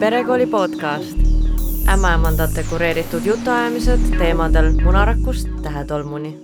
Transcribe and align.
perekooli 0.00 0.46
podcast. 0.46 1.18
ämmaemandate 1.92 2.64
kureeritud 2.70 3.20
jutuajamised 3.24 4.18
teemadel 4.18 4.72
munarakust 4.84 5.48
tähetolmuni. 5.62 6.38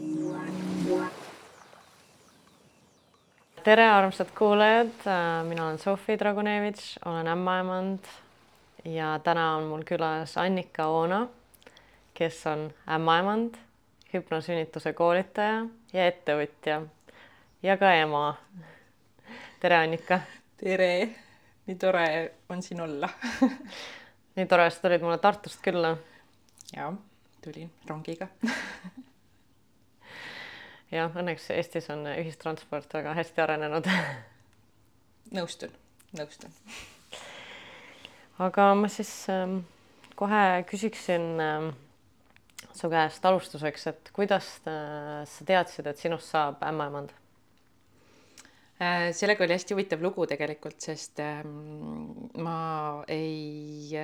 tere, 3.64 3.90
armsad 3.90 4.26
kuulajad, 4.38 4.92
mina 5.48 5.66
olen 5.66 5.78
Sofi 5.78 6.18
Dragunevitš, 6.18 6.98
olen 7.04 7.28
ämmaemand 7.28 7.98
ja 8.84 9.20
täna 9.24 9.56
on 9.56 9.64
mul 9.64 9.82
külas 9.82 10.36
Annika 10.38 10.86
Oona, 10.86 11.26
kes 12.14 12.46
on 12.46 12.70
ämmaemand, 12.94 13.54
hüpnosünnituse 14.14 14.92
koolitaja 14.92 15.66
ja 15.92 16.06
ettevõtja 16.06 16.82
ja 17.62 17.76
ka 17.76 17.94
ema. 17.94 18.34
tere, 19.60 19.76
Annika. 19.76 20.20
tere 20.56 21.25
nii 21.66 21.76
tore 21.76 22.06
on 22.48 22.62
siin 22.62 22.80
olla 22.80 23.08
nii 24.36 24.46
tore, 24.46 24.66
et 24.66 24.80
tulid 24.82 25.02
mulle 25.02 25.18
Tartust 25.18 25.62
külla. 25.64 25.96
ja 26.76 26.92
tulin 27.44 27.70
rongiga 27.88 28.28
jah, 30.96 31.10
õnneks 31.10 31.50
Eestis 31.54 31.90
on 31.94 32.06
ühistransport 32.14 32.94
väga 32.98 33.14
hästi 33.18 33.42
arenenud 33.42 33.88
nõustun, 35.36 35.72
nõustun. 36.18 36.52
aga 38.46 38.70
ma 38.78 38.90
siis 38.92 39.12
ähm, 39.32 39.58
kohe 40.18 40.62
küsiksin 40.70 41.28
ähm, 41.42 41.70
su 42.76 42.90
käest 42.92 43.24
alustuseks, 43.24 43.86
et 43.92 44.10
kuidas 44.16 44.56
äh, 44.68 45.22
sa 45.28 45.48
teadsid, 45.48 45.86
et 45.90 45.98
sinust 45.98 46.30
saab 46.30 46.62
ämmaemand 46.66 47.14
sellega 49.16 49.44
oli 49.44 49.54
hästi 49.56 49.74
huvitav 49.74 50.02
lugu 50.04 50.26
tegelikult, 50.28 50.78
sest 50.84 51.20
ähm, 51.24 52.26
ma 52.44 53.04
ei, 53.08 54.02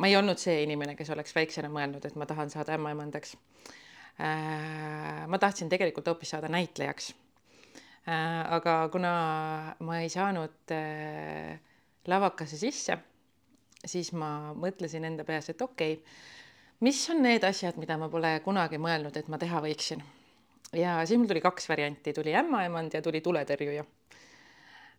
ma 0.00 0.08
ei 0.08 0.16
olnud 0.16 0.40
see 0.40 0.62
inimene, 0.64 0.94
kes 0.96 1.10
oleks 1.12 1.34
väiksena 1.36 1.68
mõelnud, 1.72 2.06
et 2.08 2.16
ma 2.16 2.28
tahan 2.28 2.52
saada 2.52 2.76
ämmaemandaks. 2.78 3.34
Äh, 4.20 5.26
ma 5.28 5.40
tahtsin 5.40 5.68
tegelikult 5.72 6.08
hoopis 6.08 6.32
saada 6.32 6.48
näitlejaks. 6.52 7.12
Äh, 8.08 8.40
aga 8.56 8.76
kuna 8.92 9.12
ma 9.84 10.00
ei 10.00 10.08
saanud 10.12 10.74
lavakasse 12.08 12.56
sisse, 12.60 12.96
siis 13.84 14.14
ma 14.16 14.54
mõtlesin 14.56 15.04
enda 15.04 15.28
peas, 15.28 15.52
et 15.52 15.60
okei 15.60 15.98
okay,, 15.98 16.16
mis 16.80 17.02
on 17.12 17.20
need 17.26 17.44
asjad, 17.44 17.76
mida 17.76 18.00
ma 18.00 18.08
pole 18.08 18.32
kunagi 18.44 18.80
mõelnud, 18.80 19.20
et 19.20 19.28
ma 19.28 19.36
teha 19.40 19.60
võiksin 19.60 20.00
ja 20.76 21.00
siis 21.06 21.18
mul 21.18 21.28
tuli 21.30 21.42
kaks 21.42 21.68
varianti, 21.68 22.12
tuli 22.14 22.34
ämmaemand 22.36 22.94
ja 22.94 23.02
tuli 23.02 23.20
tuletõrjuja. 23.24 23.84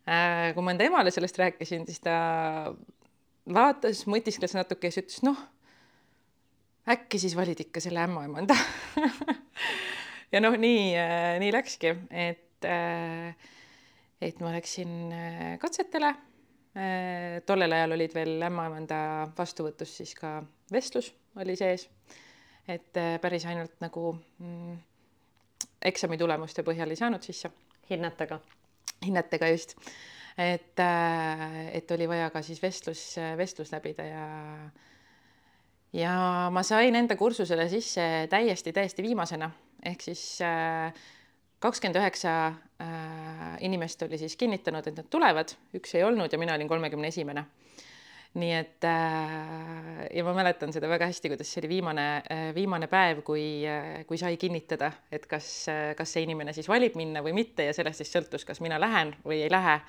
Äh, 0.09 0.51
kui 0.55 0.65
ma 0.65 0.73
enda 0.73 0.87
emale 0.87 1.13
sellest 1.13 1.37
rääkisin, 1.37 1.85
siis 1.85 2.01
ta 2.03 2.15
vaatas, 3.53 4.03
mõtiskles 4.09 4.55
natuke 4.57 4.89
ja 4.89 4.95
siis 4.95 5.05
ütles, 5.05 5.21
noh, 5.27 5.37
äkki 6.89 7.21
siis 7.21 7.35
valid 7.37 7.61
ikka 7.61 7.83
selle 7.83 8.01
ämmaemanda 8.01 8.57
ja 10.33 10.41
noh, 10.41 10.57
nii, 10.57 10.89
äh, 10.97 11.35
nii 11.43 11.53
läkski, 11.53 11.93
et, 12.09 12.65
äh, 12.65 13.53
et 14.21 14.41
ma 14.41 14.55
läksin 14.57 15.13
katsetele. 15.61 16.15
tollel 17.45 17.73
ajal 17.75 17.91
olid 17.91 18.13
veel 18.15 18.45
ämmaemanda 18.47 18.97
vastuvõtus 19.35 19.91
siis 19.97 20.13
ka 20.15 20.37
vestlus 20.71 21.09
oli 21.35 21.57
sees. 21.59 21.89
et 22.67 22.95
päris 23.21 23.45
ainult 23.45 23.73
nagu 23.83 24.13
mm, 24.39 24.77
eksami 25.85 26.17
tulemuste 26.17 26.63
põhjal 26.63 26.89
ei 26.89 26.99
saanud 26.99 27.23
sisse. 27.23 27.51
hinnetega? 27.89 28.39
hinnetega 29.05 29.47
just, 29.49 29.75
et, 30.37 30.79
äh, 30.79 31.75
et 31.75 31.91
oli 31.91 32.07
vaja 32.09 32.29
ka 32.29 32.41
siis 32.45 32.61
vestlus, 32.61 33.15
vestlus 33.37 33.71
läbida 33.71 34.05
ja 34.05 34.25
ja 35.93 36.13
ma 36.51 36.63
sain 36.63 36.95
enda 36.95 37.15
kursusele 37.15 37.67
sisse 37.69 38.27
täiesti, 38.29 38.73
täiesti 38.73 39.03
viimasena 39.03 39.51
ehk 39.85 40.05
siis 40.05 40.23
äh, 40.45 40.93
kakskümmend 41.59 41.99
üheksa 41.99 42.35
äh, 42.47 43.57
inimest 43.65 44.01
oli 44.05 44.17
siis 44.17 44.37
kinnitanud, 44.37 44.87
et 44.87 45.01
nad 45.01 45.09
tulevad, 45.09 45.55
üks 45.77 45.95
ei 45.97 46.05
olnud 46.05 46.31
ja 46.31 46.39
mina 46.39 46.55
olin 46.55 46.69
kolmekümne 46.69 47.11
esimene 47.11 47.45
nii 48.39 48.51
et 48.55 48.85
äh, 48.87 50.05
ja 50.15 50.23
ma 50.23 50.31
mäletan 50.35 50.71
seda 50.71 50.87
väga 50.87 51.09
hästi, 51.09 51.33
kuidas 51.33 51.49
see 51.51 51.59
oli 51.61 51.69
viimane, 51.73 52.05
äh, 52.31 52.43
viimane 52.55 52.87
päev, 52.91 53.19
kui, 53.27 53.43
äh, 53.67 54.05
kui 54.07 54.19
sai 54.19 54.37
kinnitada, 54.39 54.91
et 55.11 55.27
kas, 55.27 55.47
kas 55.97 56.15
see 56.15 56.23
inimene 56.23 56.53
siis 56.55 56.69
valib 56.71 56.95
minna 56.99 57.23
või 57.25 57.35
mitte 57.35 57.67
ja 57.67 57.75
sellest 57.75 58.03
siis 58.03 58.13
sõltus, 58.15 58.47
kas 58.47 58.63
mina 58.63 58.79
lähen 58.79 59.15
või 59.25 59.43
ei 59.43 59.51
lähe. 59.51 59.79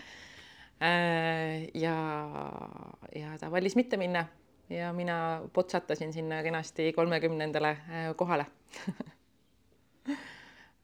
ja, 1.79 1.97
ja 3.15 3.37
ta 3.39 3.51
valis 3.53 3.77
mitte 3.79 3.95
minna 4.01 4.25
ja 4.73 4.89
mina 4.93 5.17
potsatasin 5.55 6.11
sinna 6.13 6.41
kenasti 6.43 6.89
kolmekümnendale 6.97 7.77
kohale 8.19 8.49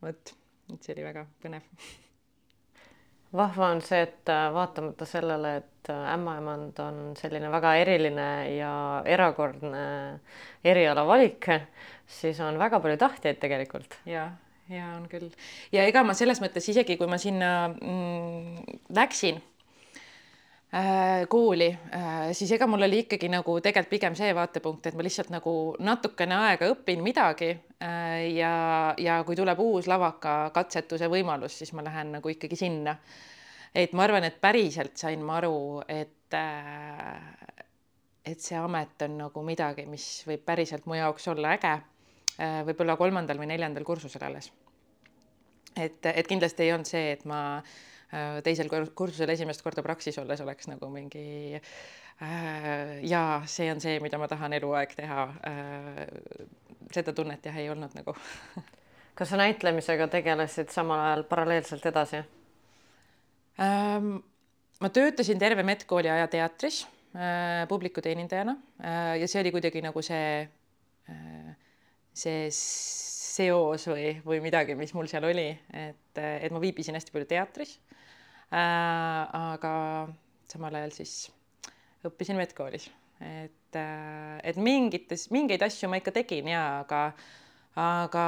vot, 0.03 0.37
et 0.71 0.79
see 0.79 0.95
oli 0.95 1.09
väga 1.09 1.27
põnev 1.43 1.67
vahva 3.37 3.71
on 3.75 3.83
see, 3.85 4.01
et 4.07 4.33
äh, 4.33 4.49
vaatamata 4.55 5.07
sellele, 5.09 5.57
et 5.63 5.91
äh, 5.93 6.13
ämmaemand 6.15 6.79
on 6.85 7.01
selline 7.19 7.51
väga 7.53 7.75
eriline 7.83 8.29
ja 8.57 8.73
erakordne 9.05 9.85
erialavalik, 10.65 11.51
siis 12.07 12.41
on 12.41 12.59
väga 12.59 12.81
palju 12.81 12.97
tahtjaid 13.01 13.41
tegelikult. 13.43 14.01
ja, 14.07 14.31
ja 14.69 14.95
on 14.97 15.09
küll 15.09 15.31
ja 15.73 15.85
ega 15.89 16.03
ma 16.05 16.17
selles 16.17 16.41
mõttes 16.45 16.69
isegi, 16.73 16.97
kui 16.97 17.09
ma 17.09 17.21
sinna 17.21 17.69
mm, 17.69 18.83
läksin 18.97 19.41
Äh, 20.75 21.27
kooli, 21.29 21.79
äh, 21.95 22.33
siis 22.33 22.51
ega 22.53 22.67
mul 22.69 22.85
oli 22.85 22.99
ikkagi 23.07 23.31
nagu 23.33 23.55
tegelikult 23.65 23.89
pigem 23.89 24.17
see 24.19 24.35
vaatepunkt, 24.37 24.85
et 24.91 24.99
ma 24.99 25.07
lihtsalt 25.07 25.31
nagu 25.33 25.53
natukene 25.81 26.37
aega 26.37 26.69
õpin 26.69 27.01
midagi 27.01 27.55
ja, 27.81 28.95
ja 28.99 29.19
kui 29.27 29.37
tuleb 29.39 29.61
uus 29.63 29.87
lavaka 29.87 30.51
katsetuse 30.55 31.07
võimalus, 31.11 31.61
siis 31.61 31.73
ma 31.77 31.85
lähen 31.87 32.13
nagu 32.17 32.33
ikkagi 32.33 32.57
sinna. 32.59 32.97
et 33.75 33.93
ma 33.93 34.03
arvan, 34.05 34.25
et 34.25 34.41
päriselt 34.41 34.97
sain 34.97 35.23
ma 35.23 35.37
aru, 35.39 35.83
et 35.89 36.35
et 38.29 38.41
see 38.45 38.59
amet 38.59 39.03
on 39.07 39.15
nagu 39.19 39.43
midagi, 39.43 39.87
mis 39.87 40.07
võib 40.27 40.43
päriselt 40.45 40.87
mu 40.87 40.99
jaoks 40.99 41.29
olla 41.29 41.55
äge. 41.55 41.77
võib-olla 42.67 42.97
kolmandal 42.97 43.39
või 43.39 43.47
neljandal 43.53 43.85
kursusel 43.85 44.27
alles. 44.27 44.53
et, 45.77 46.07
et 46.07 46.27
kindlasti 46.27 46.67
ei 46.67 46.73
olnud 46.73 46.91
see, 46.91 47.13
et 47.13 47.25
ma 47.25 47.59
äh, 47.59 47.73
Äh, 48.09 48.39
teisel 48.41 48.71
kursusel 48.97 49.29
esimest 49.35 49.61
korda 49.61 49.83
Praxis 49.85 50.17
olles 50.17 50.41
oleks 50.41 50.71
nagu 50.71 50.89
mingi 50.89 51.59
äh, 51.59 51.73
jaa, 53.07 53.43
see 53.47 53.69
on 53.71 53.81
see, 53.81 53.99
mida 54.03 54.19
ma 54.19 54.27
tahan 54.31 54.57
eluaeg 54.59 54.95
teha 54.99 55.27
äh,. 55.47 56.01
seda 56.91 57.13
tunnet 57.15 57.45
jah 57.47 57.57
ei 57.61 57.69
olnud 57.71 57.95
nagu 57.95 58.15
kas 59.19 59.31
sa 59.31 59.39
näitlemisega 59.39 60.09
tegelesid 60.11 60.73
samal 60.75 61.05
ajal 61.05 61.25
paralleelselt 61.31 61.87
edasi 61.87 62.25
ähm,? 63.63 64.17
ma 64.81 64.91
töötasin 64.95 65.39
terve 65.39 65.63
medkooli 65.63 66.11
aja 66.11 66.27
teatris 66.33 66.83
äh, 67.15 67.69
publikuteenindajana 67.71 68.57
äh, 68.83 69.15
ja 69.23 69.31
see 69.31 69.45
oli 69.45 69.55
kuidagi 69.55 69.83
nagu 69.87 70.03
see 70.03 70.43
äh,, 71.11 71.57
see 72.15 72.49
seos 72.51 73.87
või, 73.87 74.17
või 74.27 74.43
midagi, 74.43 74.75
mis 74.75 74.91
mul 74.99 75.07
seal 75.07 75.23
oli, 75.29 75.53
et, 75.71 76.19
et 76.19 76.51
ma 76.51 76.59
viibisin 76.59 76.99
hästi 76.99 77.15
palju 77.15 77.29
teatris 77.31 77.77
Äh, 78.49 79.23
aga 79.37 80.09
samal 80.49 80.79
ajal 80.79 80.95
siis 80.97 81.29
õppisin 82.07 82.39
medkoolis, 82.39 82.91
et, 83.21 83.77
äh, 83.77 84.39
et 84.45 84.57
mingites, 84.57 85.29
mingeid 85.35 85.63
asju 85.67 85.91
ma 85.91 85.99
ikka 85.99 86.15
tegin 86.21 86.51
ja 86.53 86.63
aga, 86.83 87.03
aga 87.79 88.27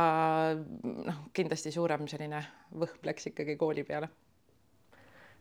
noh, 0.57 1.23
kindlasti 1.37 1.73
suurem 1.75 2.09
selline 2.11 2.43
võhm 2.75 3.07
läks 3.07 3.31
ikkagi 3.31 3.57
kooli 3.61 3.87
peale. 3.87 4.11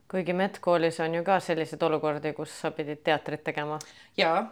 Kuigi 0.09 0.34
medkoolis 0.34 0.97
on 1.06 1.19
ju 1.19 1.22
ka 1.22 1.35
selliseid 1.44 1.84
olukordi, 1.85 2.31
kus 2.34 2.53
sa 2.63 2.72
pidid 2.73 3.03
teatrit 3.06 3.44
tegema. 3.45 3.77
jaa. 4.18 4.48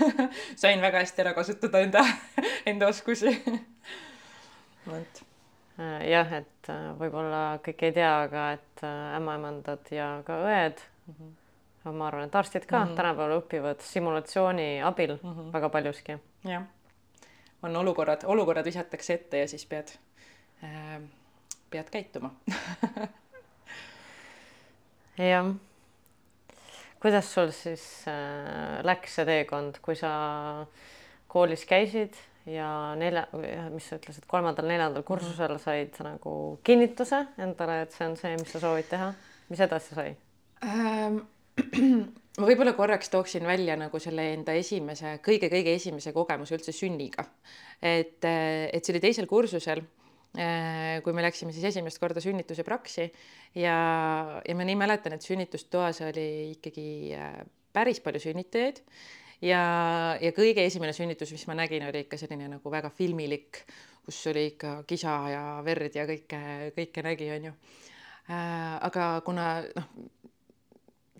Sain 0.60 0.80
väga 0.80 1.02
hästi 1.02 1.20
ära 1.24 1.34
kasutada 1.36 1.82
enda, 1.84 2.04
enda 2.66 2.88
oskusi. 2.88 3.34
Vot. 4.86 5.20
Äh, 5.80 6.08
jah, 6.08 6.32
et 6.40 6.72
äh, 6.72 6.88
võib-olla 6.96 7.58
kõik 7.64 7.84
ei 7.88 7.92
tea, 7.96 8.14
aga 8.24 8.48
et 8.56 8.82
ämmaemandad 9.18 9.92
ja 9.92 10.08
ka 10.26 10.40
õed 10.48 10.80
mm, 10.80 11.14
-hmm. 11.14 11.30
Ma 11.84 12.06
arvan, 12.06 12.24
et 12.28 12.34
arstid 12.34 12.66
ka 12.66 12.78
mm 12.78 12.90
-hmm. 12.90 12.96
tänapäeval 12.96 13.40
õpivad 13.40 13.80
simulatsiooni 13.80 14.82
abil 14.82 15.18
mm 15.22 15.32
-hmm. 15.32 15.52
väga 15.52 15.68
paljuski. 15.68 16.18
jah, 16.44 16.62
on 17.62 17.76
olukorrad, 17.76 18.24
olukorrad 18.24 18.64
visatakse 18.64 19.14
ette 19.14 19.38
ja 19.38 19.48
siis 19.48 19.66
pead 19.66 19.88
äh,, 20.64 21.02
pead 21.70 21.90
käituma 21.90 22.30
jah. 25.18 25.54
kuidas 27.00 27.34
sul 27.34 27.50
siis 27.50 28.04
äh, 28.08 28.84
läks 28.84 29.14
see 29.14 29.24
teekond, 29.24 29.74
kui 29.82 29.96
sa 29.96 30.66
koolis 31.28 31.64
käisid 31.66 32.14
ja 32.46 32.94
nelja, 32.98 33.26
mis 33.70 33.88
sa 33.88 33.96
ütlesid, 33.96 34.26
kolmandal-neljandal 34.30 35.02
kursusel 35.06 35.54
mhm. 35.54 35.62
said 35.62 35.94
sa 35.96 36.04
nagu 36.04 36.58
kinnituse 36.64 37.26
endale, 37.38 37.82
et 37.82 37.92
see 37.92 38.08
on 38.08 38.16
see, 38.16 38.36
mis 38.40 38.52
sa 38.52 38.60
soovid 38.60 38.90
teha. 38.90 39.12
mis 39.48 39.60
edasi 39.60 39.94
sai 39.94 40.16
ähm,? 40.64 41.22
Ma 42.40 42.46
võib-olla 42.48 42.72
korraks 42.76 43.10
tooksin 43.12 43.44
välja 43.48 43.76
nagu 43.76 44.00
selle 44.00 44.30
enda 44.32 44.54
esimese 44.56 45.18
kõige,, 45.24 45.50
kõige-kõige 45.50 45.74
esimese 45.76 46.12
kogemuse 46.16 46.56
üldse 46.56 46.72
sünniga. 46.76 47.26
et, 47.82 48.24
et 48.24 48.80
see 48.80 48.94
oli 48.94 49.02
teisel 49.04 49.28
kursusel, 49.28 49.82
kui 50.32 51.12
me 51.12 51.24
läksime 51.26 51.52
siis 51.52 51.66
esimest 51.68 52.00
korda 52.00 52.22
sünnituse 52.24 52.64
praksi 52.64 53.04
ja, 53.54 53.76
ja 54.40 54.54
ma 54.56 54.64
nii 54.64 54.78
mäletan, 54.80 55.16
et 55.16 55.26
sünnitustoas 55.26 56.00
oli 56.08 56.54
ikkagi 56.54 57.12
päris 57.72 58.00
palju 58.00 58.22
sünnitajaid 58.22 58.80
ja, 59.44 59.62
ja 60.22 60.32
kõige 60.32 60.64
esimene 60.64 60.94
sünnitus, 60.96 61.34
mis 61.36 61.44
ma 61.50 61.56
nägin, 61.58 61.84
oli 61.88 62.06
ikka 62.06 62.16
selline 62.20 62.48
nagu 62.54 62.72
väga 62.72 62.88
filmilik, 62.96 63.60
kus 64.06 64.24
oli 64.32 64.48
ikka 64.54 64.78
kisa 64.88 65.18
ja 65.32 65.44
verd 65.66 66.00
ja 66.00 66.08
kõike, 66.08 66.40
kõike 66.78 67.04
nägi, 67.04 67.28
onju. 67.36 67.52
aga 68.88 69.12
kuna 69.26 69.48
noh, 69.76 69.92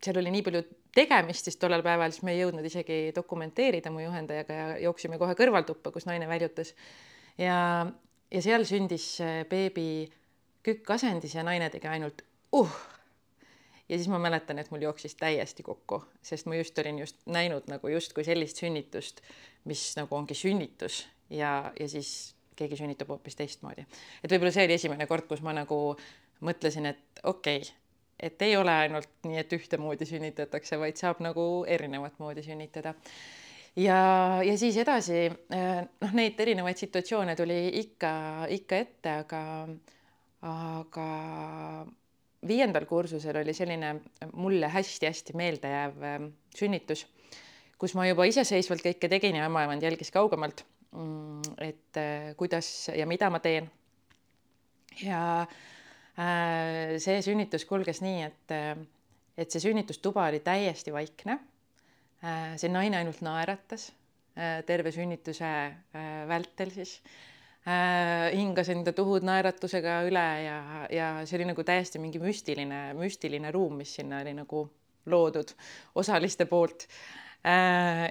seal 0.03 0.19
oli 0.19 0.33
nii 0.35 0.45
palju 0.47 0.63
tegemist 0.95 1.49
siis 1.49 1.59
tollel 1.61 1.83
päeval, 1.85 2.13
siis 2.13 2.25
me 2.27 2.35
ei 2.35 2.43
jõudnud 2.43 2.67
isegi 2.69 2.99
dokumenteerida 3.17 3.93
mu 3.93 4.03
juhendajaga 4.03 4.57
ja 4.57 4.67
jooksime 4.87 5.19
kohe 5.21 5.37
kõrvaltuppa, 5.39 5.93
kus 5.95 6.07
naine 6.09 6.29
väljutas. 6.29 6.75
ja, 7.39 7.87
ja 8.31 8.43
seal 8.45 8.67
sündis 8.69 9.15
beebi 9.51 10.11
kükkasendis 10.67 11.35
ja 11.35 11.47
naine 11.47 11.71
tegi 11.71 11.89
ainult 11.91 12.23
uh. 12.53 12.77
ja 13.89 13.97
siis 13.97 14.09
ma 14.09 14.21
mäletan, 14.23 14.59
et 14.59 14.71
mul 14.71 14.85
jooksis 14.85 15.15
täiesti 15.19 15.63
kokku, 15.63 16.03
sest 16.23 16.47
ma 16.47 16.59
just 16.59 16.79
olin 16.79 16.99
just 17.03 17.19
näinud 17.27 17.71
nagu 17.71 17.89
justkui 17.89 18.25
sellist 18.25 18.63
sünnitust, 18.63 19.23
mis 19.65 19.93
nagu 19.97 20.17
ongi 20.17 20.35
sünnitus 20.39 21.07
ja, 21.31 21.73
ja 21.81 21.89
siis 21.89 22.35
keegi 22.57 22.77
sünnitab 22.77 23.09
hoopis 23.09 23.37
teistmoodi. 23.39 23.87
et 24.23 24.33
võib-olla 24.33 24.53
see 24.55 24.67
oli 24.67 24.79
esimene 24.79 25.07
kord, 25.07 25.27
kus 25.31 25.43
ma 25.43 25.55
nagu 25.57 25.79
mõtlesin, 26.43 26.87
et 26.91 27.23
okei 27.23 27.63
okay, 27.63 27.82
et 28.23 28.43
ei 28.47 28.57
ole 28.57 28.73
ainult 28.85 29.27
nii, 29.27 29.39
et 29.43 29.55
ühtemoodi 29.57 30.07
sünnitatakse, 30.09 30.79
vaid 30.81 30.99
saab 31.01 31.23
nagu 31.25 31.47
erinevat 31.69 32.19
moodi 32.23 32.45
sünnitada. 32.47 32.95
ja, 33.77 33.99
ja 34.45 34.59
siis 34.59 34.77
edasi 34.79 35.25
eh, 35.27 35.81
noh, 36.05 36.15
neid 36.17 36.41
erinevaid 36.41 36.79
situatsioone 36.79 37.37
tuli 37.37 37.59
ikka, 37.81 38.13
ikka 38.59 38.79
ette, 38.85 39.17
aga, 39.25 39.43
aga 40.53 41.09
viiendal 42.47 42.87
kursusel 42.91 43.41
oli 43.43 43.55
selline 43.55 43.95
mulle 44.35 44.71
hästi-hästi 44.71 45.37
meeldejääv 45.39 46.07
eh, 46.13 46.29
sünnitus, 46.57 47.07
kus 47.79 47.97
ma 47.99 48.07
juba 48.07 48.29
iseseisvalt 48.31 48.87
kõike 48.87 49.11
tegin 49.11 49.41
ja 49.41 49.51
ämmaemand 49.51 49.83
jälgis 49.83 50.15
kaugemalt, 50.15 50.65
mm, 50.95 51.55
et 51.59 52.03
eh, 52.03 52.33
kuidas 52.39 52.91
ja 52.95 53.09
mida 53.11 53.31
ma 53.35 53.43
teen. 53.43 53.71
ja 55.03 55.23
äh, 55.43 55.63
see 56.17 57.23
sünnitus 57.25 57.65
kulges 57.69 58.03
nii, 58.05 58.23
et, 58.27 58.55
äh, 58.55 58.77
et 59.39 59.51
see 59.51 59.63
sünnitustuba 59.65 60.27
oli 60.29 60.43
täiesti 60.45 60.93
vaikne. 60.93 61.39
Äh, 62.23 62.55
see 62.61 62.73
naine 62.73 63.01
ainult 63.03 63.23
naeratas 63.25 63.91
terve 64.65 64.89
sünnituse 64.89 65.45
vältel 66.25 66.71
siis 66.73 67.03
hingas 68.33 68.71
enda 68.73 68.95
tuhud 68.97 69.27
naeratusega 69.29 69.99
üle 70.09 70.23
ja, 70.41 70.55
ja 70.89 71.09
see 71.29 71.37
oli 71.37 71.51
nagu 71.51 71.61
täiesti 71.69 72.01
mingi 72.01 72.17
müstiline, 72.17 72.79
müstiline 72.97 73.53
ruum, 73.53 73.77
mis 73.83 73.93
sinna 73.99 74.23
oli 74.25 74.33
nagu 74.33 74.63
loodud 75.13 75.53
osaliste 76.01 76.49
poolt 76.49 76.87
Äh, 76.89 77.22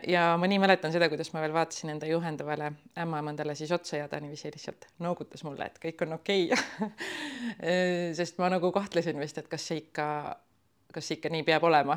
ja 0.08 0.24
ma 0.36 0.48
nii 0.50 0.60
mäletan 0.60 0.92
seda, 0.92 1.08
kuidas 1.12 1.30
ma 1.32 1.40
veel 1.44 1.54
vaatasin 1.56 1.94
enda 1.94 2.08
juhendavale 2.10 2.72
ämmaemandale 3.00 3.56
siis 3.56 3.72
otsa 3.72 4.02
ja 4.02 4.10
ta 4.12 4.20
niiviisi 4.20 4.52
lihtsalt 4.52 4.90
noogutas 5.00 5.46
mulle, 5.48 5.70
et 5.70 5.78
kõik 5.80 6.04
on 6.04 6.18
okei 6.18 6.50
okay. 6.52 6.90
sest 8.20 8.42
ma 8.44 8.50
nagu 8.52 8.74
kahtlesin 8.76 9.20
vist, 9.22 9.40
et 9.40 9.48
kas 9.52 9.70
see 9.70 9.86
ikka, 9.86 10.08
kas 10.92 11.08
see 11.08 11.20
ikka 11.20 11.32
nii 11.32 11.46
peab 11.48 11.64
olema. 11.64 11.96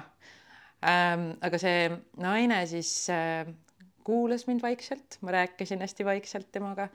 Ähm, 0.84 1.32
aga 1.42 1.58
see 1.58 1.88
naine 2.22 2.60
siis 2.70 2.92
äh, 3.10 3.48
kuulas 4.06 4.46
mind 4.46 4.62
vaikselt, 4.62 5.18
ma 5.26 5.34
rääkisin 5.34 5.82
hästi 5.82 6.06
vaikselt 6.06 6.52
temaga. 6.54 6.86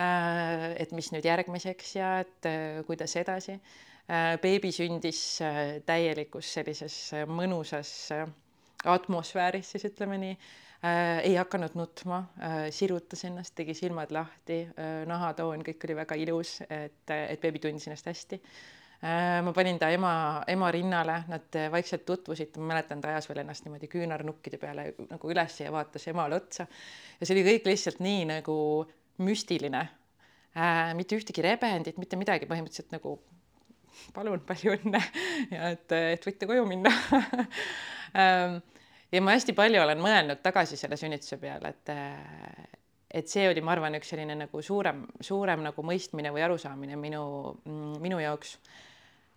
Äh, 0.00 0.70
et 0.80 0.94
mis 0.96 1.10
nüüd 1.12 1.28
järgmiseks 1.28 1.96
ja 1.98 2.14
et 2.24 2.48
kuidas 2.88 3.16
edasi. 3.20 3.60
beebi 4.40 4.68
sündis 4.68 5.18
täielikus 5.88 6.50
sellises 6.58 6.96
mõnusas 7.24 7.92
atmosfääris 8.84 9.70
siis 9.74 9.84
ütleme 9.88 10.18
nii 10.20 10.34
äh,, 10.34 11.18
ei 11.24 11.34
hakanud 11.38 11.76
nutma 11.78 12.20
äh,, 12.38 12.54
sirutas 12.74 13.24
ennast, 13.28 13.54
tegi 13.56 13.74
silmad 13.74 14.12
lahti 14.14 14.62
äh,, 14.66 15.02
nahatoon, 15.10 15.64
kõik 15.66 15.88
oli 15.88 15.98
väga 16.02 16.18
ilus, 16.20 16.58
et, 16.68 17.04
et 17.14 17.40
beebi 17.42 17.62
tundis 17.62 17.88
ennast 17.88 18.08
hästi 18.10 18.40
äh,. 18.40 19.40
ma 19.44 19.52
panin 19.56 19.78
ta 19.80 19.90
ema, 19.94 20.14
ema 20.48 20.70
rinnale, 20.74 21.20
nad 21.28 21.60
vaikselt 21.72 22.06
tutvusid, 22.08 22.58
ma 22.60 22.74
mäletan, 22.74 23.02
ta 23.02 23.12
ajas 23.12 23.28
veel 23.30 23.44
ennast 23.44 23.66
niimoodi 23.66 23.90
küünarnukkide 23.92 24.60
peale 24.62 24.90
nagu 25.10 25.34
üles 25.34 25.60
ja 25.60 25.72
vaatas 25.72 26.08
emale 26.12 26.40
otsa. 26.40 26.66
ja 27.20 27.26
see 27.26 27.36
oli 27.36 27.46
kõik 27.50 27.70
lihtsalt 27.72 28.02
nii 28.04 28.24
nagu 28.36 28.56
müstiline 29.24 29.86
äh,. 30.56 30.90
mitte 30.98 31.16
ühtegi 31.18 31.44
rebendit, 31.44 32.00
mitte 32.00 32.20
midagi, 32.20 32.50
põhimõtteliselt 32.50 32.92
nagu 32.96 33.18
palun, 34.14 34.42
palju 34.46 34.76
õnne 34.78 35.00
ja 35.54 35.72
et, 35.74 35.92
et 36.16 36.26
võite 36.26 36.48
koju 36.50 36.66
minna 36.68 36.92
ähm, 38.20 38.60
ja 39.14 39.22
ma 39.22 39.34
hästi 39.36 39.54
palju 39.56 39.82
olen 39.82 40.00
mõelnud 40.02 40.42
tagasi 40.44 40.78
selle 40.80 40.98
sünnituse 40.98 41.38
peale, 41.42 41.74
et 41.74 41.92
et 43.14 43.30
see 43.30 43.46
oli, 43.46 43.62
ma 43.62 43.74
arvan, 43.76 43.94
üks 43.94 44.10
selline 44.10 44.34
nagu 44.34 44.62
suurem, 44.64 45.04
suurem 45.22 45.62
nagu 45.62 45.84
mõistmine 45.86 46.32
või 46.34 46.42
arusaamine 46.48 46.98
minu, 46.98 47.22
minu 48.02 48.18
jaoks. 48.18 48.56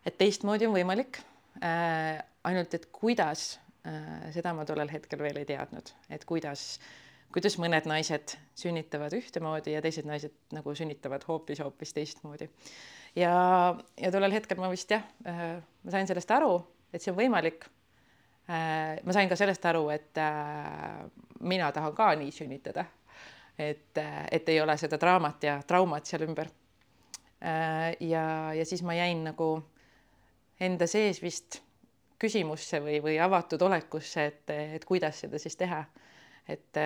et 0.05 0.17
teistmoodi 0.17 0.65
on 0.67 0.73
võimalik 0.73 1.21
äh,. 1.61 2.17
ainult 2.47 2.73
et 2.73 2.87
kuidas 2.91 3.59
äh,, 3.85 4.31
seda 4.33 4.53
ma 4.57 4.65
tollel 4.65 4.89
hetkel 4.89 5.21
veel 5.21 5.37
ei 5.43 5.45
teadnud, 5.45 5.93
et 6.09 6.25
kuidas, 6.25 6.79
kuidas 7.33 7.59
mõned 7.61 7.85
naised 7.85 8.37
sünnitavad 8.57 9.13
ühtemoodi 9.13 9.77
ja 9.77 9.81
teised 9.85 10.09
naised 10.09 10.33
nagu 10.57 10.73
sünnitavad 10.73 11.27
hoopis-hoopis 11.29 11.93
teistmoodi. 11.93 12.49
ja, 13.15 13.77
ja 14.01 14.11
tollel 14.11 14.33
hetkel 14.33 14.57
ma 14.57 14.73
vist 14.73 14.89
jah 14.89 15.05
äh,, 15.27 15.59
ma 15.83 15.97
sain 15.97 16.09
sellest 16.09 16.33
aru, 16.33 16.63
et 16.89 17.03
see 17.03 17.13
on 17.13 17.21
võimalik 17.21 17.69
Äh, 17.69 17.76
ma 18.47 19.13
sain 19.13 19.29
ka 19.29 19.35
sellest 19.35 19.65
aru, 19.67 19.89
et 19.91 20.17
äh, 20.17 21.03
mina 21.39 21.71
tahan 21.71 21.95
ka 21.95 22.13
nii 22.15 22.31
sünnitada. 22.31 22.85
et, 23.59 23.97
äh, 23.97 24.27
et 24.31 24.49
ei 24.49 24.61
ole 24.61 24.77
seda 24.77 24.99
draamat 25.01 25.43
ja 25.43 25.61
traumat 25.67 26.05
seal 26.05 26.23
ümber. 26.27 26.49
ja, 27.99 28.53
ja 28.53 28.65
siis 28.65 28.81
ma 28.83 28.93
jäin 28.93 29.23
nagu 29.23 29.63
enda 30.59 30.87
sees 30.87 31.21
vist 31.21 31.61
küsimusse 32.19 32.79
või, 32.81 32.97
või 33.03 33.19
avatud 33.21 33.61
olekusse, 33.61 34.25
et, 34.25 34.49
et 34.49 34.85
kuidas 34.85 35.19
seda 35.19 35.39
siis 35.39 35.55
teha. 35.55 35.83
et 36.47 36.79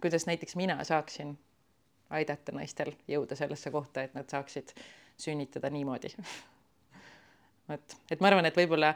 kuidas 0.00 0.26
näiteks 0.26 0.56
mina 0.56 0.84
saaksin 0.84 1.38
aidata 2.10 2.52
naistel 2.52 2.92
jõuda 3.08 3.36
sellesse 3.36 3.70
kohta, 3.70 4.02
et 4.02 4.14
nad 4.14 4.28
saaksid 4.30 4.74
sünnitada 5.16 5.70
niimoodi. 5.70 6.12
vot, 7.68 7.96
et 8.10 8.20
ma 8.20 8.30
arvan, 8.30 8.46
et 8.46 8.56
võib-olla 8.56 8.94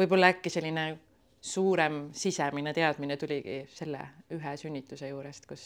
võib-olla 0.00 0.32
äkki 0.34 0.52
selline 0.52 0.86
suurem 1.40 2.02
sisemine 2.16 2.72
teadmine 2.76 3.16
tuligi 3.20 3.62
selle 3.72 4.00
ühe 4.36 4.56
sünnituse 4.60 5.08
juurest, 5.08 5.46
kus, 5.48 5.64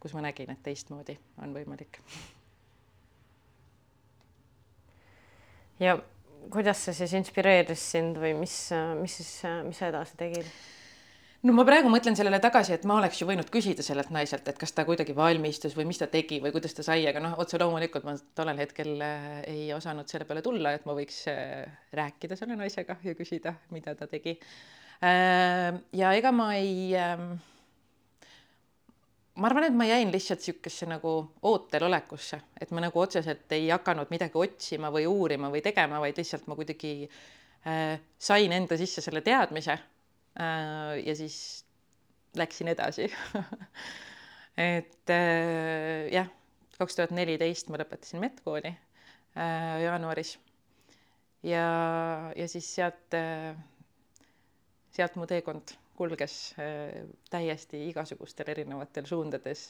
kus 0.00 0.16
ma 0.16 0.24
nägin, 0.24 0.52
et 0.52 0.62
teistmoodi 0.64 1.16
on 1.42 1.52
võimalik. 1.56 2.00
ja 5.80 5.96
kuidas 6.52 6.84
see 6.84 6.94
siis 7.00 7.16
inspireeris 7.18 7.82
sind 7.96 8.18
või 8.20 8.34
mis, 8.38 8.54
mis 9.00 9.18
siis, 9.20 9.34
mis 9.66 9.80
sa 9.80 9.90
edasi 9.90 10.16
tegid? 10.20 10.48
No 11.44 11.52
ma 11.52 11.64
praegu 11.68 11.90
mõtlen 11.92 12.16
sellele 12.16 12.38
tagasi, 12.42 12.72
et 12.76 12.84
ma 12.88 12.96
oleks 12.98 13.20
ju 13.20 13.28
võinud 13.28 13.50
küsida 13.52 13.84
sellelt 13.84 14.12
naiselt, 14.14 14.46
et 14.48 14.58
kas 14.60 14.72
ta 14.72 14.86
kuidagi 14.88 15.14
valmistus 15.16 15.76
või 15.76 15.86
mis 15.90 16.00
ta 16.00 16.08
tegi 16.10 16.40
või 16.42 16.54
kuidas 16.54 16.76
ta 16.76 16.84
sai, 16.86 17.04
aga 17.10 17.20
noh, 17.20 17.36
otse 17.42 17.60
loomulikult 17.60 18.06
ma 18.08 18.16
tollel 18.36 18.62
hetkel 18.64 18.94
äh, 19.04 19.26
ei 19.52 19.66
osanud 19.76 20.08
selle 20.10 20.28
peale 20.28 20.44
tulla, 20.44 20.72
et 20.74 20.88
ma 20.88 20.96
võiks 20.96 21.24
äh, 21.32 21.66
rääkida 22.00 22.38
selle 22.40 22.56
naisega 22.60 22.96
ja 23.04 23.16
küsida, 23.18 23.54
mida 23.76 23.96
ta 23.98 24.08
tegi. 24.10 24.38
Äh, 25.04 25.68
ja 26.00 26.14
ega 26.16 26.32
ma 26.32 26.48
ei 26.56 26.94
ähm, 26.96 27.36
ma 29.36 29.50
arvan, 29.50 29.68
et 29.68 29.76
ma 29.76 29.88
jäin 29.90 30.12
lihtsalt 30.14 30.40
niisugusesse 30.40 30.88
nagu 30.88 31.16
ootelolekusse, 31.44 32.40
et 32.56 32.72
ma 32.72 32.86
nagu 32.86 33.04
otseselt 33.04 33.52
ei 33.52 33.68
hakanud 33.68 34.12
midagi 34.14 34.40
otsima 34.40 34.88
või 34.94 35.04
uurima 35.10 35.52
või 35.52 35.60
tegema, 35.64 36.00
vaid 36.00 36.16
lihtsalt 36.22 36.48
ma 36.48 36.56
kuidagi 36.56 36.96
sain 37.64 38.52
enda 38.52 38.76
sisse 38.76 39.00
selle 39.00 39.22
teadmise 39.24 39.72
ja 40.34 41.14
siis 41.14 41.64
läksin 42.36 42.68
edasi. 42.68 43.12
Et 44.56 45.10
äh, 45.10 46.08
jah, 46.14 46.28
kaks 46.78 46.98
tuhat 46.98 47.14
neliteist 47.14 47.70
ma 47.70 47.78
lõpetasin 47.80 48.22
medkooli 48.22 48.70
äh, 48.70 49.78
jaanuaris. 49.82 50.36
Ja, 51.44 51.64
ja 52.36 52.46
siis 52.48 52.70
sealt, 52.72 53.14
sealt 54.96 55.16
mu 55.20 55.26
teekond 55.28 55.74
kulges 55.94 56.54
täiesti 57.30 57.82
igasugustel 57.90 58.48
erinevatel 58.54 59.04
suundades, 59.06 59.60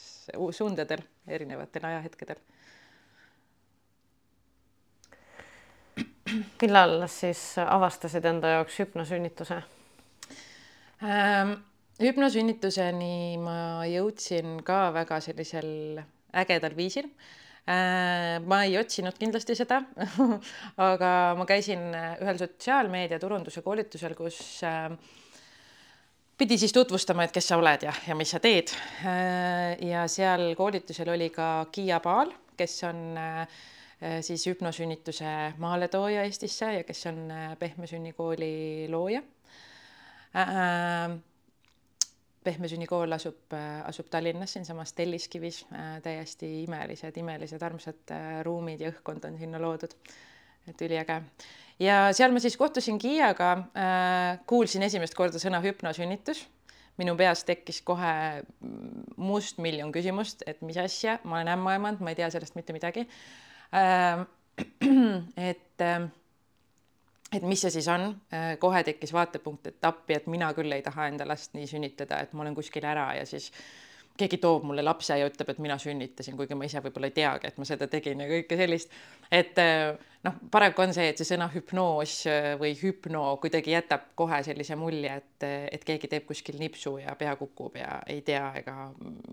suundadel, 0.54 1.02
erinevatel 1.26 1.88
ajahetkedel. 1.90 2.38
Millal 6.62 7.09
siis 7.11 7.42
avastasid 7.61 8.25
enda 8.30 8.54
jaoks 8.54 8.78
hüpnosünnituse 8.80 9.59
ähm,? 11.04 11.56
hüpnosünnituseni 12.02 13.38
ma 13.38 13.84
jõudsin 13.87 14.58
ka 14.66 14.88
väga 14.94 15.20
sellisel 15.23 16.00
ägedal 16.34 16.75
viisil 16.75 17.06
äh,. 17.70 18.40
ma 18.42 18.64
ei 18.66 18.78
otsinud 18.80 19.18
kindlasti 19.20 19.54
seda 19.58 19.82
aga 20.90 21.11
ma 21.38 21.46
käisin 21.49 21.92
ühel 21.94 22.40
sotsiaalmeedia 22.40 23.20
turunduse 23.23 23.62
koolitusel, 23.62 24.16
kus 24.18 24.40
äh, 24.66 24.90
pidi 26.38 26.58
siis 26.58 26.75
tutvustama, 26.75 27.28
et 27.28 27.34
kes 27.34 27.52
sa 27.52 27.61
oled 27.61 27.87
ja, 27.87 27.94
ja 28.08 28.16
mis 28.18 28.34
sa 28.34 28.40
teed. 28.42 28.75
Äh, 29.06 29.76
ja 29.87 30.08
seal 30.11 30.50
koolitusel 30.58 31.14
oli 31.14 31.30
ka 31.34 31.68
Kiia 31.73 32.00
Paal, 32.02 32.34
kes 32.58 32.80
on 32.90 33.04
äh, 33.20 33.62
siis 34.20 34.49
hüpnosünnituse 34.50 35.54
maaletooja 35.62 36.26
Eestisse 36.26 36.73
ja 36.80 36.82
kes 36.84 37.06
on 37.06 37.30
Pehme 37.58 37.87
sünnikooli 37.87 38.88
looja. 38.90 39.23
Pehme 42.45 42.69
sünnikool 42.69 43.14
asub, 43.14 43.55
asub 43.87 44.09
Tallinnas 44.11 44.53
siinsamas 44.57 44.93
Telliskivis, 44.93 45.64
täiesti 46.03 46.49
imelised, 46.64 47.17
imelised, 47.23 47.62
armsad 47.62 48.14
ruumid 48.45 48.83
ja 48.83 48.91
õhkkond 48.91 49.29
on 49.31 49.38
sinna 49.38 49.61
loodud. 49.62 49.95
et 50.69 50.81
üliäge 50.81 51.21
ja 51.83 52.09
seal 52.14 52.33
ma 52.35 52.43
siis 52.43 52.57
kohtusin 52.57 52.99
Kiiaga 52.99 53.50
äh,, 53.53 54.41
kuulsin 54.47 54.85
esimest 54.87 55.17
korda 55.19 55.41
sõna 55.43 55.61
hüpnosünnitus. 55.64 56.47
minu 56.99 57.17
peas 57.19 57.43
tekkis 57.45 57.81
kohe 57.83 58.45
mustmiljon 59.17 59.91
küsimust, 59.93 60.45
et 60.47 60.61
mis 60.62 60.76
asja, 60.79 61.19
ma 61.25 61.41
olen 61.41 61.50
ämmaemand, 61.57 61.99
ma 62.00 62.12
ei 62.12 62.21
tea 62.21 62.31
sellest 62.31 62.55
mitte 62.55 62.73
midagi 62.73 63.09
äh,. 63.75 64.26
et 65.50 65.83
äh, 65.83 66.05
et 67.37 67.47
mis 67.47 67.61
see 67.64 67.73
siis 67.75 67.88
on, 67.93 68.11
äh, 68.35 68.55
kohe 68.62 68.83
tekkis 68.87 69.12
vaatepunkt, 69.12 69.73
et 69.73 69.88
appi, 69.88 70.19
et 70.19 70.29
mina 70.31 70.53
küll 70.57 70.73
ei 70.73 70.85
taha 70.85 71.09
enda 71.11 71.26
last 71.29 71.55
nii 71.57 71.67
sünnitada, 71.71 72.21
et 72.23 72.33
ma 72.33 72.45
olen 72.45 72.55
kuskil 72.57 72.87
ära 72.87 73.11
ja 73.19 73.26
siis 73.29 73.50
keegi 74.19 74.38
toob 74.38 74.62
mulle 74.69 74.83
lapse 74.85 75.17
ja 75.19 75.26
ütleb, 75.26 75.49
et 75.50 75.61
mina 75.62 75.76
sünnitasin, 75.81 76.37
kuigi 76.38 76.55
ma 76.55 76.67
ise 76.69 76.79
võib-olla 76.85 77.09
ei 77.11 77.17
teagi, 77.17 77.49
et 77.50 77.57
ma 77.59 77.67
seda 77.67 77.88
tegin 77.91 78.23
ja 78.23 78.29
kõike 78.31 78.59
sellist. 78.59 78.93
et 79.26 79.59
äh, 79.59 79.97
noh, 80.26 80.37
paraku 80.55 80.85
on 80.85 80.95
see, 80.95 81.09
et 81.11 81.19
see 81.19 81.26
sõna 81.33 81.49
hüpnoos 81.50 82.21
äh, 82.31 82.53
või 82.61 82.76
hüpno 82.79 83.25
kuidagi 83.43 83.75
jätab 83.75 84.07
kohe 84.14 84.38
sellise 84.47 84.79
mulje, 84.79 85.17
et, 85.19 85.49
et 85.75 85.88
keegi 85.88 86.11
teeb 86.12 86.29
kuskil 86.31 86.61
nipsu 86.62 86.97
ja 87.03 87.17
pea 87.19 87.35
kukub 87.41 87.75
ja 87.81 87.99
ei 88.07 88.23
tea 88.26 88.47
ega 88.62 88.76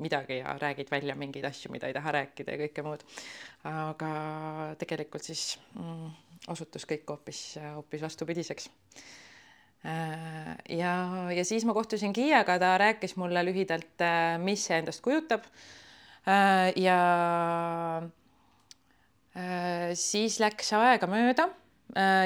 midagi 0.01 0.41
ja 0.41 0.58
räägid 0.62 0.89
välja 0.91 1.15
mingeid 1.15 1.46
asju, 1.51 1.72
mida 1.74 1.91
ei 1.91 1.98
taha 1.98 2.17
rääkida 2.17 2.58
ja 2.58 2.63
kõike 2.65 2.88
muud. 2.88 3.05
aga 3.70 4.12
tegelikult 4.81 5.29
siis 5.29 5.60
mm, 5.77 6.30
osutus 6.48 6.88
kõik 6.89 7.05
hoopis, 7.10 7.41
hoopis 7.75 8.01
vastupidiseks 8.01 8.69
Äh, 9.81 10.77
ja, 10.77 10.93
ja 11.33 11.45
siis 11.45 11.65
ma 11.65 11.74
kohtusin 11.74 12.13
Kiiaga, 12.13 12.60
ta 12.62 12.75
rääkis 12.77 13.15
mulle 13.17 13.41
lühidalt, 13.45 13.98
äh, 14.05 14.38
mis 14.38 14.67
see 14.67 14.77
endast 14.77 15.01
kujutab. 15.01 15.48
Äh, 16.29 16.69
ja 16.77 16.98
siis 19.95 20.41
läks 20.43 20.74
aega 20.75 21.07
mööda 21.07 21.45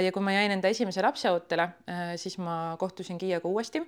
ja 0.02 0.10
kui 0.10 0.24
ma 0.26 0.32
jäin 0.34 0.56
enda 0.56 0.72
esimese 0.74 1.04
lapse 1.06 1.30
ootele, 1.30 1.68
siis 2.18 2.40
ma 2.42 2.74
kohtusin 2.82 3.20
Kiiaga 3.22 3.46
uuesti. 3.46 3.84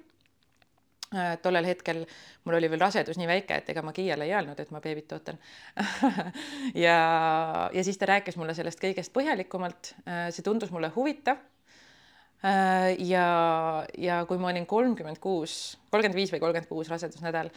Tollel 1.42 1.64
hetkel 1.70 2.02
mul 2.44 2.58
oli 2.58 2.68
veel 2.68 2.82
rasedus 2.82 3.16
nii 3.20 3.30
väike, 3.30 3.62
et 3.62 3.70
ega 3.72 3.84
ma 3.86 3.94
Kiiale 3.96 4.26
ei 4.28 4.34
öelnud, 4.36 4.60
et 4.60 4.72
ma 4.76 4.82
beebit 4.84 5.14
ootan 5.16 5.38
ja, 6.86 6.98
ja 7.72 7.84
siis 7.88 8.00
ta 8.02 8.10
rääkis 8.12 8.36
mulle 8.36 8.56
sellest 8.58 8.82
kõigest 8.84 9.14
põhjalikumalt. 9.16 9.94
see 10.04 10.44
tundus 10.44 10.74
mulle 10.76 10.92
huvitav 10.96 11.40
Äh, 12.46 12.94
ja, 13.02 13.86
ja 13.98 14.20
kui 14.30 14.38
ma 14.38 14.52
olin 14.52 14.68
kolmkümmend 14.70 15.18
kuus, 15.22 15.74
kolmkümmend 15.90 16.20
viis 16.20 16.32
või 16.34 16.42
kolmkümmend 16.44 16.70
kuus 16.70 16.92
rasedusnädal, 16.92 17.50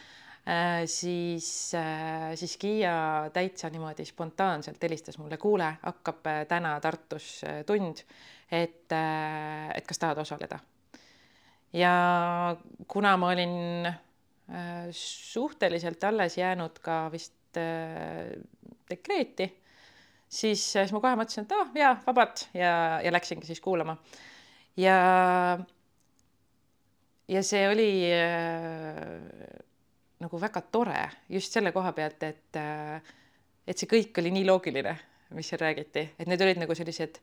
äh, 0.49 0.81
siis, 0.89 1.49
äh, 1.77 2.31
siis 2.39 2.57
Kiia 2.57 3.29
täitsa 3.33 3.69
niimoodi 3.69 4.07
spontaanselt 4.09 4.81
helistas 4.81 5.19
mulle, 5.21 5.37
kuule, 5.37 5.69
hakkab 5.83 6.25
täna 6.49 6.73
Tartus 6.81 7.29
tund, 7.69 8.01
et, 8.49 8.89
et 8.89 9.85
kas 9.87 10.01
tahad 10.01 10.23
osaleda. 10.25 10.57
Ja 11.73 11.93
kuna 12.87 13.15
ma 13.17 13.31
olin 13.31 13.87
suhteliselt 14.91 16.03
alles 16.03 16.37
jäänud 16.37 16.79
ka 16.83 17.05
vist 17.11 17.59
dekreeti, 18.91 19.47
siis, 20.27 20.63
siis 20.73 20.91
ma 20.95 21.01
kohe 21.03 21.17
mõtlesin, 21.19 21.45
et 21.45 21.53
aa 21.55 21.63
oh, 21.63 21.71
jaa, 21.77 21.93
vabalt. 22.07 22.45
Ja, 22.55 22.73
ja 23.03 23.13
läksingi 23.13 23.47
siis 23.47 23.61
kuulama. 23.63 23.97
Ja, 24.79 24.97
ja 27.27 27.43
see 27.43 27.63
oli 27.69 27.89
äh, 28.15 29.57
nagu 30.23 30.41
väga 30.41 30.63
tore 30.71 31.01
just 31.29 31.53
selle 31.53 31.73
koha 31.75 31.91
pealt, 31.97 32.23
et 32.23 32.59
äh, 32.59 33.11
et 33.67 33.77
see 33.77 33.89
kõik 33.89 34.17
oli 34.19 34.31
nii 34.33 34.47
loogiline, 34.47 34.95
mis 35.37 35.51
seal 35.51 35.61
räägiti, 35.61 36.07
et 36.19 36.27
need 36.27 36.41
olid 36.43 36.59
nagu 36.63 36.75
sellised 36.75 37.21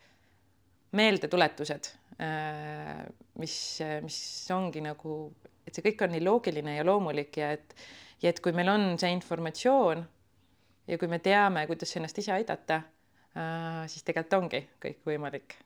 meeldetuletused 0.97 1.91
äh,, 2.23 3.05
mis, 3.39 3.57
mis 4.05 4.19
ongi 4.55 4.83
nagu, 4.85 5.21
et 5.67 5.75
see 5.77 5.85
kõik 5.85 6.07
on 6.07 6.15
nii 6.15 6.25
loogiline 6.25 6.79
ja 6.79 6.87
loomulik 6.87 7.37
ja 7.41 7.53
et 7.57 7.75
ja 8.23 8.33
et 8.33 8.41
kui 8.43 8.55
meil 8.57 8.71
on 8.73 8.91
see 8.99 9.11
informatsioon 9.15 10.03
ja 10.89 10.99
kui 10.99 11.11
me 11.11 11.21
teame, 11.23 11.65
kuidas 11.71 11.95
ennast 11.99 12.19
ise 12.23 12.35
aidata 12.35 12.81
äh,, 13.37 13.85
siis 13.91 14.05
tegelikult 14.07 14.39
ongi 14.43 14.63
kõik 14.83 15.05
võimalik. 15.07 15.57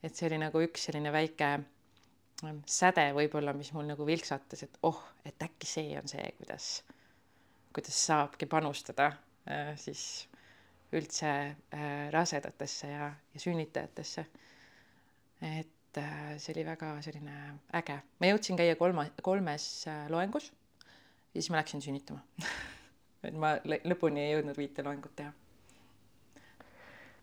Et 0.00 0.16
see 0.16 0.30
oli 0.30 0.38
nagu 0.40 0.62
üks 0.64 0.86
selline 0.88 1.12
väike 1.12 1.48
ähm, 1.58 2.62
säde 2.68 3.10
võib-olla, 3.16 3.52
mis 3.56 3.72
mul 3.76 3.88
nagu 3.90 4.06
vilksatas, 4.08 4.64
et 4.64 4.78
oh, 4.86 5.00
et 5.28 5.42
äkki 5.44 5.68
see 5.68 5.90
on 6.00 6.08
see, 6.08 6.24
kuidas, 6.38 6.70
kuidas 7.74 7.98
saabki 8.06 8.48
panustada 8.48 9.10
äh, 9.44 9.74
siis 9.80 10.02
üldse 10.96 11.30
äh, 11.74 12.10
rasedatesse 12.14 12.90
ja, 12.90 13.10
ja 13.34 13.40
sünnitajatesse. 13.40 14.24
et 15.40 15.98
äh, 15.98 16.38
see 16.38 16.54
oli 16.54 16.66
väga 16.66 16.94
selline 17.02 17.36
äge. 17.74 18.00
ma 18.20 18.32
jõudsin 18.32 18.58
käia 18.58 18.76
kolma, 18.76 19.06
kolmes 19.22 19.86
äh, 19.88 20.08
loengus 20.10 20.50
ja 20.50 21.40
siis 21.40 21.50
ma 21.50 21.60
läksin 21.60 21.82
sünnitama 21.82 22.24
et 23.28 23.36
ma 23.36 23.54
lõpuni 23.64 24.26
ei 24.26 24.34
jõudnud 24.34 24.58
viite 24.58 24.84
loengut 24.86 25.16
teha 25.16 25.32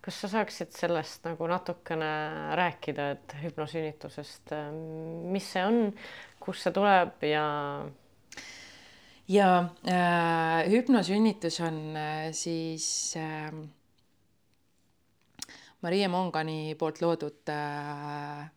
kas 0.07 0.21
sa 0.23 0.29
saaksid 0.31 0.71
sellest 0.71 1.25
nagu 1.27 1.47
natukene 1.51 2.09
rääkida, 2.55 3.09
et 3.17 3.33
hüpnosünnitusest, 3.41 4.53
mis 5.33 5.49
see 5.51 5.65
on, 5.67 5.89
kust 6.39 6.63
see 6.63 6.71
tuleb 6.71 7.25
ja? 7.27 7.47
Ja 9.27 9.69
äh, 9.83 10.69
hüpnosünnitus 10.71 11.59
on 11.61 11.95
äh, 11.95 12.31
siis 12.31 13.13
äh, 13.17 13.51
Marie 15.81 16.07
Mongani 16.07 16.75
poolt 16.79 17.01
loodud 17.01 17.49
äh, 17.51 18.47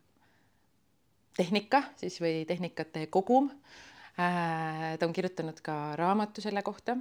tehnika 1.37 1.83
siis 1.99 2.19
või 2.23 2.45
tehnikate 2.47 3.07
kogum 3.11 3.49
äh, 3.51 4.97
ta 4.97 5.07
on 5.07 5.13
kirjutanud 5.13 5.59
ka 5.63 5.95
raamatu 5.99 6.43
selle 6.43 6.63
kohta. 6.63 6.97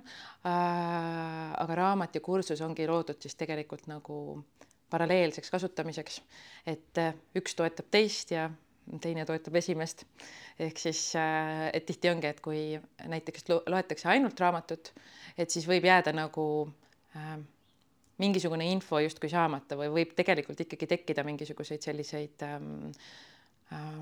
Äh, 0.46 1.52
aga 1.62 1.78
raamat 1.84 2.14
ja 2.18 2.24
kursus 2.24 2.60
ongi 2.64 2.88
loodud 2.90 3.22
siis 3.22 3.38
tegelikult 3.38 3.86
nagu 3.90 4.40
paralleelseks 4.90 5.50
kasutamiseks, 5.50 6.20
et 6.66 6.98
äh, 6.98 7.14
üks 7.38 7.54
toetab 7.54 7.90
teist 7.90 8.34
ja 8.34 8.48
teine 9.00 9.24
toetab 9.26 9.56
esimest. 9.60 10.04
ehk 10.58 10.78
siis, 10.78 11.12
et 11.72 11.86
tihti 11.86 12.10
ongi, 12.10 12.26
et 12.26 12.40
kui 12.44 12.80
näiteks 13.08 13.46
loetakse 13.66 14.08
ainult 14.08 14.40
raamatut, 14.40 14.92
et 15.38 15.50
siis 15.50 15.68
võib 15.68 15.86
jääda 15.88 16.12
nagu 16.12 16.44
äh, 17.16 17.38
mingisugune 18.20 18.68
info 18.70 19.00
justkui 19.00 19.30
saamata 19.32 19.78
või 19.80 19.90
võib 19.94 20.14
tegelikult 20.18 20.60
ikkagi 20.66 20.88
tekkida 20.90 21.24
mingisuguseid 21.26 21.84
selliseid 21.84 22.44
ähm, 22.46 22.90
äh, 23.72 24.00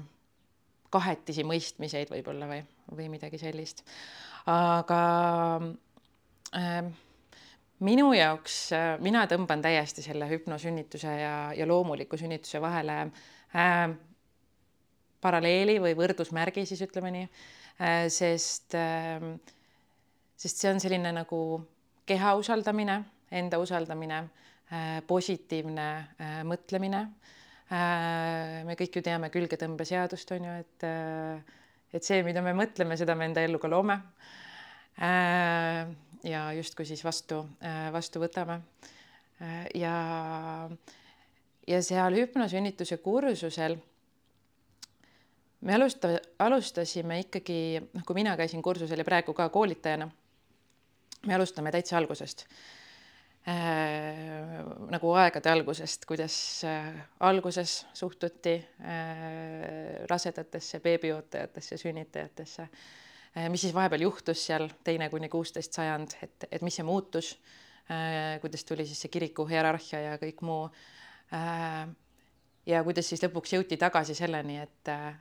kahetisi 0.90 1.44
mõistmiseid 1.46 2.10
võib-olla 2.12 2.48
või, 2.50 2.62
või 2.96 3.10
midagi 3.12 3.38
sellist. 3.40 3.84
aga 4.48 5.00
äh, 6.56 6.90
minu 7.84 8.10
jaoks 8.16 8.58
äh,, 8.74 8.90
mina 9.04 9.26
tõmban 9.30 9.62
täiesti 9.62 10.02
selle 10.02 10.28
hüpnosünnituse 10.30 11.14
ja, 11.20 11.36
ja 11.54 11.68
loomuliku 11.68 12.18
sünnituse 12.18 12.62
vahele 12.64 13.00
äh, 13.04 13.84
paralleeli 15.20 15.78
või 15.82 15.94
võrdusmärgi, 15.98 16.66
siis 16.66 16.82
ütleme 16.86 17.12
nii 17.14 17.28
äh,, 17.28 18.06
sest 18.12 18.76
äh,, 18.78 19.24
sest 20.38 20.62
see 20.62 20.72
on 20.72 20.80
selline 20.80 21.12
nagu 21.12 21.40
keha 22.08 22.34
usaldamine, 22.40 23.02
enda 23.30 23.58
usaldamine 23.62 24.22
äh,, 24.24 25.00
positiivne 25.06 25.88
äh, 25.98 26.40
mõtlemine 26.48 27.06
me 27.68 28.76
kõik 28.78 28.96
ju 28.96 29.02
teame 29.04 29.28
külgetõmbeseadust 29.32 30.30
on 30.32 30.44
ju, 30.48 30.52
et 30.62 30.86
et 31.92 32.04
see, 32.04 32.22
mida 32.24 32.40
me 32.44 32.54
mõtleme, 32.56 32.96
seda 32.96 33.14
me 33.16 33.28
enda 33.28 33.42
ellu 33.44 33.58
ka 33.60 33.68
loome. 33.68 33.96
Ja 36.24 36.48
justkui 36.56 36.84
siis 36.88 37.04
vastu, 37.04 37.44
vastu 37.92 38.20
võtame. 38.20 38.60
ja, 39.74 40.68
ja 41.66 41.82
seal 41.82 42.16
hüpnosünnituse 42.18 42.98
kursusel 43.04 43.78
me 45.60 45.74
alusta-, 45.74 46.20
alustasime 46.38 47.20
ikkagi, 47.24 47.60
noh, 47.92 48.04
kui 48.06 48.18
mina 48.18 48.36
käisin 48.38 48.62
kursusel 48.62 49.02
ja 49.02 49.06
praegu 49.06 49.34
ka 49.34 49.48
koolitajana, 49.52 50.08
me 51.26 51.34
alustame 51.34 51.72
täitsa 51.74 51.98
algusest 51.98 52.46
äh,. 53.48 54.64
nagu 54.92 55.12
aegade 55.18 55.50
algusest, 55.50 56.06
kuidas 56.06 56.64
äh, 56.64 56.94
alguses 57.20 57.86
suhtuti 57.94 58.54
äh, 58.80 60.06
rasedatesse, 60.10 60.80
beebiootajatesse, 60.80 61.76
sünnitajatesse 61.76 62.62
äh,. 62.62 63.48
mis 63.48 63.66
siis 63.66 63.74
vahepeal 63.74 64.06
juhtus 64.06 64.46
seal 64.46 64.68
teine 64.84 65.08
kuni 65.10 65.28
kuusteist 65.28 65.72
sajand, 65.72 66.18
et, 66.22 66.48
et 66.52 66.62
mis 66.62 66.76
see 66.78 66.86
muutus 66.86 67.34
äh,, 67.90 68.38
kuidas 68.40 68.64
tuli 68.64 68.86
siis 68.86 69.00
see 69.06 69.12
kiriku 69.12 69.46
hierarhia 69.48 70.04
ja 70.10 70.18
kõik 70.22 70.44
muu 70.46 70.68
äh,. 71.34 71.88
ja 72.66 72.84
kuidas 72.84 73.08
siis 73.08 73.24
lõpuks 73.26 73.56
jõuti 73.58 73.80
tagasi 73.80 74.14
selleni, 74.18 74.60
et 74.66 74.92
äh, 74.92 75.14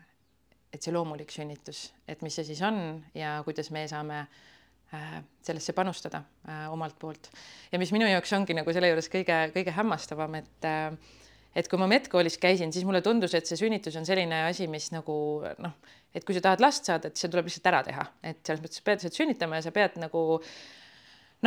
et 0.74 0.84
see 0.84 0.94
loomulik 0.94 1.32
sünnitus, 1.32 1.88
et 2.08 2.22
mis 2.26 2.36
see 2.36 2.48
siis 2.48 2.62
on 2.66 3.00
ja 3.16 3.38
kuidas 3.46 3.70
me 3.72 3.86
saame 3.88 4.24
äh, 4.24 5.20
sellesse 5.46 5.76
panustada 5.78 6.24
äh, 6.48 6.66
omalt 6.74 6.98
poolt. 7.00 7.30
ja 7.72 7.80
mis 7.80 7.94
minu 7.96 8.10
jaoks 8.10 8.34
ongi 8.38 8.58
nagu 8.58 8.76
selle 8.76 8.92
juures 8.92 9.10
kõige-kõige 9.14 9.76
hämmastavam, 9.78 10.42
et 10.42 10.68
äh, 10.68 10.92
et 11.58 11.66
kui 11.72 11.80
ma 11.82 11.88
medkoolis 11.90 12.38
käisin, 12.38 12.70
siis 12.74 12.86
mulle 12.86 13.02
tundus, 13.02 13.34
et 13.34 13.48
see 13.50 13.58
sünnitus 13.58 13.96
on 13.98 14.06
selline 14.06 14.44
asi, 14.46 14.68
mis 14.70 14.92
nagu 14.94 15.16
noh, 15.64 15.78
et 16.14 16.26
kui 16.26 16.36
sa 16.38 16.44
tahad 16.46 16.62
last 16.62 16.86
saada, 16.86 17.10
et 17.10 17.18
see 17.18 17.32
tuleb 17.34 17.48
lihtsalt 17.50 17.70
ära 17.72 17.80
teha, 17.88 18.06
et 18.30 18.44
selles 18.46 18.62
mõttes 18.62 18.78
sa 18.78 18.86
pead 18.86 19.00
lihtsalt 19.00 19.18
sünnitama 19.18 19.58
ja 19.58 19.66
sa 19.66 19.74
pead 19.74 19.98
nagu 20.02 20.24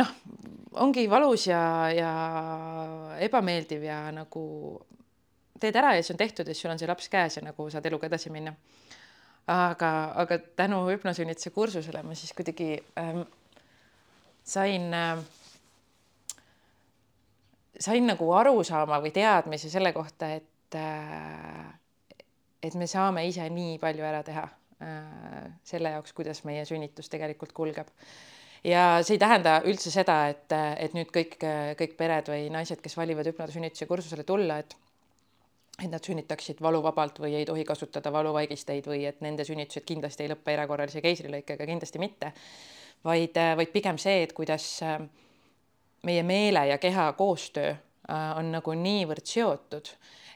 noh, 0.01 0.11
ongi 0.83 1.05
valus 1.11 1.47
ja, 1.47 1.61
ja 1.95 2.11
ebameeldiv 3.23 3.85
ja 3.87 4.03
nagu 4.15 4.43
teed 5.61 5.77
ära 5.79 5.95
ja 5.95 6.03
siis 6.03 6.15
on 6.15 6.19
tehtud 6.19 6.47
ja 6.47 6.55
siis 6.55 6.65
sul 6.65 6.73
on 6.73 6.81
see 6.81 6.89
laps 6.89 7.07
käes 7.11 7.37
ja 7.37 7.45
nagu 7.45 7.69
saad 7.71 7.87
eluga 7.87 8.09
edasi 8.09 8.33
minna 8.33 8.55
aga, 9.51 9.91
aga 10.23 10.37
tänu 10.55 10.81
hüpnosünnituse 10.87 11.51
kursusele 11.55 12.03
ma 12.05 12.15
siis 12.17 12.33
kuidagi 12.37 12.73
ähm, 12.99 13.23
sain 14.43 14.89
äh,, 14.93 15.21
sain 17.79 18.07
nagu 18.09 18.31
arusaama 18.37 19.01
või 19.03 19.13
teadmise 19.15 19.69
selle 19.73 19.93
kohta, 19.95 20.33
et 20.37 20.77
äh, 20.77 21.69
et 22.61 22.75
me 22.77 22.87
saame 22.87 23.25
ise 23.25 23.47
nii 23.49 23.79
palju 23.81 24.05
ära 24.05 24.21
teha 24.25 24.43
äh, 24.45 25.47
selle 25.65 25.95
jaoks, 25.95 26.13
kuidas 26.17 26.43
meie 26.45 26.65
sünnitus 26.69 27.09
tegelikult 27.09 27.55
kulgeb. 27.57 27.89
ja 28.63 29.01
see 29.01 29.17
ei 29.17 29.23
tähenda 29.23 29.57
üldse 29.65 29.91
seda, 29.93 30.27
et, 30.29 30.53
et 30.53 30.93
nüüd 30.93 31.09
kõik, 31.13 31.39
kõik 31.79 31.97
pered 31.97 32.29
või 32.29 32.49
naised, 32.53 32.81
kes 32.81 32.97
valivad 32.97 33.25
hüpnosünnituse 33.31 33.89
kursusele 33.89 34.23
tulla, 34.23 34.59
et 34.61 34.77
et 35.81 35.89
nad 35.89 36.03
sünnitaksid 36.03 36.61
valuvabalt 36.61 37.19
või 37.23 37.35
ei 37.39 37.45
tohi 37.45 37.63
kasutada 37.65 38.11
valuvaigisteid 38.13 38.87
või 38.87 39.05
et 39.09 39.21
nende 39.21 39.45
sünnitused 39.47 39.85
kindlasti 39.87 40.25
ei 40.25 40.31
lõppe 40.33 40.53
erakorralise 40.53 41.01
keisrilõikega, 41.01 41.65
kindlasti 41.65 41.99
mitte. 41.99 42.33
vaid, 43.03 43.37
vaid 43.57 43.71
pigem 43.73 43.97
see, 43.97 44.23
et 44.23 44.33
kuidas 44.33 44.65
äh, 44.85 44.99
meie 46.03 46.23
meele 46.23 46.67
ja 46.67 46.77
keha 46.77 47.13
koostöö 47.17 47.71
äh, 47.71 48.37
on 48.37 48.51
nagu 48.51 48.73
niivõrd 48.73 49.25
seotud 49.25 49.89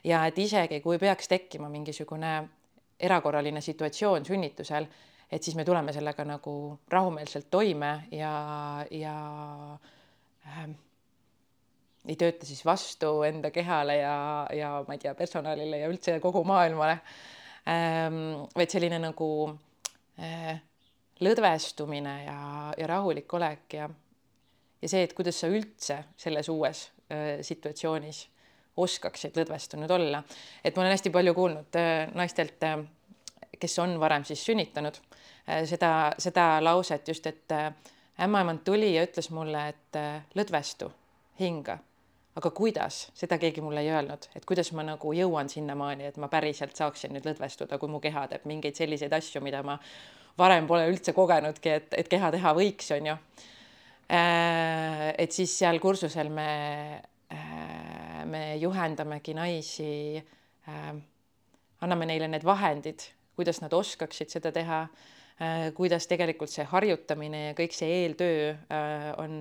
ja 0.04 0.24
et 0.26 0.38
isegi 0.38 0.80
kui 0.80 0.98
peaks 0.98 1.28
tekkima 1.28 1.68
mingisugune 1.68 2.48
erakorraline 3.00 3.60
situatsioon 3.60 4.24
sünnitusel, 4.24 4.86
et 5.30 5.42
siis 5.42 5.56
me 5.56 5.64
tuleme 5.64 5.92
sellega 5.92 6.24
nagu 6.24 6.78
rahumeelselt 6.90 7.50
toime 7.50 8.08
ja, 8.10 8.32
ja 8.90 9.16
äh, 10.46 10.66
ei 12.06 12.16
tööta 12.18 12.46
siis 12.46 12.62
vastu 12.64 13.20
enda 13.26 13.50
kehale 13.54 13.98
ja, 13.98 14.16
ja 14.54 14.70
ma 14.86 14.94
ei 14.94 15.02
tea, 15.02 15.14
personalile 15.18 15.82
ja 15.82 15.90
üldse 15.90 16.18
kogu 16.22 16.44
maailmale 16.46 16.98
ähm,. 17.68 18.46
vaid 18.54 18.72
selline 18.72 19.00
nagu 19.02 19.28
äh, 20.22 20.56
lõdvestumine 21.20 22.16
ja, 22.26 22.38
ja 22.78 22.86
rahulik 22.90 23.32
olek 23.34 23.78
ja, 23.78 23.88
ja 24.82 24.88
see, 24.88 25.02
et 25.06 25.14
kuidas 25.16 25.40
sa 25.40 25.50
üldse 25.50 26.02
selles 26.16 26.50
uues 26.52 26.86
äh, 27.10 27.42
situatsioonis 27.46 28.26
oskaksid 28.76 29.38
lõdvestunud 29.40 29.90
olla. 29.90 30.22
et 30.64 30.76
ma 30.76 30.84
olen 30.84 30.94
hästi 30.94 31.10
palju 31.10 31.34
kuulnud 31.34 31.80
äh, 31.80 32.06
naistelt 32.14 32.62
äh,, 32.68 32.78
kes 33.58 33.78
on 33.82 33.98
varem 34.00 34.24
siis 34.24 34.44
sünnitanud 34.46 35.00
äh, 35.48 35.64
seda, 35.64 36.12
seda 36.18 36.56
lauset 36.64 37.08
just, 37.08 37.26
et 37.26 37.52
äh, 37.52 37.72
ämmaemand 38.22 38.62
tuli 38.64 38.94
ja 38.94 39.04
ütles 39.08 39.30
mulle, 39.34 39.68
et 39.74 39.98
äh, 39.98 40.22
lõdvestu, 40.38 40.92
hinga 41.40 41.80
aga 42.36 42.50
kuidas, 42.52 43.06
seda 43.16 43.38
keegi 43.40 43.64
mulle 43.64 43.80
ei 43.80 43.90
öelnud, 43.94 44.28
et 44.36 44.44
kuidas 44.48 44.68
ma 44.76 44.84
nagu 44.84 45.12
jõuan 45.16 45.48
sinnamaani, 45.48 46.10
et 46.10 46.20
ma 46.20 46.28
päriselt 46.32 46.76
saaksin 46.76 47.14
nüüd 47.16 47.24
lõdvestuda, 47.28 47.78
kui 47.80 47.88
mu 47.88 48.00
keha 48.04 48.26
teeb 48.28 48.44
mingeid 48.48 48.76
selliseid 48.76 49.14
asju, 49.16 49.40
mida 49.44 49.62
ma 49.64 49.78
varem 50.36 50.68
pole 50.68 50.84
üldse 50.90 51.14
kogenudki, 51.16 51.72
et, 51.80 51.96
et 51.96 52.10
keha 52.12 52.30
teha 52.34 52.52
võiks, 52.56 52.92
on 52.96 53.10
ju. 53.12 53.16
Äh, 54.06 55.08
et 55.18 55.32
siis 55.34 55.50
seal 55.58 55.80
kursusel 55.82 56.28
me, 56.30 56.50
äh, 57.32 58.22
me 58.28 58.44
juhendamegi 58.60 59.34
naisi, 59.34 60.20
äh, 60.68 60.92
anname 61.82 62.12
neile 62.12 62.28
need 62.30 62.44
vahendid, 62.46 63.08
kuidas 63.36 63.62
nad 63.64 63.72
oskaksid 63.76 64.32
seda 64.32 64.52
teha, 64.52 64.86
kuidas 65.76 66.06
tegelikult 66.08 66.48
see 66.48 66.64
harjutamine 66.64 67.40
ja 67.50 67.56
kõik 67.58 67.74
see 67.76 67.90
eeltöö 67.92 68.54
on 69.20 69.34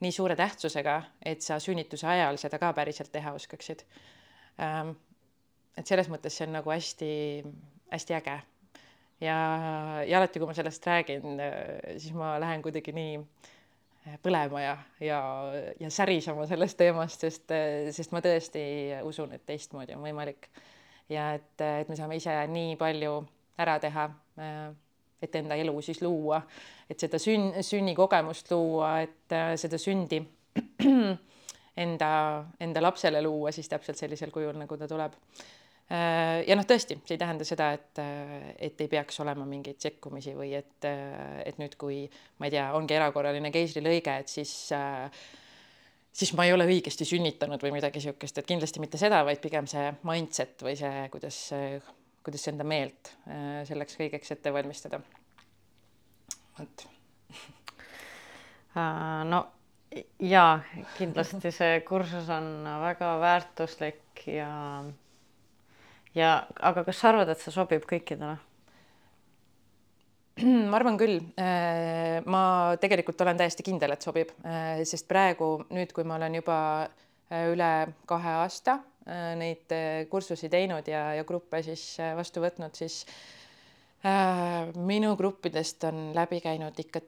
nii 0.00 0.12
suure 0.12 0.36
tähtsusega, 0.36 1.00
et 1.24 1.42
sa 1.44 1.58
sünnituse 1.62 2.06
ajal 2.10 2.38
seda 2.40 2.58
ka 2.60 2.72
päriselt 2.76 3.12
teha 3.12 3.32
oskaksid. 3.36 3.84
Ähm, 4.60 4.92
et 5.76 5.88
selles 5.88 6.10
mõttes 6.12 6.36
see 6.36 6.46
on 6.48 6.56
nagu 6.56 6.72
hästi-hästi 6.72 8.16
äge. 8.18 8.36
ja, 9.20 9.36
ja 10.04 10.18
alati, 10.18 10.40
kui 10.40 10.48
ma 10.48 10.54
sellest 10.56 10.86
räägin, 10.86 11.40
äh, 11.40 11.96
siis 11.96 12.12
ma 12.16 12.36
lähen 12.40 12.62
kuidagi 12.64 12.92
nii 12.96 13.18
äh, 13.18 14.18
põlema 14.22 14.60
ja, 14.60 14.76
ja, 15.00 15.20
ja 15.80 15.90
särisema 15.90 16.46
sellest 16.46 16.76
teemast, 16.80 17.24
sest, 17.24 17.52
äh, 17.56 17.88
sest 17.96 18.12
ma 18.12 18.20
tõesti 18.24 18.64
usun, 19.08 19.32
et 19.32 19.46
teistmoodi 19.48 19.96
on 19.96 20.04
võimalik. 20.04 20.50
ja 21.08 21.32
et, 21.38 21.54
et 21.60 21.88
me 21.88 21.96
saame 21.96 22.16
ise 22.20 22.34
nii 22.50 22.76
palju 22.76 23.20
ära 23.62 23.78
teha 23.80 24.10
et 25.22 25.36
enda 25.38 25.56
elu 25.56 25.74
siis 25.84 26.00
luua, 26.04 26.40
et 26.90 27.00
seda 27.00 27.20
sünn, 27.20 27.54
sünnikogemust 27.64 28.50
luua, 28.52 28.98
et 29.06 29.34
äh, 29.34 29.54
seda 29.60 29.78
sündi 29.80 30.20
enda, 31.84 32.10
enda 32.60 32.82
lapsele 32.84 33.22
luua 33.24 33.52
siis 33.54 33.70
täpselt 33.72 34.00
sellisel 34.00 34.34
kujul, 34.34 34.56
nagu 34.60 34.78
ta 34.78 34.88
tuleb. 34.90 35.16
Äh, 35.86 36.42
ja 36.48 36.58
noh, 36.58 36.66
tõesti, 36.68 36.98
see 37.06 37.16
ei 37.16 37.22
tähenda 37.22 37.46
seda, 37.48 37.70
et, 37.78 38.02
äh, 38.02 38.52
et 38.68 38.84
ei 38.84 38.92
peaks 38.92 39.20
olema 39.24 39.48
mingeid 39.48 39.80
sekkumisi 39.82 40.36
või 40.36 40.52
et, 40.58 40.88
et 41.46 41.58
nüüd, 41.62 41.78
kui 41.80 42.04
ma 42.40 42.50
ei 42.50 42.56
tea, 42.58 42.68
ongi 42.76 42.98
erakorraline 42.98 43.52
keisrilõige, 43.54 44.20
et 44.20 44.32
siis 44.32 44.54
siis 46.16 46.30
ma 46.32 46.46
ei 46.48 46.54
ole 46.54 46.64
õigesti 46.64 47.04
sünnitanud 47.04 47.60
või 47.60 47.74
midagi 47.74 48.00
niisugust, 48.00 48.38
et 48.40 48.48
kindlasti 48.48 48.80
mitte 48.80 48.96
seda, 49.00 49.20
vaid 49.28 49.40
pigem 49.42 49.68
see 49.68 49.90
mindset 50.08 50.64
või 50.64 50.72
see, 50.80 51.02
kuidas 51.12 51.40
kuidas 52.26 52.48
enda 52.50 52.66
meelt 52.66 53.12
äh, 53.30 53.62
selleks 53.68 53.98
kõigeks 54.00 54.34
ette 54.34 54.52
valmistada. 54.54 54.98
vot. 56.58 56.86
Äh, 58.76 59.22
no 59.30 59.44
jaa, 60.20 60.58
kindlasti 60.98 61.52
see 61.54 61.80
kursus 61.86 62.28
on 62.32 62.66
väga 62.82 63.14
väärtuslik 63.22 64.26
ja 64.34 64.50
ja 66.16 66.34
aga 66.60 66.84
kas 66.84 66.98
sa 67.00 67.12
arvad, 67.12 67.30
et 67.30 67.44
see 67.44 67.54
sobib 67.54 67.86
kõikidele? 67.86 68.36
ma 70.70 70.76
arvan 70.80 70.98
küll. 71.00 71.20
Äh, 71.38 72.18
ma 72.26 72.42
tegelikult 72.82 73.22
olen 73.22 73.38
täiesti 73.38 73.64
kindel, 73.64 73.94
et 73.94 74.04
sobib, 74.04 74.34
sest 74.84 75.06
praegu 75.08 75.60
nüüd, 75.70 75.94
kui 75.94 76.04
ma 76.04 76.18
olen 76.18 76.40
juba 76.42 76.58
üle 77.30 77.70
kahe 78.06 78.36
aasta 78.42 78.78
Äh, 79.06 79.36
neid 79.38 79.70
äh, 79.70 80.08
kursusi 80.10 80.48
teinud 80.50 80.88
ja, 80.90 81.12
ja 81.14 81.24
gruppe 81.24 81.60
siis 81.62 81.82
äh, 82.02 82.10
vastu 82.18 82.40
võtnud, 82.42 82.74
siis 82.74 83.04
äh, 84.02 84.72
minu 84.74 85.12
gruppidest 85.14 85.84
on 85.86 86.08
läbi 86.14 86.40
käinud 86.42 86.74
ikka 86.82 87.04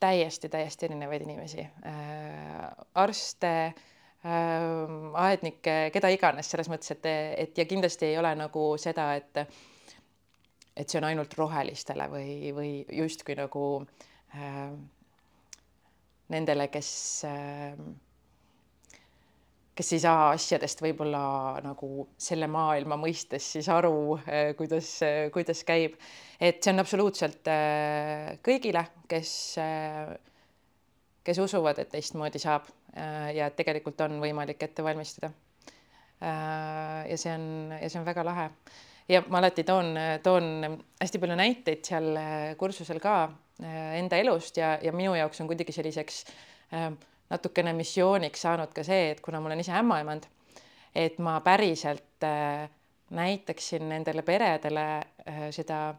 täiesti-täiesti 0.00 0.86
erinevaid 0.86 1.24
inimesi. 1.24 1.64
Äh,, 1.90 2.68
arste 3.02 3.50
äh,, 3.66 4.92
aednikke, 5.24 5.74
keda 5.96 6.12
iganes, 6.14 6.52
selles 6.54 6.70
mõttes, 6.70 6.94
et, 6.94 7.08
et 7.48 7.58
ja 7.58 7.66
kindlasti 7.66 8.12
ei 8.12 8.20
ole 8.20 8.30
nagu 8.38 8.68
seda, 8.78 9.08
et 9.18 9.42
et 10.78 10.86
see 10.86 11.00
on 11.00 11.08
ainult 11.08 11.34
rohelistele 11.34 12.06
või, 12.14 12.36
või 12.54 12.70
justkui 12.94 13.34
nagu 13.36 13.64
äh, 14.38 14.70
nendele, 16.30 16.70
kes 16.70 16.92
äh, 17.26 17.74
kes 19.80 19.94
ei 19.96 20.02
saa 20.02 20.24
asjadest 20.34 20.82
võib-olla 20.84 21.22
nagu 21.64 22.04
selle 22.20 22.44
maailma 22.52 22.98
mõistes 23.00 23.46
siis 23.54 23.68
aru, 23.72 24.18
eh, 24.28 24.50
kuidas, 24.58 24.90
kuidas 25.32 25.62
käib. 25.64 25.94
et 26.40 26.60
see 26.60 26.74
on 26.74 26.82
absoluutselt 26.82 27.48
eh, 27.48 28.34
kõigile, 28.44 28.84
kes, 29.08 29.32
eh, 29.62 30.12
kes 31.24 31.40
usuvad, 31.40 31.80
et 31.80 31.88
teistmoodi 31.94 32.42
saab 32.42 32.68
ja 32.90 33.46
et 33.46 33.54
tegelikult 33.54 34.00
on 34.02 34.18
võimalik 34.18 34.64
ette 34.66 34.82
valmistada. 34.82 35.30
ja 36.20 37.16
see 37.16 37.30
on, 37.32 37.44
ja 37.80 37.88
see 37.88 38.00
on 38.00 38.04
väga 38.04 38.24
lahe. 38.26 38.48
ja 39.08 39.22
ma 39.28 39.38
alati 39.38 39.64
toon, 39.64 39.94
toon 40.22 40.48
hästi 41.00 41.20
palju 41.22 41.36
näiteid 41.38 41.86
seal 41.86 42.18
kursusel 42.58 42.98
ka 43.00 43.30
enda 43.62 44.18
elust 44.18 44.58
ja, 44.58 44.74
ja 44.82 44.92
minu 44.92 45.14
jaoks 45.14 45.40
on 45.40 45.46
kuidagi 45.46 45.72
selliseks 45.72 46.24
natukene 47.30 47.72
missiooniks 47.76 48.42
saanud 48.46 48.72
ka 48.74 48.84
see, 48.86 49.10
et 49.14 49.20
kuna 49.24 49.40
ma 49.40 49.50
olen 49.50 49.62
ise 49.62 49.74
ämmaemand, 49.78 50.26
et 50.94 51.18
ma 51.22 51.38
päriselt 51.40 52.26
näitaksin 53.10 53.88
nendele 53.88 54.22
peredele 54.22 54.86
seda 55.54 55.94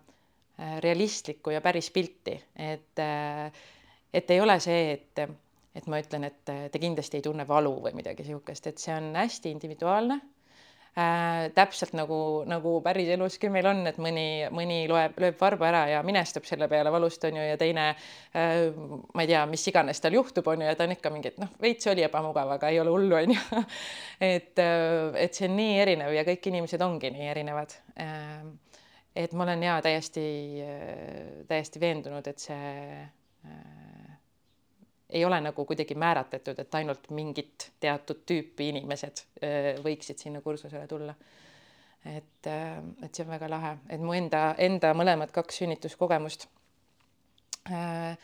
realistlikku 0.80 1.50
ja 1.56 1.62
päris 1.62 1.92
pilti, 1.92 2.36
et, 2.56 3.00
et 4.14 4.32
ei 4.32 4.42
ole 4.42 4.60
see, 4.60 4.92
et, 4.94 5.24
et 5.76 5.88
ma 5.88 6.00
ütlen, 6.04 6.28
et 6.28 6.44
te 6.72 6.80
kindlasti 6.80 7.20
ei 7.20 7.26
tunne 7.26 7.48
valu 7.48 7.74
või 7.88 7.96
midagi 7.98 8.24
niisugust, 8.28 8.68
et 8.68 8.84
see 8.84 8.94
on 8.96 9.14
hästi 9.16 9.56
individuaalne 9.56 10.20
äh,. 10.98 11.50
täpselt 11.56 11.94
nagu, 11.98 12.44
nagu 12.50 12.78
päriseluski 12.86 13.52
meil 13.54 13.70
on, 13.72 13.84
et 13.90 14.00
mõni, 14.02 14.26
mõni 14.54 14.84
loeb, 14.92 15.20
lööb 15.22 15.38
varba 15.42 15.70
ära 15.70 15.84
ja 15.94 16.02
minestub 16.08 16.48
selle 16.50 16.68
peale 16.72 16.92
valust, 16.94 17.24
on 17.30 17.40
ju, 17.40 17.46
ja 17.52 17.60
teine 17.62 17.92
äh,, 17.92 18.72
ma 19.14 19.26
ei 19.26 19.32
tea, 19.32 19.46
mis 19.50 19.68
iganes 19.72 20.04
tal 20.04 20.18
juhtub, 20.18 20.48
on 20.52 20.66
ju, 20.66 20.72
ja 20.72 20.80
ta 20.80 20.88
on 20.88 20.96
ikka 20.98 21.14
mingi, 21.14 21.34
et 21.34 21.40
noh, 21.42 21.54
veits 21.62 21.88
oli 21.92 22.06
ebamugav, 22.08 22.56
aga 22.58 22.74
ei 22.74 22.82
ole 22.84 22.96
hullu, 22.96 23.16
on 23.22 23.36
ju. 23.36 23.64
et, 24.34 24.60
et 24.60 25.38
see 25.38 25.48
on 25.50 25.56
nii 25.60 25.80
erinev 25.86 26.14
ja 26.16 26.26
kõik 26.28 26.52
inimesed 26.52 26.84
ongi 26.86 27.14
nii 27.14 27.32
erinevad 27.32 27.78
äh, 28.00 28.44
et 29.16 29.34
ma 29.36 29.44
olen 29.44 29.64
ja 29.64 29.80
täiesti, 29.84 30.24
täiesti 31.48 31.82
veendunud, 31.84 32.28
et 32.28 32.40
see 32.40 32.70
äh, 33.46 34.01
ei 35.12 35.26
ole 35.26 35.42
nagu 35.42 35.66
kuidagi 35.66 35.96
määratletud, 35.96 36.60
et 36.60 36.76
ainult 36.76 37.10
mingit 37.16 37.72
teatud 37.80 38.24
tüüpi 38.28 38.72
inimesed 38.72 39.24
äh, 39.44 39.72
võiksid 39.84 40.22
sinna 40.24 40.42
kursusele 40.42 40.88
tulla. 40.88 41.16
et 42.06 42.48
äh,, 42.48 42.78
et 43.04 43.14
see 43.14 43.26
on 43.26 43.32
väga 43.32 43.50
lahe, 43.50 43.76
et 43.90 44.02
mu 44.02 44.14
enda, 44.18 44.56
enda 44.58 44.94
mõlemad 44.98 45.32
kaks 45.32 45.62
sünnituskogemust 45.62 46.48
äh, 47.70 48.18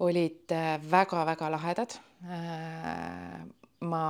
olid 0.00 0.52
väga-väga 0.90 1.46
äh, 1.46 1.50
lahedad. 1.50 1.96
Äh, 2.24 3.40
ma 3.80 4.04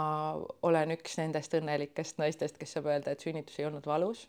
olen 0.66 0.96
üks 0.96 1.14
nendest 1.20 1.55
õnnelikest 1.55 2.18
naistest, 2.18 2.59
kes 2.59 2.75
saab 2.75 2.88
öelda, 2.90 3.14
et 3.14 3.23
sünnitus 3.23 3.59
ei 3.61 3.68
olnud 3.68 3.87
valus 3.87 4.27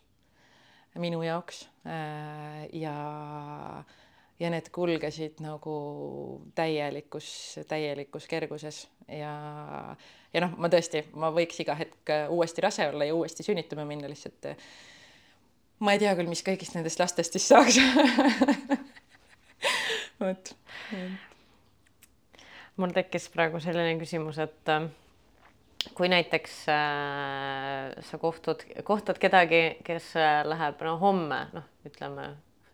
minu 1.00 1.22
jaoks. 1.24 1.64
Äh, 1.86 2.66
ja, 2.76 2.94
ja 4.42 4.50
need 4.50 4.68
kulgesid 4.74 5.38
nagu 5.44 5.74
täielikus, 6.58 7.28
täielikus 7.68 8.26
kerguses 8.30 8.84
ja, 9.06 9.34
ja 10.34 10.42
noh, 10.42 10.56
ma 10.58 10.70
tõesti, 10.72 11.04
ma 11.14 11.30
võiks 11.34 11.60
iga 11.62 11.76
hetk 11.78 12.14
uuesti 12.32 12.64
rase 12.64 12.88
olla 12.90 13.06
ja 13.06 13.14
uuesti 13.14 13.46
sünnitama 13.46 13.86
minna, 13.88 14.10
lihtsalt 14.10 14.50
ma 15.82 15.94
ei 15.94 16.02
tea 16.02 16.14
küll, 16.18 16.30
mis 16.30 16.42
kõigist 16.46 16.76
nendest 16.76 17.00
lastest 17.02 17.38
siis 17.38 17.48
saaks 17.52 17.78
vot. 20.22 20.52
mul 22.82 22.94
tekkis 22.94 23.28
praegu 23.32 23.62
selline 23.62 23.94
küsimus, 24.00 24.38
et 24.42 24.74
kui 25.98 26.08
näiteks 26.10 26.62
äh, 26.70 27.90
sa 28.06 28.18
kohtud, 28.22 28.62
kohtad 28.86 29.18
kedagi, 29.22 29.62
kes 29.86 30.12
äh, 30.18 30.40
läheb 30.46 30.82
no 30.86 30.96
homme, 31.00 31.40
noh, 31.56 31.66
ütleme 31.88 32.30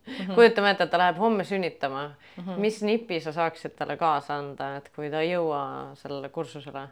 mm 0.09 0.25
-hmm. 0.25 0.35
kujutame 0.35 0.71
ette, 0.71 0.85
et 0.85 0.91
ta 0.91 0.99
läheb 0.99 1.19
homme 1.19 1.45
sünnitama 1.45 2.03
mm. 2.09 2.45
-hmm. 2.45 2.59
mis 2.59 2.83
nipi 2.83 3.21
sa 3.21 3.33
saaksid 3.33 3.77
talle 3.77 3.97
kaasa 3.97 4.37
anda, 4.39 4.77
et 4.77 4.91
kui 4.97 5.11
ta 5.11 5.21
ei 5.21 5.33
jõua 5.33 5.95
sellele 5.95 6.29
kursusele 6.29 6.89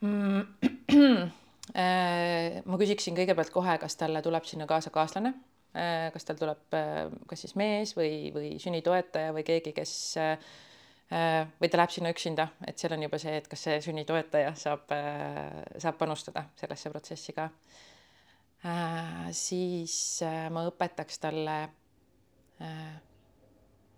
mm? 0.00 0.40
-hmm. 0.92 1.28
ma 2.70 2.78
küsiksin 2.78 3.14
kõigepealt 3.16 3.52
kohe, 3.52 3.78
kas 3.78 3.96
talle 3.96 4.22
tuleb 4.22 4.44
sinna 4.44 4.66
kaasa 4.66 4.90
kaaslane, 4.90 5.34
äh, 5.76 6.12
kas 6.12 6.24
tal 6.24 6.36
tuleb 6.36 6.80
kas 7.26 7.40
siis 7.40 7.56
mees 7.56 7.96
või, 7.96 8.32
või 8.34 8.58
sünnitoetaja 8.58 9.32
või 9.32 9.42
keegi, 9.42 9.72
kes 9.72 10.16
Äh, 11.10 11.48
või 11.58 11.66
ta 11.66 11.80
läheb 11.80 11.90
sinna 11.90 12.10
üksinda, 12.14 12.44
et 12.70 12.78
seal 12.78 12.92
on 12.94 13.02
juba 13.02 13.18
see, 13.18 13.32
et 13.40 13.48
kas 13.50 13.64
see 13.66 13.80
sünnitoetaja 13.82 14.52
saab, 14.54 14.92
äh, 14.94 15.56
saab 15.82 15.96
panustada 15.98 16.44
sellesse 16.60 16.92
protsessi 16.92 17.34
ka. 17.34 17.48
Äh, 18.60 19.30
siis 19.32 19.94
ma 20.52 20.66
õpetaks 20.68 21.20
talle, 21.22 21.58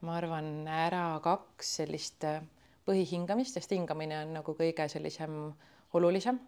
ma 0.03 0.17
arvan, 0.17 0.51
ära 0.71 1.19
kaks 1.23 1.77
sellist 1.81 2.27
põhihingamist, 2.87 3.59
sest 3.59 3.75
hingamine 3.75 4.21
on 4.23 4.37
nagu 4.39 4.55
kõige 4.59 4.87
sellisem 4.91 5.35
olulisem. 5.99 6.39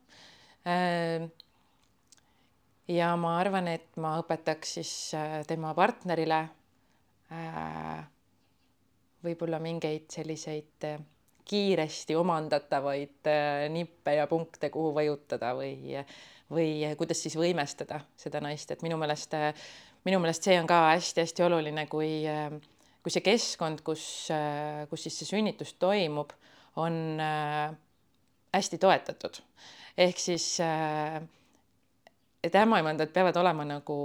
ja 2.89 3.09
ma 3.19 3.37
arvan, 3.41 3.69
et 3.69 3.97
ma 3.99 4.15
õpetaks 4.23 4.77
siis 4.79 4.95
tema 5.51 5.75
partnerile 5.75 6.45
võib-olla 9.25 9.61
mingeid 9.63 10.09
selliseid 10.13 10.87
äh, 10.89 11.01
kiiresti 11.49 12.17
omandatavaid 12.17 13.31
äh, 13.31 13.67
nippe 13.73 14.17
ja 14.19 14.29
punkte, 14.31 14.71
kuhu 14.73 14.95
vajutada 14.97 15.55
või, 15.57 15.97
või 16.53 16.85
kuidas 16.99 17.23
siis 17.25 17.37
võimestada 17.39 18.01
seda 18.17 18.41
naist, 18.45 18.71
et 18.71 18.83
minu 18.85 18.99
meelest, 19.01 19.37
minu 20.05 20.21
meelest 20.23 20.47
see 20.47 20.59
on 20.61 20.69
ka 20.69 20.81
hästi-hästi 20.93 21.47
oluline, 21.47 21.87
kui, 21.91 22.25
kui 23.03 23.15
see 23.15 23.25
keskkond, 23.25 23.81
kus, 23.87 24.05
kus 24.91 25.07
siis 25.07 25.19
see 25.21 25.31
sünnitus 25.31 25.75
toimub, 25.81 26.35
on 26.77 27.21
hästi 28.55 28.79
toetatud. 28.79 29.41
ehk 29.97 30.19
siis, 30.19 30.59
et 32.45 32.55
ämmaemandad 32.61 33.13
peavad 33.15 33.37
olema 33.41 33.65
nagu 33.65 33.99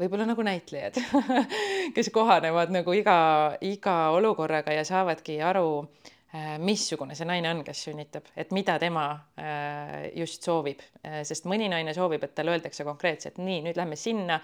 võib-olla 0.00 0.26
nagu 0.30 0.44
näitlejad 0.46 0.96
kes 1.96 2.08
kohanevad 2.14 2.72
nagu 2.72 2.94
iga, 2.96 3.18
iga 3.60 3.96
olukorraga 4.16 4.72
ja 4.72 4.84
saavadki 4.88 5.40
aru, 5.44 5.82
äh, 5.84 6.19
missugune 6.62 7.16
see 7.18 7.26
naine 7.26 7.50
on, 7.50 7.60
kes 7.66 7.80
sünnitab, 7.88 8.28
et 8.38 8.52
mida 8.54 8.76
tema 8.78 9.04
äh, 9.34 10.10
just 10.14 10.46
soovib, 10.46 10.82
äh, 11.02 11.20
sest 11.26 11.48
mõni 11.50 11.66
naine 11.72 11.90
soovib, 11.96 12.22
et 12.22 12.34
talle 12.38 12.52
öeldakse 12.54 12.84
konkreetselt 12.86 13.40
nii, 13.42 13.64
nüüd 13.64 13.78
lähme 13.78 13.96
sinna, 13.98 14.36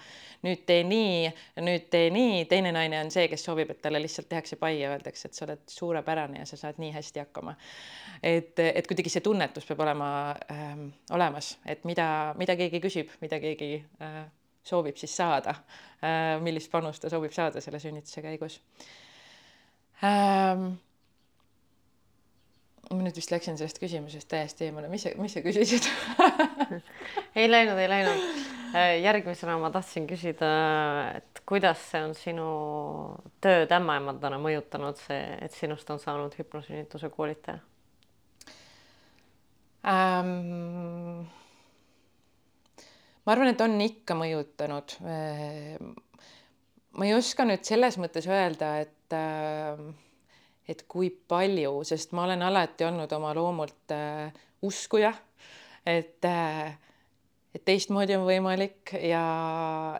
nüüd 0.43 0.65
tee 0.67 0.81
nii, 0.83 1.29
nüüd 1.63 1.85
tee 1.93 2.09
nii, 2.11 2.41
teine 2.51 2.73
naine 2.75 2.99
on 3.05 3.11
see, 3.13 3.29
kes 3.31 3.45
soovib, 3.47 3.71
et 3.71 3.79
talle 3.83 4.01
lihtsalt 4.03 4.27
tehakse 4.27 4.59
pai 4.59 4.73
ja 4.81 4.91
öeldakse, 4.97 5.29
et 5.29 5.39
sa 5.39 5.45
oled 5.47 5.63
suurepärane 5.71 6.41
ja 6.41 6.49
sa 6.49 6.59
saad 6.59 6.81
nii 6.83 6.91
hästi 6.91 7.23
hakkama. 7.23 7.55
et, 8.23 8.59
et 8.59 8.89
kuidagi 8.89 9.13
see 9.13 9.23
tunnetus 9.23 9.67
peab 9.69 9.85
olema 9.85 10.09
äh, 10.51 10.73
olemas, 11.15 11.53
et 11.65 11.85
mida, 11.87 12.09
mida 12.37 12.57
keegi 12.59 12.81
küsib, 12.83 13.13
mida 13.23 13.39
keegi 13.39 13.77
äh, 14.03 14.25
soovib 14.67 14.99
siis 14.99 15.15
saada, 15.15 15.55
äh, 16.03 16.35
millist 16.43 16.71
panust 16.73 17.05
ta 17.05 17.13
soovib 17.13 17.31
saada 17.31 17.63
selle 17.63 17.79
sünnituse 17.79 18.25
käigus 18.25 18.59
ähm,. 20.03 20.75
Ma 22.91 23.03
nüüd 23.03 23.17
vist 23.19 23.31
läksin 23.33 23.57
sellest 23.59 23.79
küsimusest 23.81 24.29
täiesti 24.31 24.67
eemale, 24.67 24.89
mis 24.91 25.03
sa, 25.07 25.11
mis 25.19 25.33
sa 25.35 25.43
küsisid 25.43 25.87
ei 27.39 27.49
läinud, 27.49 27.79
ei 27.81 27.89
läinud. 27.91 28.27
Äh, 28.75 28.97
järgmisena 29.03 29.55
ma 29.61 29.71
tahtsin 29.71 30.07
küsida, 30.09 30.51
et 31.19 31.41
kuidas 31.47 31.81
see 31.91 32.03
on 32.03 32.13
sinu 32.17 32.49
tööd 33.43 33.71
ämmaemandana 33.75 34.39
mõjutanud, 34.43 34.99
see, 35.07 35.23
et 35.43 35.55
sinust 35.55 35.89
on 35.93 36.03
saanud 36.03 36.35
hüpnosünnituse 36.39 37.11
koolitaja 37.13 37.61
ähm,? 39.87 41.27
ma 43.23 43.35
arvan, 43.35 43.51
et 43.51 43.61
on 43.63 43.75
ikka 43.83 44.15
mõjutanud. 44.15 44.97
ma 46.97 47.07
ei 47.07 47.15
oska 47.15 47.45
nüüd 47.47 47.67
selles 47.67 47.99
mõttes 47.99 48.27
öelda, 48.31 48.77
et, 48.85 49.15
et 50.67 50.83
kui 50.89 51.09
palju, 51.09 51.79
sest 51.87 52.11
ma 52.17 52.25
olen 52.27 52.43
alati 52.43 52.85
olnud 52.87 53.11
oma 53.15 53.31
loomult 53.37 53.93
uskuja, 54.67 55.13
et, 55.87 56.25
et 57.55 57.63
teistmoodi 57.65 58.17
on 58.17 58.25
võimalik 58.27 58.93
ja 58.99 59.23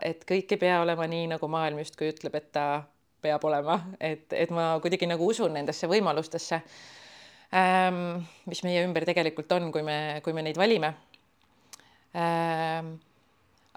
et 0.04 0.26
kõik 0.28 0.52
ei 0.54 0.60
pea 0.60 0.82
olema 0.82 1.08
nii, 1.08 1.30
nagu 1.32 1.48
maailm 1.48 1.80
justkui 1.80 2.12
ütleb, 2.12 2.36
et 2.36 2.52
ta 2.52 2.68
peab 3.24 3.44
olema, 3.48 3.80
et, 4.00 4.28
et 4.36 4.52
ma 4.54 4.74
kuidagi 4.82 5.08
nagu 5.10 5.26
usun 5.26 5.56
nendesse 5.56 5.88
võimalustesse, 5.90 6.60
mis 8.52 8.62
meie 8.66 8.84
ümber 8.84 9.08
tegelikult 9.08 9.52
on, 9.56 9.72
kui 9.74 9.82
me, 9.82 9.98
kui 10.22 10.36
me 10.36 10.44
neid 10.44 10.60
valime. 10.60 10.92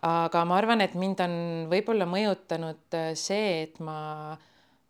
Aga 0.01 0.43
ma 0.49 0.57
arvan, 0.57 0.81
et 0.81 0.95
mind 0.97 1.19
on 1.21 1.33
võib-olla 1.69 2.07
mõjutanud 2.09 2.95
äh, 2.97 3.11
see, 3.13 3.67
et 3.67 3.75
ma, 3.85 4.33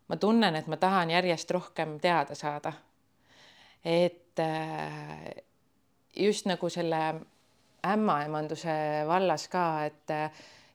ma 0.08 0.16
tunnen, 0.16 0.56
et 0.56 0.66
ma 0.66 0.76
tahan 0.76 1.10
järjest 1.10 1.50
rohkem 1.50 1.98
teada 2.00 2.34
saada. 2.34 2.72
et 3.84 4.38
äh, 4.38 5.34
just 6.16 6.46
nagu 6.46 6.68
selle 6.70 6.98
ämmaemanduse 7.82 8.74
vallas 9.08 9.48
ka, 9.50 9.84
et 9.84 10.12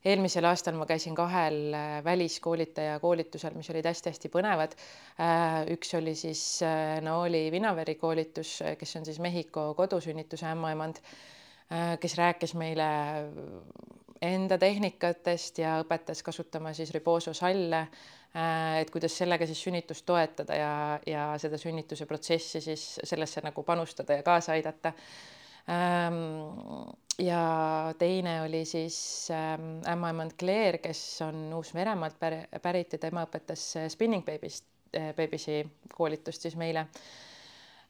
eelmisel 0.08 0.46
aastal 0.46 0.76
ma 0.76 0.86
käisin 0.86 1.16
kahel 1.16 1.74
äh, 1.74 2.04
väliskoolitaja 2.04 3.00
koolitusel, 3.00 3.56
mis 3.56 3.70
olid 3.72 3.88
hästi-hästi 3.88 4.32
põnevad. 4.34 4.76
üks 5.74 5.96
oli 5.98 6.16
siis 6.16 6.60
Naoli 7.02 7.48
Vinaveri 7.52 7.96
koolitus, 7.96 8.60
kes 8.80 8.96
on 8.96 9.06
siis 9.06 9.20
Mehhiko 9.20 9.74
kodusünnituse 9.74 10.46
ämmaemand, 10.52 11.02
kes 12.00 12.18
rääkis 12.18 12.54
meile 12.56 12.86
enda 14.22 14.58
tehnikatest 14.58 15.60
ja 15.62 15.78
õpetas 15.84 16.24
kasutama 16.26 16.74
siis 16.74 16.92
Rebozo 16.96 17.34
salle, 17.38 17.88
et 18.36 18.90
kuidas 18.94 19.16
sellega 19.18 19.48
siis 19.50 19.62
sünnitust 19.64 20.06
toetada 20.06 20.56
ja, 20.56 20.74
ja 21.08 21.24
seda 21.42 21.58
sünnituse 21.58 22.06
protsessi 22.06 22.62
siis 22.62 22.84
sellesse 23.04 23.42
nagu 23.46 23.64
panustada 23.66 24.20
ja 24.20 24.26
kaasa 24.26 24.54
aidata 24.54 24.94
ja 27.20 27.94
teine 27.98 28.42
oli 28.42 28.66
siis 28.66 29.28
ähm, 29.32 29.80
ämmaemand 29.88 30.32
Claire, 30.40 30.78
kes 30.78 31.22
on 31.22 31.54
Uus-Meremaalt 31.54 32.16
pärit 32.62 32.94
ja 32.94 33.00
tema 33.00 33.26
õpetas 33.26 33.64
äh, 33.78 33.88
spinning 33.90 34.26
baby'st 34.26 34.66
äh,, 34.96 35.14
baby'si 35.18 35.64
koolitust 35.96 36.46
siis 36.46 36.56
meile 36.56 36.86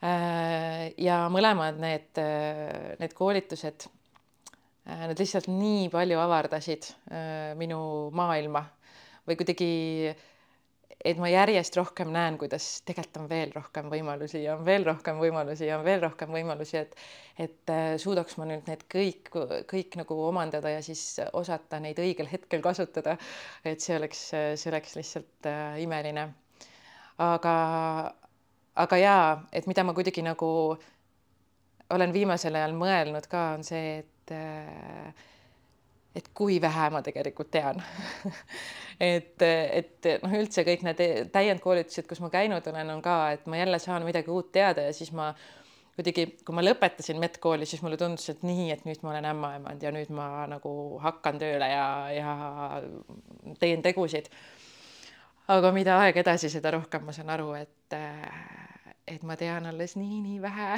äh,. 0.01 0.93
ja 0.97 1.25
mõlemad 1.33 1.79
need 1.83 2.21
äh,, 2.23 2.95
need 3.01 3.13
koolitused 3.17 3.89
äh,, 4.87 5.07
need 5.09 5.19
lihtsalt 5.19 5.51
nii 5.51 5.89
palju 5.93 6.23
avardasid 6.23 6.89
äh, 7.11 7.53
minu 7.59 7.79
maailma 8.15 8.63
või 9.27 9.35
kuidagi 9.39 9.71
et 11.05 11.19
ma 11.21 11.29
järjest 11.29 11.75
rohkem 11.77 12.09
näen, 12.13 12.37
kuidas 12.41 12.65
tegelikult 12.87 13.19
on 13.21 13.27
veel 13.29 13.51
rohkem 13.53 13.89
võimalusi 13.91 14.41
ja 14.43 14.55
on 14.57 14.63
veel 14.65 14.85
rohkem 14.87 15.19
võimalusi 15.21 15.67
ja 15.69 15.77
on 15.79 15.85
veel 15.85 16.01
rohkem 16.03 16.31
võimalusi, 16.33 16.79
et 16.81 16.95
et 17.45 17.69
äh, 17.73 17.93
suudaks 18.01 18.37
ma 18.41 18.47
nüüd 18.49 18.65
need 18.69 18.83
kõik, 18.91 19.29
kõik 19.69 19.97
nagu 19.99 20.17
omandada 20.27 20.71
ja 20.73 20.81
siis 20.85 21.03
osata 21.37 21.79
neid 21.83 21.99
õigel 22.01 22.29
hetkel 22.31 22.63
kasutada. 22.65 23.17
et 23.63 23.81
see 23.81 23.97
oleks, 23.99 24.23
see 24.33 24.71
oleks 24.71 24.95
lihtsalt 24.97 25.49
äh, 25.51 25.77
imeline. 25.85 26.27
aga, 27.17 27.55
aga 28.75 28.97
jaa, 29.01 29.29
et 29.53 29.67
mida 29.67 29.83
ma 29.83 29.93
kuidagi 29.93 30.21
nagu 30.25 30.49
olen 31.93 32.13
viimasel 32.13 32.55
ajal 32.57 32.73
mõelnud 32.75 33.27
ka, 33.31 33.51
on 33.57 33.63
see, 33.63 33.99
et 34.01 34.33
äh, 34.35 35.13
et 36.17 36.31
kui 36.33 36.57
vähe 36.61 36.89
ma 36.93 37.03
tegelikult 37.05 37.51
tean 37.53 37.81
et, 39.11 39.43
et 39.43 40.09
noh, 40.23 40.33
üldse 40.39 40.65
kõik 40.67 40.83
need 40.87 41.03
täiendkoolitused, 41.33 42.07
kus 42.09 42.21
ma 42.23 42.31
käinud 42.33 42.65
olen, 42.71 42.95
on 42.95 43.03
ka, 43.05 43.17
et 43.37 43.47
ma 43.49 43.61
jälle 43.61 43.79
saan 43.83 44.07
midagi 44.07 44.33
uut 44.33 44.51
teada 44.55 44.87
ja 44.87 44.95
siis 44.95 45.13
ma 45.15 45.31
kuidagi, 45.97 46.27
kui 46.45 46.53
ma 46.53 46.61
lõpetasin 46.61 47.17
medkooli, 47.21 47.65
siis 47.65 47.81
mulle 47.81 47.97
tundus, 47.97 48.27
et 48.29 48.43
nii, 48.45 48.69
et 48.73 48.85
nüüd 48.85 49.01
ma 49.01 49.15
olen 49.15 49.29
ämmaemand 49.31 49.81
ja 49.81 49.91
nüüd 49.93 50.11
ma 50.13 50.45
nagu 50.49 50.71
hakkan 51.01 51.41
tööle 51.41 51.69
ja, 51.71 51.87
ja 52.13 52.33
teen 53.61 53.81
tegusid. 53.85 54.29
aga 55.47 55.71
mida 55.73 55.97
aeg 56.03 56.19
edasi, 56.21 56.51
seda 56.53 56.75
rohkem 56.75 57.05
ma 57.07 57.15
saan 57.15 57.33
aru, 57.33 57.53
et 57.57 57.97
et 59.07 59.23
ma 59.23 59.37
tean 59.39 59.65
alles 59.65 59.95
nii-nii 59.95 60.41
vähe 60.43 60.69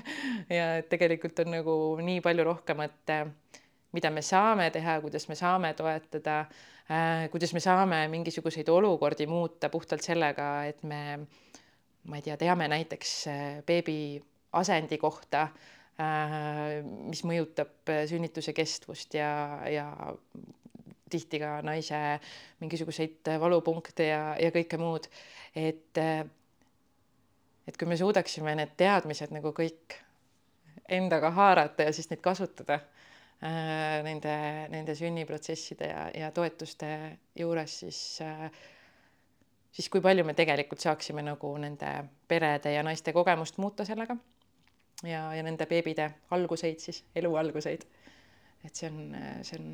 ja 0.58 0.66
tegelikult 0.88 1.40
on 1.42 1.50
nagu 1.56 1.74
nii 2.00 2.20
palju 2.24 2.44
rohkemat 2.46 3.14
mida 3.92 4.10
me 4.10 4.22
saame 4.24 4.70
teha, 4.72 4.98
kuidas 5.04 5.28
me 5.28 5.36
saame 5.38 5.72
toetada 5.78 6.38
äh,, 6.90 7.28
kuidas 7.32 7.52
me 7.54 7.60
saame 7.60 8.06
mingisuguseid 8.12 8.68
olukordi 8.68 9.26
muuta 9.26 9.68
puhtalt 9.72 10.04
sellega, 10.04 10.64
et 10.68 10.82
me, 10.82 11.02
ma 12.08 12.18
ei 12.18 12.24
tea, 12.24 12.36
teame 12.40 12.68
näiteks 12.72 13.14
äh, 13.28 13.44
beebi 13.66 14.22
asendi 14.58 14.98
kohta 14.98 15.42
äh,, 15.44 16.80
mis 16.82 17.24
mõjutab 17.28 17.92
sünnituse 18.08 18.54
kestvust 18.56 19.18
ja, 19.18 19.32
ja 19.68 19.88
tihti 21.12 21.42
ka 21.42 21.58
naise 21.64 21.98
mingisuguseid 22.62 23.34
valupunkte 23.40 24.08
ja, 24.08 24.22
ja 24.40 24.52
kõike 24.54 24.80
muud, 24.80 25.08
et 25.54 26.00
et 27.68 27.76
kui 27.78 27.86
me 27.86 27.96
suudaksime 28.00 28.56
need 28.58 28.72
teadmised 28.80 29.30
nagu 29.34 29.52
kõik 29.54 30.00
endaga 30.92 31.30
haarata 31.36 31.86
ja 31.86 31.92
siis 31.94 32.08
neid 32.10 32.22
kasutada 32.24 32.80
nende, 33.42 34.34
nende 34.70 34.94
sünniprotsesside 34.94 35.88
ja, 35.90 36.02
ja 36.14 36.30
toetuste 36.30 36.88
juures, 37.34 37.78
siis 37.82 37.98
äh, 38.22 38.50
siis 39.72 39.88
kui 39.92 40.02
palju 40.04 40.24
me 40.28 40.34
tegelikult 40.36 40.84
saaksime 40.84 41.24
nagu 41.24 41.52
nende 41.60 41.90
perede 42.28 42.74
ja 42.74 42.84
naiste 42.86 43.14
kogemust 43.16 43.58
muuta 43.62 43.86
sellega 43.88 44.16
ja, 45.02 45.24
ja 45.34 45.42
nende 45.44 45.66
beebide 45.66 46.10
alguseid 46.36 46.82
siis, 46.82 47.02
elu 47.16 47.34
alguseid. 47.40 47.86
et 48.64 48.74
see 48.74 48.90
on, 48.90 49.16
see 49.42 49.58
on 49.58 49.70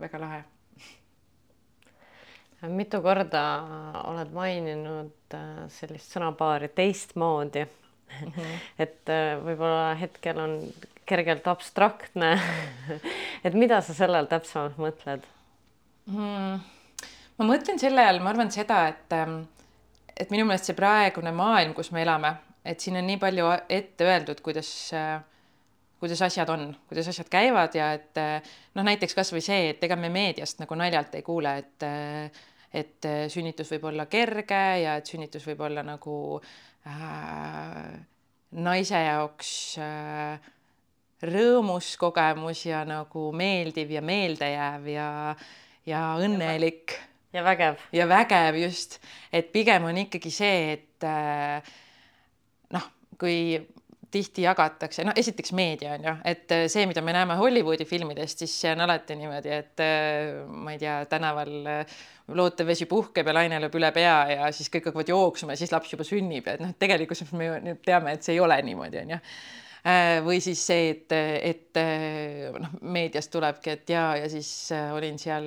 väga 0.00 0.20
lahe. 0.20 0.44
mitu 2.72 3.02
korda 3.02 3.42
oled 4.04 4.32
maininud 4.32 5.34
äh, 5.36 5.66
sellist 5.68 6.14
sõnapaari 6.16 6.70
teistmoodi 6.74 7.64
mm. 7.66 8.32
-hmm. 8.32 8.60
et 8.84 9.14
võib-olla 9.44 9.94
hetkel 10.00 10.38
on 10.38 10.60
kergelt 11.06 11.46
abstraktne 11.50 12.34
et 13.46 13.54
mida 13.54 13.80
sa 13.84 13.94
selle 13.96 14.20
all 14.20 14.30
täpsemalt 14.30 14.80
mõtled 14.80 15.28
hmm.? 16.10 16.64
ma 17.36 17.46
mõtlen 17.46 17.80
selle 17.80 18.06
all, 18.08 18.22
ma 18.24 18.32
arvan 18.32 18.50
seda, 18.54 18.86
et 18.92 19.16
ähm, 19.16 19.42
et 20.16 20.32
minu 20.32 20.46
meelest 20.48 20.70
see 20.70 20.76
praegune 20.76 21.32
maailm, 21.36 21.74
kus 21.76 21.92
me 21.92 22.00
elame, 22.02 22.32
et 22.64 22.80
siin 22.80 22.96
on 22.96 23.04
nii 23.04 23.18
palju 23.20 23.50
ette 23.68 24.06
öeldud, 24.06 24.40
kuidas 24.44 24.70
äh, 24.96 25.18
kuidas 26.00 26.22
asjad 26.24 26.50
on, 26.52 26.68
kuidas 26.88 27.08
asjad 27.12 27.28
käivad 27.32 27.76
ja 27.76 27.92
et 27.96 28.20
äh, 28.20 28.52
noh, 28.74 28.84
näiteks 28.86 29.16
kasvõi 29.16 29.44
see, 29.44 29.72
et 29.74 29.84
ega 29.84 29.96
me 30.00 30.10
meediast 30.12 30.60
nagu 30.62 30.78
naljalt 30.78 31.14
ei 31.16 31.24
kuule, 31.26 31.56
et 31.62 31.88
äh, 31.88 32.44
et 32.76 33.06
sünnitus 33.32 33.70
võib 33.72 33.86
olla 33.88 34.04
kerge 34.10 34.58
ja 34.82 34.96
et 34.98 35.08
sünnitus 35.08 35.46
võib 35.46 35.62
olla 35.64 35.84
nagu 35.86 36.16
äh, 36.84 37.94
naise 38.66 39.00
jaoks 39.06 39.50
äh, 39.80 40.50
rõõmus 41.24 41.94
kogemus 42.00 42.66
ja 42.66 42.82
nagu 42.88 43.30
meeldiv 43.36 43.94
ja 43.96 44.02
meeldejääv 44.04 44.88
ja, 44.90 45.08
ja 45.88 46.02
õnnelik. 46.20 46.98
ja 47.32 47.44
vägev. 47.44 47.80
ja 47.92 48.08
vägev 48.08 48.60
just, 48.60 48.98
et 49.32 49.52
pigem 49.52 49.88
on 49.88 49.96
ikkagi 50.04 50.30
see, 50.32 50.76
et 50.76 51.06
äh, 51.08 51.64
noh, 52.76 52.92
kui 53.20 53.56
tihti 54.12 54.44
jagatakse, 54.44 55.04
no 55.04 55.12
esiteks 55.16 55.52
meedia 55.56 55.96
on 55.96 56.04
ju, 56.04 56.14
et 56.24 56.52
äh, 56.52 56.66
see, 56.72 56.84
mida 56.88 57.02
me 57.02 57.16
näeme 57.16 57.36
Hollywoodi 57.40 57.88
filmidest, 57.88 58.44
siis 58.44 58.54
see 58.60 58.72
on 58.76 58.84
alati 58.84 59.16
niimoodi, 59.16 59.52
et 59.56 59.84
äh, 59.84 60.44
ma 60.46 60.76
ei 60.76 60.80
tea, 60.80 61.00
tänaval 61.10 61.52
lootev 62.36 62.68
vesi 62.68 62.88
puhkeb 62.90 63.28
ja 63.28 63.34
laine 63.36 63.60
lööb 63.62 63.76
üle 63.78 63.92
pea 63.94 64.16
ja 64.34 64.48
siis 64.52 64.68
kõik 64.72 64.90
hakkavad 64.90 65.12
jooksma 65.12 65.54
ja 65.54 65.60
siis 65.60 65.72
laps 65.72 65.92
juba 65.94 66.04
sünnib 66.04 66.48
et 66.50 66.60
noh, 66.60 66.72
tegelikkuses 66.78 67.32
me 67.32 67.54
ju 67.54 67.76
teame, 67.86 68.16
et 68.16 68.26
see 68.26 68.36
ei 68.36 68.42
ole 68.44 68.60
niimoodi, 68.66 69.04
on 69.06 69.16
ju 69.16 69.20
või 70.26 70.40
siis 70.42 70.60
see, 70.66 70.88
et, 70.90 71.12
et 71.14 71.78
äh, 71.78 72.56
noh, 72.58 72.72
meediast 72.90 73.30
tulebki, 73.30 73.70
et 73.76 73.92
ja, 73.92 74.04
ja 74.18 74.26
siis 74.30 74.48
äh, 74.74 74.88
olin 74.96 75.18
seal 75.22 75.46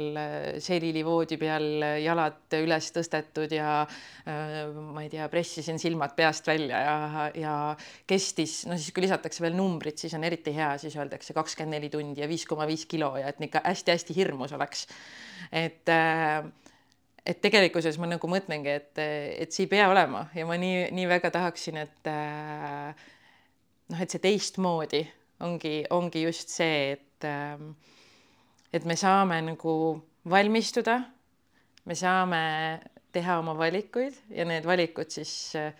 selilivoodi 0.63 1.36
peal, 1.41 1.67
jalad 1.99 2.56
üles 2.60 2.88
tõstetud 2.95 3.52
ja 3.52 3.82
ma 4.30 5.04
ei 5.04 5.10
tea, 5.12 5.28
pressisin 5.32 5.80
silmad 5.82 6.15
peast 6.15 6.47
välja 6.47 6.80
ja, 6.86 7.25
ja 7.36 7.56
kestis, 8.08 8.62
no 8.69 8.78
siis 8.78 8.93
kui 8.95 9.04
lisatakse 9.04 9.43
veel 9.43 9.58
numbrid, 9.58 9.99
siis 9.99 10.15
on 10.15 10.23
eriti 10.28 10.54
hea, 10.56 10.71
siis 10.80 10.95
öeldakse 10.99 11.36
kakskümmend 11.36 11.75
neli 11.75 11.91
tundi 11.91 12.23
ja 12.23 12.30
viis 12.30 12.45
koma 12.47 12.67
viis 12.69 12.86
kilo 12.89 13.15
ja 13.19 13.34
et 13.34 13.43
ikka 13.43 13.65
hästi-hästi 13.65 14.15
hirmus 14.15 14.56
oleks. 14.56 14.88
et 15.52 15.89
et 17.30 17.41
tegelikkuses 17.43 17.97
ma 18.02 18.08
nagu 18.10 18.30
mõtlengi, 18.32 18.73
et, 18.80 18.99
et 19.43 19.54
see 19.54 19.67
ei 19.67 19.71
pea 19.71 19.89
olema 19.91 20.25
ja 20.36 20.45
ma 20.49 20.58
nii, 20.60 20.89
nii 20.95 21.08
väga 21.10 21.32
tahaksin, 21.36 21.78
et 21.84 22.10
äh, 22.10 23.08
noh, 23.89 24.02
et 24.02 24.13
see 24.13 24.21
teistmoodi 24.23 25.04
ongi, 25.45 25.84
ongi 25.95 26.25
just 26.25 26.52
see, 26.54 26.97
et 26.97 27.28
ähm, 27.28 27.73
et 28.73 28.86
me 28.86 28.95
saame 28.99 29.39
nagu 29.41 29.73
valmistuda, 30.30 30.99
me 31.89 31.95
saame 31.97 32.41
teha 33.13 33.39
oma 33.41 33.56
valikuid 33.58 34.19
ja 34.36 34.45
need 34.45 34.67
valikud 34.69 35.10
siis 35.10 35.32
äh, 35.58 35.71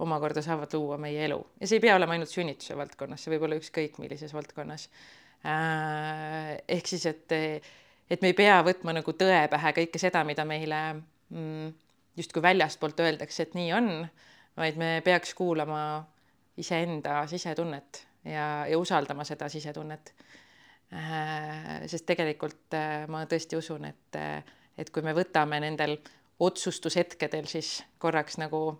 omakorda 0.00 0.42
saavad 0.42 0.72
luua 0.72 0.96
meie 1.00 1.26
elu 1.26 1.38
ja 1.60 1.68
see 1.68 1.76
ei 1.76 1.84
pea 1.84 1.96
olema 1.98 2.16
ainult 2.16 2.32
sünnituse 2.32 2.76
valdkonnas, 2.78 3.20
see 3.20 3.34
võib 3.34 3.44
olla 3.44 3.58
ükskõik 3.60 4.00
millises 4.00 4.32
valdkonnas 4.32 4.86
äh,. 5.44 6.56
ehk 6.68 6.88
siis, 6.88 7.04
et, 7.10 7.36
et 8.08 8.24
me 8.24 8.32
ei 8.32 8.38
pea 8.38 8.62
võtma 8.64 8.96
nagu 8.96 9.12
tõe 9.12 9.42
pähe 9.52 9.74
kõike 9.82 10.00
seda, 10.00 10.24
mida 10.24 10.46
meile 10.48 10.80
mm, 10.96 11.74
justkui 12.16 12.42
väljastpoolt 12.48 13.04
öeldakse, 13.04 13.44
et 13.44 13.58
nii 13.58 13.74
on, 13.76 13.92
vaid 14.56 14.80
me 14.80 14.94
peaks 15.04 15.36
kuulama 15.36 15.82
iseenda 16.60 17.24
sisetunnet 17.30 18.04
ja, 18.24 18.66
ja 18.68 18.78
usaldama 18.78 19.24
seda 19.28 19.48
sisetunnet. 19.48 20.14
Äh, 20.90 21.86
sest 21.90 22.06
tegelikult 22.08 22.74
äh, 22.74 23.04
ma 23.10 23.24
tõesti 23.30 23.58
usun, 23.58 23.86
et, 23.90 24.20
et 24.78 24.90
kui 24.90 25.04
me 25.06 25.14
võtame 25.16 25.60
nendel 25.62 25.98
otsustushetkedel 26.40 27.46
siis 27.50 27.78
korraks 28.00 28.40
nagu 28.40 28.72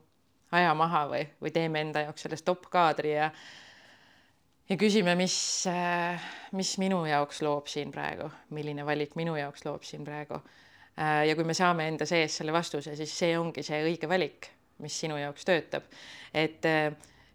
aja 0.56 0.72
maha 0.74 1.04
või, 1.10 1.26
või 1.42 1.52
teeme 1.54 1.82
enda 1.84 2.06
jaoks 2.06 2.24
selle 2.26 2.38
stopp-kaadri 2.40 3.12
ja 3.14 3.28
ja 4.70 4.76
küsime, 4.78 5.16
mis, 5.18 5.34
mis 6.54 6.72
minu 6.78 7.02
jaoks 7.08 7.42
loob 7.42 7.66
siin 7.70 7.90
praegu, 7.94 8.28
milline 8.54 8.84
valik 8.86 9.16
minu 9.18 9.34
jaoks 9.38 9.64
loob 9.66 9.86
siin 9.86 10.04
praegu. 10.06 10.38
ja 10.96 11.34
kui 11.34 11.44
me 11.44 11.54
saame 11.54 11.88
enda 11.88 12.06
sees 12.06 12.36
selle 12.38 12.52
vastuse, 12.52 12.94
siis 12.96 13.12
see 13.18 13.38
ongi 13.38 13.64
see 13.66 13.80
õige 13.86 14.08
valik, 14.08 14.50
mis 14.78 14.98
sinu 15.04 15.18
jaoks 15.18 15.46
töötab. 15.48 15.88
et, 16.34 16.66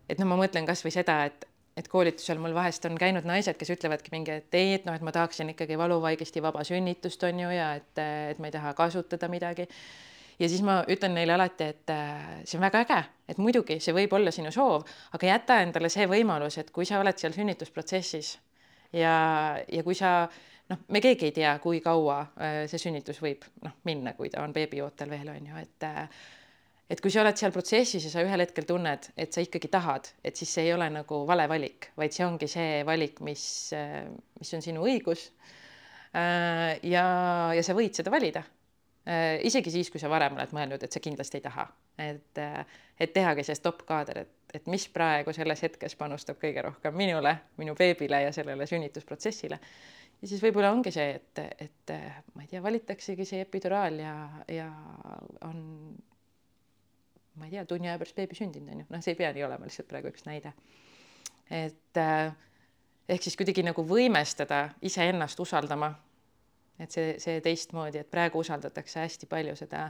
et 0.09 0.21
noh, 0.21 0.29
ma 0.29 0.39
mõtlen 0.39 0.67
kasvõi 0.67 0.93
seda, 0.95 1.23
et 1.29 1.47
et 1.75 1.87
koolitusel 1.91 2.39
mul 2.39 2.53
vahest 2.55 2.85
on 2.87 2.95
käinud 2.95 3.25
naised, 3.27 3.57
kes 3.59 3.73
ütlevadki 3.73 4.13
mingi, 4.13 4.37
et 4.39 4.55
ei, 4.55 4.75
et 4.77 4.85
noh, 4.87 4.95
et 4.95 5.03
ma 5.03 5.11
tahaksin 5.11 5.51
ikkagi 5.51 5.75
valuvaigesti 5.75 6.43
vaba 6.43 6.63
sünnitust 6.63 7.23
on 7.27 7.41
ju 7.43 7.49
ja 7.51 7.73
et, 7.75 7.99
et 8.31 8.39
ma 8.39 8.47
ei 8.47 8.55
taha 8.55 8.71
kasutada 8.77 9.27
midagi. 9.27 9.67
ja 10.39 10.49
siis 10.49 10.63
ma 10.63 10.77
ütlen 10.91 11.13
neile 11.15 11.35
alati, 11.35 11.67
et 11.73 11.93
see 12.43 12.57
on 12.57 12.63
väga 12.63 12.85
äge, 12.85 13.01
et 13.27 13.37
muidugi 13.43 13.79
see 13.83 13.95
võib 13.95 14.15
olla 14.15 14.31
sinu 14.31 14.51
soov, 14.55 14.87
aga 15.15 15.27
jäta 15.27 15.59
endale 15.63 15.91
see 15.91 16.07
võimalus, 16.07 16.57
et 16.63 16.71
kui 16.71 16.87
sa 16.87 16.99
oled 17.03 17.19
seal 17.19 17.35
sünnitusprotsessis 17.35 18.37
ja, 18.93 19.15
ja 19.67 19.83
kui 19.83 19.95
sa 19.95 20.29
noh, 20.69 20.81
me 20.87 21.01
keegi 21.03 21.29
ei 21.29 21.35
tea, 21.35 21.57
kui 21.63 21.81
kaua 21.83 22.21
äh, 22.21 22.57
see 22.71 22.87
sünnitus 22.87 23.19
võib 23.23 23.43
noh 23.63 23.81
minna, 23.83 24.15
kui 24.15 24.31
ta 24.31 24.43
on 24.47 24.55
beebiootel 24.55 25.11
veel 25.11 25.35
on 25.35 25.51
ju, 25.51 25.59
et 25.59 25.89
et 26.89 27.01
kui 27.01 27.13
sa 27.13 27.23
oled 27.23 27.37
seal 27.39 27.53
protsessis 27.53 28.03
ja 28.05 28.11
sa 28.13 28.23
ühel 28.25 28.43
hetkel 28.43 28.67
tunned, 28.69 29.09
et 29.17 29.33
sa 29.33 29.43
ikkagi 29.43 29.71
tahad, 29.73 30.11
et 30.25 30.37
siis 30.37 30.51
see 30.57 30.67
ei 30.67 30.75
ole 30.75 30.87
nagu 30.93 31.23
vale 31.27 31.47
valik, 31.49 31.89
vaid 31.97 32.13
see 32.13 32.25
ongi 32.27 32.49
see 32.51 32.83
valik, 32.87 33.21
mis, 33.25 33.45
mis 34.39 34.53
on 34.57 34.65
sinu 34.65 34.85
õigus. 34.85 35.29
ja, 36.13 37.05
ja 37.57 37.65
sa 37.65 37.75
võid 37.77 37.97
seda 37.97 38.13
valida. 38.13 38.45
isegi 39.45 39.73
siis, 39.73 39.89
kui 39.93 40.01
sa 40.01 40.09
varem 40.09 40.37
oled 40.37 40.53
mõelnud, 40.55 40.85
et 40.85 40.93
sa 40.93 41.01
kindlasti 41.01 41.41
ei 41.41 41.45
taha, 41.45 41.65
et, 42.05 42.41
et 43.01 43.13
tehagi 43.13 43.43
see 43.45 43.57
stopp-kaader, 43.57 44.23
et, 44.23 44.33
et 44.53 44.71
mis 44.71 44.87
praegu 44.93 45.33
selles 45.33 45.61
hetkes 45.65 45.97
panustab 45.97 46.39
kõige 46.41 46.63
rohkem 46.69 46.95
minule, 46.95 47.35
minu 47.57 47.75
beebile 47.77 48.23
ja 48.27 48.31
sellele 48.33 48.69
sünnitusprotsessile 48.69 49.59
ja 50.21 50.29
siis 50.29 50.41
võib-olla 50.41 50.71
ongi 50.73 50.93
see, 50.93 51.17
et, 51.17 51.41
et 51.61 51.93
ma 52.33 52.45
ei 52.45 52.49
tea, 52.49 52.61
valitaksegi 52.63 53.25
see 53.27 53.41
epiduraal 53.43 53.99
ja, 53.99 54.15
ja 54.49 54.69
on 55.45 55.59
ma 57.35 57.47
ei 57.47 57.51
tea, 57.55 57.65
tunni 57.67 57.89
aja 57.89 57.99
pärast 58.01 58.17
beebi 58.17 58.37
sündinud 58.37 58.73
on 58.73 58.83
ju, 58.83 58.87
noh, 58.89 59.03
see 59.03 59.13
ei 59.15 59.19
pea 59.19 59.31
nii 59.35 59.45
olema, 59.47 59.67
lihtsalt 59.67 59.89
praegu 59.89 60.11
üks 60.11 60.25
näide. 60.27 60.53
et 61.51 61.99
äh, 62.01 62.35
ehk 63.09 63.25
siis 63.25 63.37
kuidagi 63.37 63.63
nagu 63.65 63.85
võimestada 63.87 64.69
iseennast 64.85 65.39
usaldama. 65.39 65.93
et 66.79 66.91
see, 66.91 67.15
see 67.23 67.41
teistmoodi, 67.43 68.01
et 68.01 68.11
praegu 68.11 68.41
usaldatakse 68.43 68.99
hästi 68.99 69.29
palju 69.31 69.55
seda, 69.55 69.85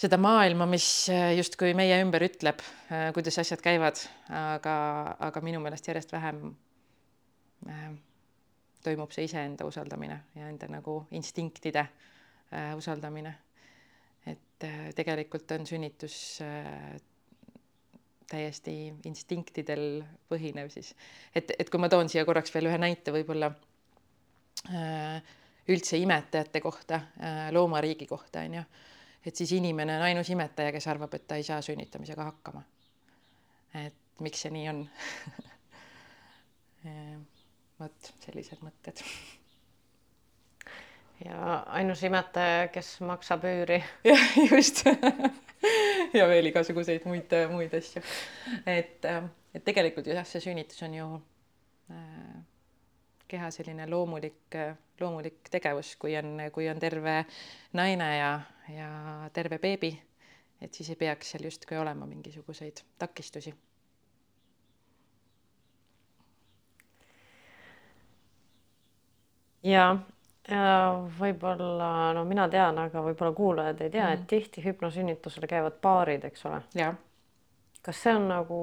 seda 0.00 0.16
maailma, 0.20 0.68
mis 0.70 0.86
äh, 1.12 1.34
justkui 1.36 1.74
meie 1.76 1.98
ümber 2.04 2.24
ütleb, 2.28 2.62
äh, 2.88 3.10
kuidas 3.16 3.40
asjad 3.42 3.60
käivad, 3.64 4.00
aga, 4.28 4.76
aga 5.28 5.44
minu 5.44 5.60
meelest 5.60 5.88
järjest 5.90 6.12
vähem 6.16 6.46
äh, 7.68 7.90
toimub 8.84 9.12
see 9.12 9.26
iseenda 9.28 9.68
usaldamine 9.68 10.22
ja 10.38 10.48
enda 10.48 10.68
nagu 10.72 11.02
instinktide 11.16 11.84
äh, 11.84 12.72
usaldamine 12.76 13.34
et 14.60 14.68
äh, 14.68 14.92
tegelikult 14.94 15.50
on 15.56 15.66
sünnitus 15.66 16.40
äh, 16.44 17.00
täiesti 18.30 18.92
instinktidel 19.08 20.02
põhinev 20.30 20.68
siis. 20.70 20.94
et, 21.34 21.52
et 21.58 21.70
kui 21.70 21.80
ma 21.80 21.88
toon 21.88 22.08
siia 22.08 22.24
korraks 22.28 22.52
veel 22.54 22.68
ühe 22.68 22.78
näite 22.78 23.12
võib-olla 23.14 23.50
äh, 24.68 25.22
üldse 25.70 25.96
imetajate 26.02 26.60
kohta, 26.60 27.00
loomariigi 27.54 28.06
kohta 28.10 28.40
on 28.42 28.54
ju, 28.58 28.62
et 29.26 29.36
siis 29.36 29.52
inimene 29.54 29.96
on 30.00 30.06
ainus 30.08 30.30
imetaja, 30.34 30.72
kes 30.74 30.88
arvab, 30.90 31.14
et 31.14 31.28
ta 31.30 31.38
ei 31.38 31.44
saa 31.46 31.60
sünnitamisega 31.62 32.24
hakkama. 32.26 32.64
et 33.78 33.94
miks 34.20 34.42
see 34.42 34.50
nii 34.56 34.68
on 34.72 34.82
vot 37.80 38.12
sellised 38.24 38.64
mõtted 38.66 39.04
ja 41.24 41.62
ainus 41.66 42.02
imetaja, 42.06 42.68
kes 42.72 42.98
maksab 43.06 43.44
üüri. 43.48 43.80
jah, 44.10 44.26
just 44.50 44.84
ja 46.18 46.28
veel 46.28 46.50
igasuguseid 46.50 47.06
muid, 47.08 47.34
muid 47.52 47.74
asju. 47.76 48.02
et, 48.66 49.08
et 49.54 49.64
tegelikult 49.64 50.10
jah, 50.10 50.26
see 50.26 50.42
sünnitus 50.44 50.82
on 50.86 50.94
ju 50.96 51.08
äh, 51.94 52.36
keha 53.30 53.50
selline 53.54 53.86
loomulik, 53.90 54.58
loomulik 55.00 55.50
tegevus, 55.50 55.94
kui 56.00 56.16
on, 56.18 56.36
kui 56.52 56.68
on 56.70 56.80
terve 56.82 57.24
naine 57.78 58.12
ja, 58.16 58.30
ja 58.74 58.92
terve 59.32 59.60
beebi, 59.62 59.92
et 60.60 60.74
siis 60.74 60.90
ei 60.90 60.98
peaks 60.98 61.34
seal 61.34 61.46
justkui 61.46 61.78
olema 61.78 62.08
mingisuguseid 62.10 62.82
takistusi 62.98 63.54
ja 69.62 69.96
võib-olla, 70.48 71.90
no 72.16 72.24
mina 72.24 72.48
tean, 72.48 72.78
aga 72.78 73.02
võib-olla 73.04 73.34
kuulajad 73.36 73.80
ei 73.84 73.90
tea 73.90 74.06
mm, 74.06 74.08
-hmm. 74.08 74.22
et 74.22 74.26
tihti 74.26 74.64
hüpnosünnitusele 74.64 75.46
käivad 75.46 75.76
paarid, 75.80 76.24
eks 76.24 76.46
ole. 76.46 76.62
kas 77.82 78.02
see 78.02 78.14
on 78.14 78.28
nagu, 78.28 78.58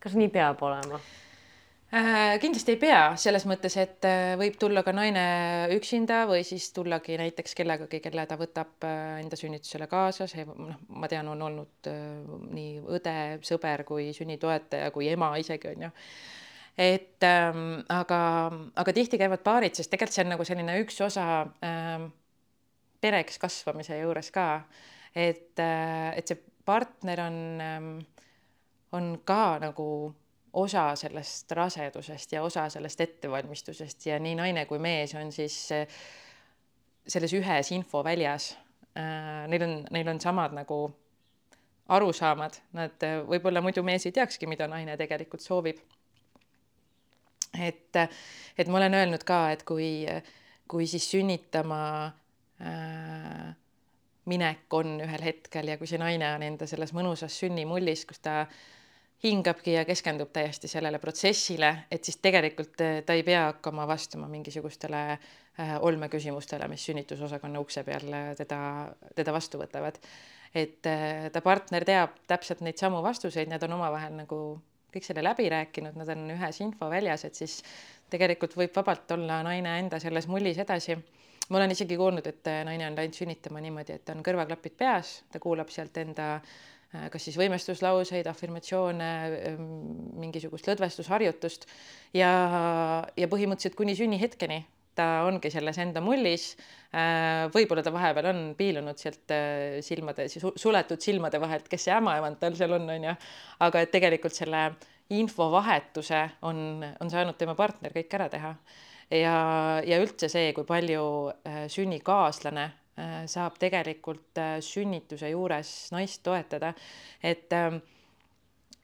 kas 0.00 0.14
nii 0.14 0.28
peab 0.28 0.62
olema? 0.62 1.00
Äh, 1.92 2.38
kindlasti 2.40 2.72
ei 2.72 2.78
pea, 2.80 3.00
selles 3.20 3.44
mõttes, 3.44 3.74
et 3.76 4.06
äh, 4.08 4.30
võib 4.40 4.54
tulla 4.56 4.80
ka 4.82 4.94
naine 4.96 5.24
üksinda 5.74 6.22
või 6.24 6.40
siis 6.48 6.70
tullagi 6.72 7.18
näiteks 7.20 7.52
kellegagi, 7.54 8.00
kelle 8.00 8.24
ta 8.26 8.38
võtab 8.40 8.86
äh, 8.88 9.18
enda 9.20 9.36
sünnitusele 9.36 9.86
kaasa, 9.90 10.24
see 10.26 10.46
noh, 10.48 10.78
ma 10.88 11.10
tean, 11.12 11.28
on 11.28 11.42
olnud 11.42 11.90
nii 12.56 12.80
õde, 12.96 13.16
sõber 13.44 13.84
kui 13.84 14.08
sünnitoetaja 14.16 14.88
kui 14.94 15.10
ema 15.12 15.34
isegi 15.36 15.68
on 15.74 15.84
ju 15.84 15.92
et 16.78 17.24
ähm, 17.24 17.82
aga, 17.92 18.20
aga 18.76 18.92
tihti 18.96 19.18
käivad 19.20 19.42
paarid, 19.44 19.76
sest 19.76 19.90
tegelikult 19.92 20.16
see 20.16 20.24
on 20.24 20.32
nagu 20.34 20.46
selline 20.48 20.78
üks 20.80 21.00
osa 21.04 21.26
ähm, 21.64 22.08
pereks 23.02 23.38
kasvamise 23.42 23.98
juures 24.00 24.30
ka, 24.32 24.48
et 25.14 25.60
äh,, 25.60 26.16
et 26.16 26.32
see 26.32 26.40
partner 26.64 27.26
on 27.26 27.38
ähm,, 27.60 27.92
on 28.92 29.14
ka 29.24 29.58
nagu 29.60 29.86
osa 30.52 30.90
sellest 30.96 31.52
rasedusest 31.56 32.32
ja 32.32 32.42
osa 32.42 32.68
sellest 32.68 33.00
ettevalmistusest. 33.00 34.06
Ja 34.06 34.18
nii 34.20 34.34
naine 34.36 34.66
kui 34.68 34.78
mees 34.78 35.14
on 35.16 35.32
siis 35.32 35.56
äh, 35.72 35.86
selles 37.06 37.32
ühes 37.32 37.72
infoväljas 37.72 38.52
äh,. 38.96 39.48
Neil 39.48 39.62
on, 39.62 39.78
neil 39.90 40.08
on 40.08 40.20
samad 40.20 40.52
nagu 40.56 40.84
arusaamad, 41.92 42.60
nad 42.72 43.04
äh, 43.04 43.20
võib-olla 43.28 43.60
muidu 43.64 43.82
mees 43.82 44.06
ei 44.06 44.12
teakski, 44.12 44.46
mida 44.46 44.68
naine 44.68 44.96
tegelikult 44.96 45.44
soovib 45.44 45.80
et, 47.58 47.96
et 48.58 48.68
ma 48.68 48.78
olen 48.80 48.94
öelnud 48.94 49.24
ka, 49.28 49.50
et 49.52 49.64
kui, 49.68 50.06
kui 50.68 50.86
siis 50.90 51.10
sünnitama 51.10 51.82
äh, 52.62 53.50
minek 54.30 54.74
on 54.74 55.00
ühel 55.02 55.24
hetkel 55.24 55.72
ja 55.72 55.78
kui 55.78 55.90
see 55.90 56.00
naine 56.00 56.28
on 56.36 56.44
enda 56.46 56.68
selles 56.70 56.94
mõnusas 56.94 57.34
sünnimullis, 57.42 58.04
kus 58.06 58.22
ta 58.22 58.44
hingabki 59.22 59.76
ja 59.76 59.84
keskendub 59.86 60.32
täiesti 60.34 60.68
sellele 60.70 60.98
protsessile, 61.02 61.72
et 61.90 62.04
siis 62.04 62.18
tegelikult 62.22 62.74
ta 62.78 63.14
ei 63.14 63.22
pea 63.26 63.44
hakkama 63.50 63.86
vastama 63.86 64.28
mingisugustele 64.30 65.02
äh, 65.12 65.76
olmeküsimustele, 65.80 66.66
mis 66.70 66.86
sünnitusosakonna 66.86 67.62
ukse 67.62 67.84
peal 67.86 68.08
äh, 68.10 68.32
teda, 68.38 68.60
teda 69.14 69.34
vastu 69.34 69.62
võtavad. 69.62 70.00
et 70.54 70.86
äh, 70.86 71.30
ta 71.32 71.40
partner 71.40 71.84
teab 71.84 72.18
täpselt 72.26 72.60
neid 72.60 72.78
samu 72.78 73.02
vastuseid, 73.02 73.48
need 73.48 73.62
on 73.62 73.78
omavahel 73.78 74.12
nagu 74.16 74.40
kõik 74.92 75.06
selle 75.06 75.24
läbi 75.24 75.48
rääkinud, 75.52 75.96
nad 75.98 76.08
on 76.14 76.26
ühes 76.34 76.60
infoväljas, 76.64 77.24
et 77.28 77.38
siis 77.38 77.60
tegelikult 78.12 78.56
võib 78.56 78.74
vabalt 78.76 79.10
olla 79.16 79.40
naine 79.46 79.78
enda 79.80 80.00
selles 80.02 80.28
mullis 80.28 80.60
edasi. 80.60 80.98
ma 81.48 81.58
olen 81.58 81.72
isegi 81.74 81.96
kuulnud, 81.96 82.26
et 82.26 82.50
naine 82.64 82.86
on 82.86 82.96
läinud 82.96 83.16
sünnitama 83.16 83.60
niimoodi, 83.60 83.96
et 83.98 84.12
on 84.12 84.22
kõrvaklapid 84.24 84.76
peas, 84.78 85.22
ta 85.32 85.40
kuulab 85.40 85.68
sealt 85.68 85.96
enda 85.96 86.34
äh, 86.34 87.08
kas 87.10 87.24
siis 87.24 87.38
võimestuslauseid, 87.40 88.28
afirmatsioone, 88.28 89.10
ähm, 89.48 89.64
mingisugust 90.20 90.68
lõdvestusharjutust 90.68 91.66
ja, 92.14 92.30
ja 93.16 93.28
põhimõtteliselt 93.32 93.78
kuni 93.78 93.96
sünnihetkeni 93.98 94.62
ta 94.98 95.24
ongi 95.26 95.50
selles 95.52 95.78
enda 95.82 96.02
mullis. 96.04 96.52
Äh, 96.92 97.48
võib-olla 97.54 97.84
ta 97.84 97.92
vahepeal 97.94 98.28
on 98.32 98.40
piilunud 98.56 99.00
sealt 99.00 99.32
äh, 99.32 99.78
silmade, 99.84 100.26
suletud 100.28 101.00
silmade 101.00 101.40
vahelt, 101.40 101.68
kes 101.72 101.86
see 101.88 101.94
ämmaemand 101.96 102.36
tal 102.40 102.56
seal 102.58 102.76
on, 102.76 102.88
on 102.92 103.08
ju. 103.08 103.14
aga 103.64 103.84
et 103.84 103.92
tegelikult 103.94 104.36
selle 104.36 104.66
infovahetuse 105.12 106.20
on, 106.48 106.84
on 107.00 107.12
saanud 107.12 107.38
tema 107.40 107.56
partner 107.56 107.94
kõik 107.96 108.12
ära 108.18 108.28
teha. 108.32 108.52
ja, 109.12 109.34
ja 109.88 110.02
üldse 110.04 110.28
see, 110.32 110.52
kui 110.56 110.68
palju 110.68 111.06
äh, 111.32 111.64
sünnikaaslane 111.72 112.70
saab 113.26 113.54
tegelikult 113.56 114.36
sünnituse 114.60 115.30
juures 115.30 115.68
naist 115.94 116.20
toetada, 116.26 116.74
et 117.24 117.48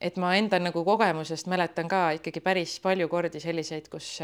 et 0.01 0.17
ma 0.17 0.31
enda 0.39 0.57
nagu 0.63 0.81
kogemusest 0.87 1.51
mäletan 1.53 1.91
ka 1.93 2.15
ikkagi 2.17 2.41
päris 2.41 2.79
palju 2.81 3.09
kordi 3.13 3.43
selliseid, 3.43 3.91
kus 3.93 4.15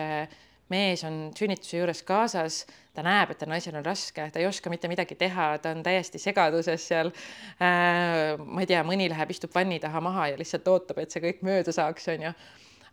mees 0.73 1.05
on 1.05 1.31
sünnituse 1.37 1.79
juures 1.79 2.03
kaasas, 2.07 2.63
ta 2.95 3.05
näeb, 3.05 3.35
et 3.35 3.43
naisel 3.49 3.77
on 3.79 3.85
raske, 3.85 4.27
ta 4.33 4.41
ei 4.41 4.47
oska 4.49 4.71
mitte 4.73 4.89
midagi 4.89 5.17
teha, 5.19 5.55
ta 5.63 5.75
on 5.75 5.83
täiesti 5.85 6.21
segaduses 6.23 6.87
seal 6.89 7.11
äh,. 7.59 8.35
ma 8.39 8.65
ei 8.65 8.71
tea, 8.71 8.85
mõni 8.87 9.09
läheb, 9.13 9.35
istub 9.35 9.55
vanni 9.55 9.81
taha 9.83 10.01
maha 10.05 10.31
ja 10.33 10.39
lihtsalt 10.41 10.69
ootab, 10.71 11.03
et 11.03 11.15
see 11.15 11.23
kõik 11.25 11.45
mööda 11.47 11.75
saaks, 11.75 12.09
onju. 12.15 12.33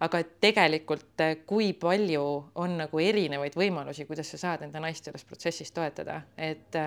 aga 0.01 0.23
tegelikult 0.43 1.23
kui 1.45 1.71
palju 1.77 2.25
on 2.59 2.77
nagu 2.81 3.03
erinevaid 3.03 3.55
võimalusi, 3.55 4.07
kuidas 4.09 4.33
sa 4.33 4.41
saad 4.41 4.67
enda 4.67 4.81
naist 4.83 5.07
selles 5.07 5.25
protsessis 5.29 5.71
toetada, 5.71 6.21
et 6.37 6.79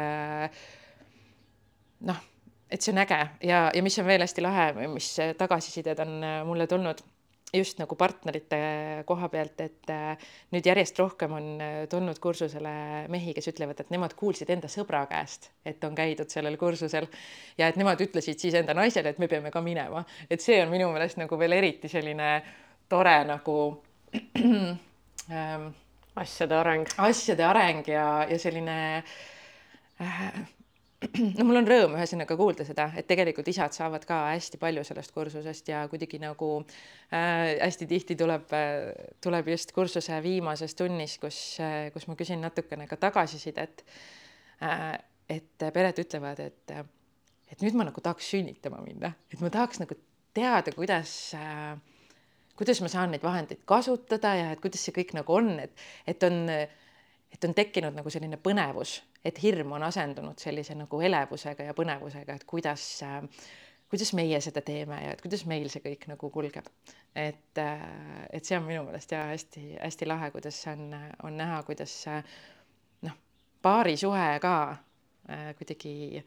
noh, 2.05 2.23
et 2.69 2.83
see 2.83 2.93
on 2.93 3.01
äge 3.05 3.21
ja, 3.47 3.69
ja 3.73 3.83
mis 3.87 3.99
on 4.03 4.11
veel 4.11 4.27
hästi 4.27 4.45
lahe, 4.45 4.71
mis 4.91 5.15
tagasisided 5.39 6.03
on 6.03 6.17
mulle 6.51 6.67
tulnud 6.67 7.05
just 7.55 7.79
nagu 7.79 7.97
partnerite 7.99 8.59
koha 9.09 9.29
pealt, 9.33 9.61
et 9.65 9.93
äh, 9.93 10.27
nüüd 10.55 10.67
järjest 10.67 10.99
rohkem 11.01 11.37
on 11.37 11.49
äh, 11.63 11.77
tulnud 11.91 12.19
kursusele 12.23 12.75
mehi, 13.13 13.35
kes 13.37 13.51
ütlevad, 13.53 13.81
et 13.81 13.93
nemad 13.95 14.17
kuulsid 14.19 14.51
enda 14.55 14.71
sõbra 14.73 15.05
käest, 15.11 15.51
et 15.67 15.83
on 15.87 15.95
käidud 15.99 16.33
sellel 16.33 16.59
kursusel. 16.61 17.09
Ja 17.59 17.71
et 17.71 17.79
nemad 17.81 18.01
ütlesid 18.05 18.43
siis 18.43 18.57
enda 18.59 18.75
naisele, 18.77 19.15
et 19.15 19.23
me 19.23 19.29
peame 19.31 19.53
ka 19.55 19.63
minema, 19.65 20.05
et 20.31 20.45
see 20.45 20.61
on 20.63 20.73
minu 20.73 20.91
meelest 20.95 21.21
nagu 21.21 21.39
veel 21.41 21.57
eriti 21.59 21.91
selline 21.93 22.35
tore 22.91 23.17
nagu 23.29 23.59
ähm, 24.45 25.71
asjade 26.17 26.59
areng, 26.59 26.91
asjade 26.99 27.47
areng 27.47 27.89
ja, 27.89 28.09
ja 28.31 28.39
selline 28.39 28.77
äh, 30.03 30.29
no 31.39 31.47
mul 31.47 31.61
on 31.61 31.69
rõõm 31.69 31.97
ühesõnaga 31.99 32.37
kuulda 32.39 32.67
seda, 32.67 32.89
et 32.99 33.07
tegelikult 33.11 33.49
isad 33.51 33.75
saavad 33.77 34.07
ka 34.09 34.21
hästi 34.33 34.61
palju 34.63 34.85
sellest 34.87 35.15
kursusest 35.15 35.71
ja 35.73 35.85
kuidagi 35.91 36.21
nagu 36.23 36.51
äh, 36.61 37.55
hästi 37.61 37.89
tihti 37.91 38.17
tuleb 38.21 38.53
äh,, 38.57 38.91
tuleb 39.25 39.51
just 39.55 39.75
kursuse 39.77 40.21
viimases 40.25 40.77
tunnis, 40.79 41.19
kus 41.23 41.41
äh,, 41.63 41.89
kus 41.95 42.09
ma 42.11 42.19
küsin 42.19 42.45
natukene 42.45 42.89
ka 42.91 42.99
tagasisidet 43.01 43.85
äh,. 44.63 44.95
et 45.29 45.69
pered 45.73 45.99
ütlevad, 46.03 46.41
et, 46.45 46.75
et 47.49 47.63
nüüd 47.65 47.77
ma 47.79 47.87
nagu 47.89 48.03
tahaks 48.05 48.27
sünnitama 48.35 48.83
minna, 48.85 49.15
et 49.33 49.41
ma 49.41 49.49
tahaks 49.53 49.81
nagu 49.81 49.97
teada, 50.37 50.75
kuidas 50.77 51.15
äh, 51.39 51.75
kuidas 52.59 52.81
ma 52.85 52.91
saan 52.93 53.15
neid 53.15 53.25
vahendeid 53.25 53.65
kasutada 53.69 54.35
ja 54.39 54.51
et 54.55 54.61
kuidas 54.63 54.85
see 54.85 54.95
kõik 54.95 55.15
nagu 55.17 55.37
on, 55.41 55.55
et, 55.63 55.73
et 56.11 56.27
on, 56.27 56.45
et 57.35 57.45
on 57.45 57.55
tekkinud 57.55 57.95
nagu 57.95 58.11
selline 58.11 58.39
põnevus 58.39 59.01
et 59.25 59.43
hirm 59.43 59.73
on 59.73 59.83
asendunud 59.83 60.39
sellise 60.41 60.77
nagu 60.77 61.01
elevusega 61.01 61.69
ja 61.69 61.75
põnevusega, 61.77 62.37
et 62.37 62.45
kuidas 62.49 62.85
äh, 63.03 63.23
kuidas 63.89 64.13
meie 64.17 64.41
seda 64.43 64.61
teeme 64.65 64.99
ja 65.05 65.15
et 65.15 65.23
kuidas 65.23 65.45
meil 65.49 65.69
see 65.73 65.83
kõik 65.85 66.09
nagu 66.11 66.31
kulgeb. 66.35 66.69
et, 67.15 67.59
äh, 67.59 67.83
et 68.33 68.45
see 68.45 68.59
on 68.59 68.67
minu 68.67 68.85
meelest 68.85 69.13
ja 69.13 69.25
hästi-hästi 69.31 70.09
lahe, 70.09 70.31
kuidas 70.35 70.59
on, 70.73 70.97
on 71.23 71.37
näha, 71.37 71.63
kuidas 71.63 71.95
noh, 73.07 73.17
paarisuhe 73.63 74.41
ka 74.43 74.55
äh, 75.31 75.53
kuidagi 75.59 76.25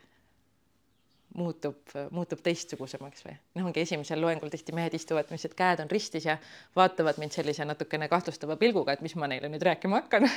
muutub, 1.35 1.81
muutub 2.11 2.41
teistsugusemaks 2.43 3.25
või? 3.25 3.35
Noh, 3.57 3.67
ongi 3.69 3.83
esimesel 3.83 4.21
loengul 4.21 4.51
tihti 4.53 4.75
mehed 4.75 4.95
istuvad 4.97 5.27
niiviisi, 5.29 5.51
et 5.51 5.57
käed 5.59 5.83
on 5.83 5.91
ristis 5.91 6.25
ja 6.25 6.37
vaatavad 6.75 7.19
mind 7.21 7.35
sellise 7.35 7.65
natukene 7.67 8.07
kahtlustava 8.11 8.55
pilguga, 8.57 8.95
et 8.95 9.03
mis 9.05 9.15
ma 9.19 9.29
neile 9.29 9.51
nüüd 9.51 9.65
rääkima 9.67 10.01
hakkan. 10.01 10.29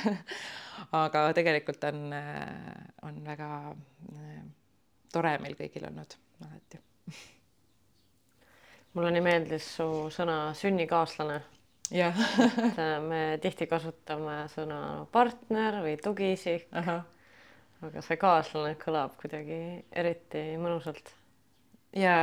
Aga 1.03 1.27
tegelikult 1.37 1.83
on, 1.89 2.09
on 3.07 3.21
väga 3.25 3.51
tore 5.11 5.35
meil 5.43 5.55
kõigil 5.59 5.87
olnud 5.89 6.15
alati. 6.45 6.81
mulle 8.93 9.11
nii 9.15 9.23
meeldis 9.23 9.67
su 9.77 9.87
sõna 10.13 10.53
sünnikaaslane. 10.57 11.41
jah. 11.91 12.21
Et 12.39 12.79
äh, 12.79 12.93
me 13.03 13.21
tihti 13.43 13.67
kasutame 13.67 14.45
sõna 14.53 15.07
partner 15.11 15.81
või 15.83 15.97
tugiisik 16.03 16.69
aga 17.87 18.03
see 18.05 18.17
kaaslane 18.21 18.75
kõlab 18.81 19.15
kuidagi 19.19 19.57
eriti 19.97 20.43
mõnusalt. 20.61 21.13
ja 21.97 22.15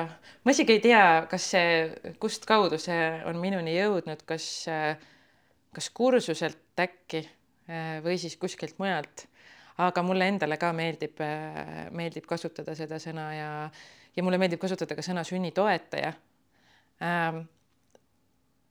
ma 0.45 0.55
isegi 0.55 0.77
ei 0.77 0.83
tea, 0.85 1.05
kas 1.31 1.49
see, 1.55 2.13
kust 2.23 2.47
kaudu 2.49 2.79
see 2.81 3.09
on 3.29 3.41
minuni 3.43 3.75
jõudnud, 3.75 4.23
kas, 4.29 4.47
kas 5.75 5.91
kursuselt 5.95 6.79
äkki 6.79 7.25
või 8.05 8.17
siis 8.23 8.39
kuskilt 8.41 8.79
mujalt. 8.79 9.27
aga 9.79 10.03
mulle 10.03 10.27
endale 10.31 10.57
ka 10.59 10.73
meeldib, 10.75 11.21
meeldib 11.95 12.27
kasutada 12.27 12.75
seda 12.75 12.99
sõna 13.03 13.29
ja, 13.35 13.51
ja 14.17 14.23
mulle 14.23 14.39
meeldib 14.39 14.61
kasutada 14.63 14.97
ka 14.99 15.03
sõna 15.03 15.25
sünnitoetaja 15.27 16.13
ähm,. 17.03 17.47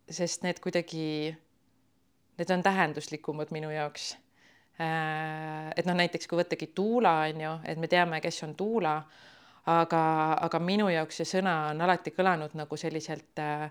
sest 0.10 0.44
need 0.44 0.60
kuidagi, 0.64 1.36
need 2.40 2.52
on 2.56 2.64
tähenduslikumad 2.64 3.52
minu 3.52 3.72
jaoks 3.76 4.16
et 4.78 5.88
noh, 5.88 5.96
näiteks 5.98 6.30
kui 6.30 6.38
võttagi 6.38 6.68
tuula 6.76 7.16
on 7.26 7.42
ju, 7.42 7.54
et 7.66 7.80
me 7.82 7.88
teame, 7.90 8.20
kes 8.22 8.44
on 8.46 8.54
tuula, 8.56 9.00
aga, 9.68 10.02
aga 10.46 10.60
minu 10.62 10.88
jaoks 10.94 11.22
see 11.22 11.30
sõna 11.38 11.56
on 11.72 11.82
alati 11.82 12.14
kõlanud 12.16 12.54
nagu 12.60 12.78
selliselt 12.78 13.42
äh, 13.42 13.68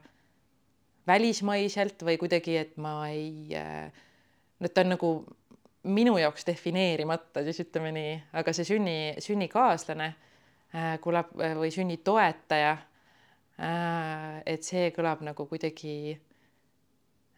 välismaiselt 1.07 2.03
või 2.03 2.19
kuidagi, 2.21 2.57
et 2.61 2.77
ma 2.83 2.99
ei 3.09 3.55
äh,, 3.57 3.93
no 4.61 4.69
ta 4.69 4.85
on 4.85 4.95
nagu 4.97 5.11
minu 5.87 6.17
jaoks 6.19 6.47
defineerimata, 6.49 7.45
siis 7.47 7.63
ütleme 7.63 7.93
nii, 7.95 8.15
aga 8.41 8.55
see 8.57 8.67
sünni, 8.67 8.99
sünnikaaslane 9.23 10.09
äh, 10.11 10.97
kõlab 11.05 11.33
äh, 11.41 11.55
või 11.59 11.71
sünnitoetaja 11.75 12.75
äh,, 12.75 14.43
et 14.47 14.67
see 14.67 14.91
kõlab 14.97 15.23
nagu 15.27 15.47
kuidagi 15.49 16.17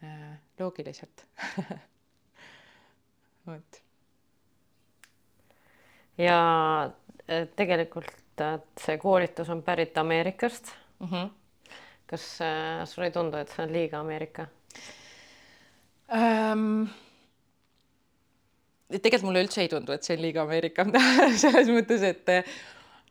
äh, 0.02 0.32
loogiliselt 0.58 1.26
vot. 3.48 3.82
ja 6.18 6.38
e, 7.28 7.44
tegelikult 7.56 8.44
see 8.78 8.98
koolitus 9.02 9.50
on 9.50 9.62
pärit 9.66 9.98
Ameerikast 9.98 10.72
mm. 11.00 11.08
-hmm. 11.10 11.30
kas 12.06 12.40
äh, 12.40 12.86
sulle 12.86 13.06
ei 13.06 13.12
tundu, 13.12 13.36
et 13.36 13.48
see 13.48 13.64
on 13.64 13.72
liiga 13.72 14.00
Ameerika 14.00 14.46
um...? 16.12 16.88
tegelikult 18.88 19.28
mulle 19.28 19.42
üldse 19.44 19.60
ei 19.62 19.68
tundu, 19.68 19.92
et 19.92 20.02
see 20.02 20.16
on 20.16 20.22
liiga 20.22 20.42
Ameerika 20.42 20.86
selles 21.42 21.68
mõttes, 21.68 22.02
et 22.02 22.30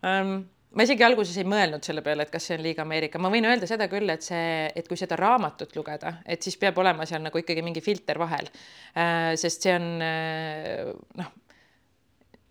um, 0.02 0.40
ma 0.76 0.84
isegi 0.84 1.06
alguses 1.06 1.38
ei 1.40 1.48
mõelnud 1.48 1.86
selle 1.86 2.04
peale, 2.06 2.26
et 2.26 2.34
kas 2.34 2.50
see 2.50 2.58
on 2.58 2.64
liiga 2.66 2.84
Ameerika, 2.84 3.22
ma 3.22 3.32
võin 3.34 3.48
öelda 3.48 3.70
seda 3.70 3.88
küll, 3.92 4.10
et 4.12 4.26
see, 4.26 4.68
et 4.76 4.88
kui 4.90 5.00
seda 5.00 5.18
raamatut 5.20 5.74
lugeda, 5.78 6.18
et 6.28 6.44
siis 6.44 6.58
peab 6.60 6.78
olema 6.84 7.08
seal 7.08 7.24
nagu 7.24 7.40
ikkagi 7.40 7.64
mingi 7.66 7.84
filter 7.84 8.20
vahel. 8.20 8.50
Äh, 8.98 9.32
sest 9.40 9.68
see 9.68 9.76
on 9.78 9.88
äh, 10.04 10.92
noh, 11.22 11.34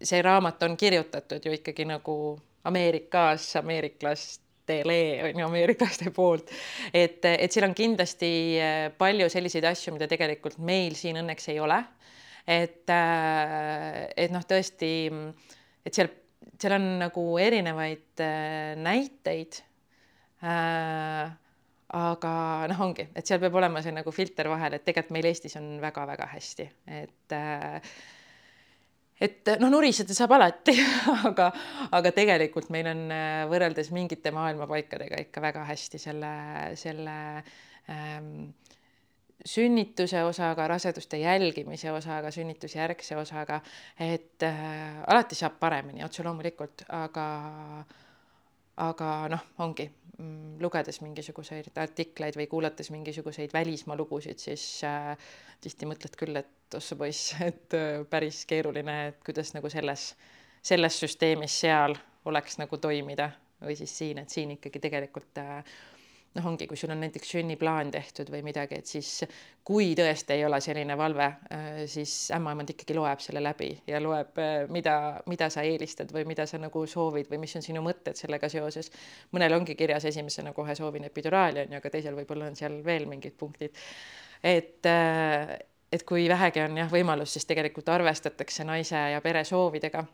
see 0.00 0.20
raamat 0.24 0.64
on 0.66 0.76
kirjutatud 0.80 1.44
ju 1.44 1.54
ikkagi 1.58 1.88
nagu 1.88 2.18
Ameerikas, 2.66 3.44
ameeriklastele 3.60 4.98
on 5.28 5.38
ju 5.38 5.46
ameeriklaste 5.46 6.10
poolt, 6.10 6.50
et, 6.90 7.20
et 7.22 7.52
seal 7.52 7.68
on 7.68 7.76
kindlasti 7.78 8.30
äh, 8.58 8.78
palju 8.98 9.28
selliseid 9.30 9.68
asju, 9.70 9.94
mida 9.94 10.08
tegelikult 10.10 10.58
meil 10.58 10.96
siin 10.98 11.20
õnneks 11.22 11.52
ei 11.52 11.60
ole. 11.62 11.84
et, 12.46 12.86
et 12.86 14.30
noh, 14.30 14.42
tõesti, 14.46 14.88
et 15.82 15.94
seal 15.94 16.10
seal 16.60 16.76
on 16.78 16.86
nagu 17.04 17.24
erinevaid 17.42 18.22
äh, 18.24 18.74
näiteid 18.80 19.62
äh,. 20.42 21.34
aga 21.96 22.30
noh, 22.66 22.80
ongi, 22.88 23.06
et 23.14 23.28
seal 23.28 23.38
peab 23.40 23.54
olema 23.60 23.80
see 23.82 23.94
nagu 23.94 24.10
filter 24.12 24.48
vahel, 24.50 24.74
et 24.74 24.84
tegelikult 24.84 25.14
meil 25.14 25.28
Eestis 25.30 25.54
on 25.60 25.76
väga-väga 25.80 26.26
hästi, 26.32 26.66
et 26.98 27.34
äh, 27.36 27.94
et 29.22 29.48
noh, 29.62 29.70
nuriseda 29.72 30.14
saab 30.16 30.34
alati 30.36 30.74
aga, 31.30 31.48
aga 31.96 32.12
tegelikult 32.16 32.68
meil 32.74 32.90
on 32.90 33.06
äh, 33.14 33.44
võrreldes 33.48 33.92
mingite 33.94 34.32
maailma 34.34 34.68
paikadega 34.70 35.22
ikka 35.28 35.44
väga 35.44 35.64
hästi 35.70 36.00
selle, 36.02 36.32
selle 36.80 37.16
ähm, 37.92 38.50
sünnituse 39.46 40.24
osaga, 40.26 40.66
raseduste 40.68 41.20
jälgimise 41.22 41.92
osaga, 41.92 42.30
sünnitusjärgse 42.34 43.16
osaga, 43.16 43.60
et 44.00 44.42
äh, 44.42 44.98
alati 45.06 45.38
saab 45.38 45.60
paremini, 45.60 46.04
otse 46.04 46.26
loomulikult, 46.26 46.86
aga 46.88 47.28
aga 48.76 49.10
noh, 49.32 49.44
ongi 49.64 49.86
mm, 49.88 50.58
lugedes 50.60 51.00
mingisuguseid 51.00 51.70
artikleid 51.80 52.36
või 52.36 52.48
kuulates 52.50 52.90
mingisuguseid 52.92 53.54
välismaa 53.54 53.96
lugusid, 53.96 54.40
siis 54.42 54.66
äh, 54.84 55.14
tihti 55.64 55.88
mõtled 55.88 56.18
küll, 56.18 56.36
et 56.36 56.76
ossa 56.76 56.98
poiss, 56.98 57.34
et 57.50 57.76
äh, 57.76 58.02
päris 58.10 58.44
keeruline, 58.48 58.98
et 59.12 59.22
kuidas 59.24 59.54
nagu 59.56 59.70
selles, 59.72 60.10
selles 60.62 61.00
süsteemis 61.00 61.60
seal 61.64 61.96
oleks 62.26 62.58
nagu 62.60 62.78
toimida 62.82 63.30
või 63.62 63.76
siis 63.78 63.94
siin, 63.96 64.20
et 64.20 64.32
siin 64.32 64.56
ikkagi 64.58 64.82
tegelikult 64.82 65.40
äh, 65.40 65.76
noh, 66.36 66.46
ongi, 66.50 66.66
kui 66.68 66.78
sul 66.78 66.92
on 66.92 67.00
näiteks 67.00 67.30
sünniplaan 67.34 67.90
tehtud 67.94 68.30
või 68.32 68.42
midagi, 68.46 68.78
et 68.80 68.90
siis 68.90 69.10
kui 69.66 69.92
tõesti 69.98 70.36
ei 70.36 70.44
ole 70.46 70.60
selline 70.64 70.96
valve, 70.98 71.26
äh, 71.52 71.68
siis 71.90 72.30
ämmaemand 72.34 72.72
ikkagi 72.74 72.96
loeb 72.96 73.22
selle 73.24 73.42
läbi 73.44 73.70
ja 73.88 74.00
loeb, 74.02 74.36
äh, 74.42 74.66
mida, 74.72 74.96
mida 75.30 75.48
sa 75.52 75.64
eelistad 75.66 76.12
või 76.14 76.26
mida 76.28 76.46
sa 76.46 76.60
nagu 76.62 76.84
soovid 76.90 77.30
või 77.32 77.40
mis 77.44 77.56
on 77.58 77.64
sinu 77.64 77.82
mõtted 77.84 78.18
sellega 78.18 78.50
seoses. 78.52 78.90
mõnel 79.32 79.56
ongi 79.56 79.74
kirjas 79.74 80.04
esimesena 80.04 80.52
kohe 80.52 80.74
soovin 80.74 81.08
epiduraali 81.08 81.64
on 81.64 81.72
ju, 81.72 81.80
aga 81.80 81.90
teisel 81.90 82.18
võib-olla 82.18 82.50
on 82.50 82.56
seal 82.56 82.82
veel 82.84 83.06
mingid 83.06 83.36
punktid. 83.38 83.74
et, 84.42 84.86
äh, 84.86 85.58
et 85.92 86.02
kui 86.02 86.28
vähegi 86.28 86.60
on 86.60 86.76
jah 86.76 86.92
võimalus, 86.92 87.32
siis 87.32 87.46
tegelikult 87.46 87.88
arvestatakse 87.88 88.64
naise 88.64 89.08
ja 89.12 89.20
pere 89.20 89.44
soovidega 89.44 90.06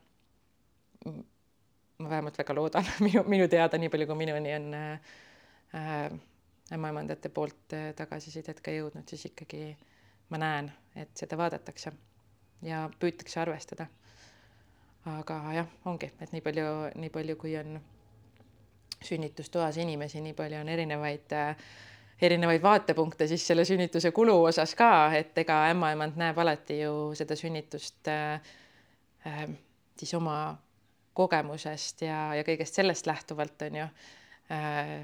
ma 2.02 2.08
vähemalt 2.08 2.38
väga 2.38 2.54
loodan, 2.54 2.86
minu, 3.06 3.24
minu 3.26 3.48
teada, 3.48 3.78
nii 3.78 3.88
palju 3.88 4.06
kui 4.06 4.24
minuni 4.24 4.54
on 4.54 4.74
Äh, 4.74 4.98
ämmaemandate 6.72 7.28
poolt 7.28 7.72
äh, 7.76 7.92
tagasisidet 7.96 8.60
ka 8.60 8.74
jõudnud, 8.74 9.08
siis 9.08 9.26
ikkagi 9.30 9.76
ma 10.32 10.40
näen, 10.40 10.72
et 10.96 11.12
seda 11.16 11.36
vaadatakse 11.40 11.92
ja 12.62 12.86
püütakse 13.00 13.40
arvestada. 13.40 13.86
aga 15.06 15.38
jah, 15.52 15.70
ongi, 15.84 16.12
et 16.20 16.32
nii 16.32 16.40
palju, 16.40 16.66
nii 16.94 17.10
palju, 17.10 17.36
kui 17.36 17.56
on 17.58 17.80
sünnitustoas 19.02 19.76
inimesi, 19.82 20.20
nii 20.22 20.34
palju 20.38 20.60
on 20.60 20.68
erinevaid 20.68 21.32
äh, 21.34 21.56
erinevaid 22.22 22.62
vaatepunkte 22.62 23.26
siis 23.26 23.46
selle 23.46 23.64
sünnituse 23.64 24.12
kulu 24.14 24.36
osas 24.44 24.74
ka, 24.78 24.90
et 25.18 25.38
ega 25.38 25.58
ämmaemand 25.72 26.18
näeb 26.20 26.38
alati 26.38 26.80
ju 26.82 26.94
seda 27.18 27.36
sünnitust 27.38 28.08
äh, 28.08 28.52
äh, 29.26 29.48
siis 29.98 30.14
oma 30.14 30.36
kogemusest 31.18 32.06
ja, 32.06 32.30
ja 32.38 32.46
kõigest 32.46 32.78
sellest 32.78 33.10
lähtuvalt 33.10 33.68
on 33.68 33.82
ju 33.82 33.90
äh,. 34.52 34.96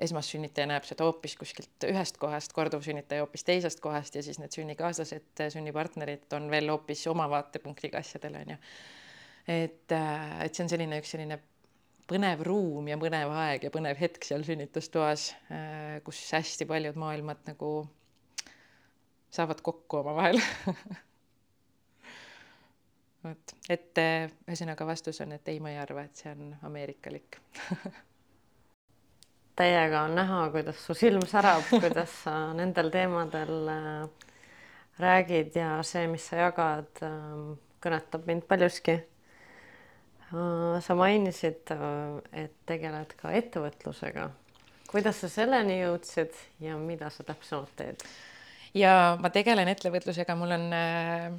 Esmassünnitaja 0.00 0.66
näeb 0.70 0.86
seda 0.88 1.04
hoopis 1.04 1.36
kuskilt 1.40 1.86
ühest 1.88 2.16
kohast, 2.20 2.54
korduvsünnitaja 2.56 3.24
hoopis 3.24 3.44
teisest 3.44 3.82
kohast 3.84 4.16
ja 4.16 4.22
siis 4.24 4.40
need 4.40 4.54
sünnikaaslased, 4.56 5.44
sünnipartnerid 5.52 6.32
on 6.36 6.48
veel 6.52 6.72
hoopis 6.72 7.04
oma 7.12 7.28
vaatepunktiga 7.30 8.00
asjadele 8.00 8.44
on 8.44 8.54
ju. 8.54 8.58
et, 9.48 9.92
äh, 9.92 10.40
et 10.44 10.54
see 10.54 10.64
on 10.64 10.72
selline 10.72 11.00
üks 11.02 11.12
selline 11.16 11.40
põnev 12.10 12.42
ruum 12.46 12.88
ja 12.90 12.98
põnev 12.98 13.30
aeg 13.44 13.68
ja 13.68 13.70
põnev 13.74 14.00
hetk 14.00 14.26
seal 14.26 14.44
sünnitustoas, 14.46 15.30
äh, 15.52 16.00
kus 16.06 16.22
hästi 16.34 16.66
paljud 16.70 16.98
maailmad 16.98 17.44
nagu 17.50 17.70
saavad 19.30 19.60
kokku 19.62 20.00
omavahel 20.00 20.40
vot, 23.24 23.56
et 23.68 24.00
äh, 24.00 24.30
ühesõnaga 24.48 24.88
vastus 24.88 25.20
on, 25.24 25.36
et 25.36 25.48
ei, 25.52 25.60
ma 25.62 25.74
ei 25.74 25.82
arva, 25.82 26.08
et 26.08 26.24
see 26.24 26.32
on 26.32 26.54
ameerikalik 26.66 27.42
Teiega 29.56 30.04
on 30.06 30.14
näha, 30.16 30.42
kuidas 30.54 30.78
su 30.86 30.94
silm 30.94 31.26
särab, 31.28 31.66
kuidas 31.82 32.12
sa 32.24 32.52
nendel 32.56 32.90
teemadel 32.90 33.68
äh, 33.68 34.34
räägid 35.00 35.56
ja 35.56 35.78
see, 35.86 36.06
mis 36.08 36.28
sa 36.30 36.44
jagad, 36.46 36.90
ähm, 37.06 37.56
kõnetab 37.80 38.28
mind 38.28 38.46
paljuski 38.48 39.00
Äh, 40.30 40.80
sa 40.80 40.94
mainisid, 40.94 41.70
äh, 41.74 42.44
et 42.44 42.52
tegeled 42.66 43.16
ka 43.18 43.32
ettevõtlusega. 43.34 44.30
kuidas 44.90 45.20
sa 45.22 45.28
selleni 45.30 45.80
jõudsid 45.80 46.34
ja 46.62 46.76
mida 46.78 47.10
sa 47.10 47.22
täpsemalt 47.26 47.70
teed? 47.76 48.02
ja 48.74 49.16
ma 49.18 49.30
tegelen 49.34 49.68
ettevõtlusega, 49.68 50.36
mul 50.38 50.54
on 50.54 50.72
äh,, 50.72 51.32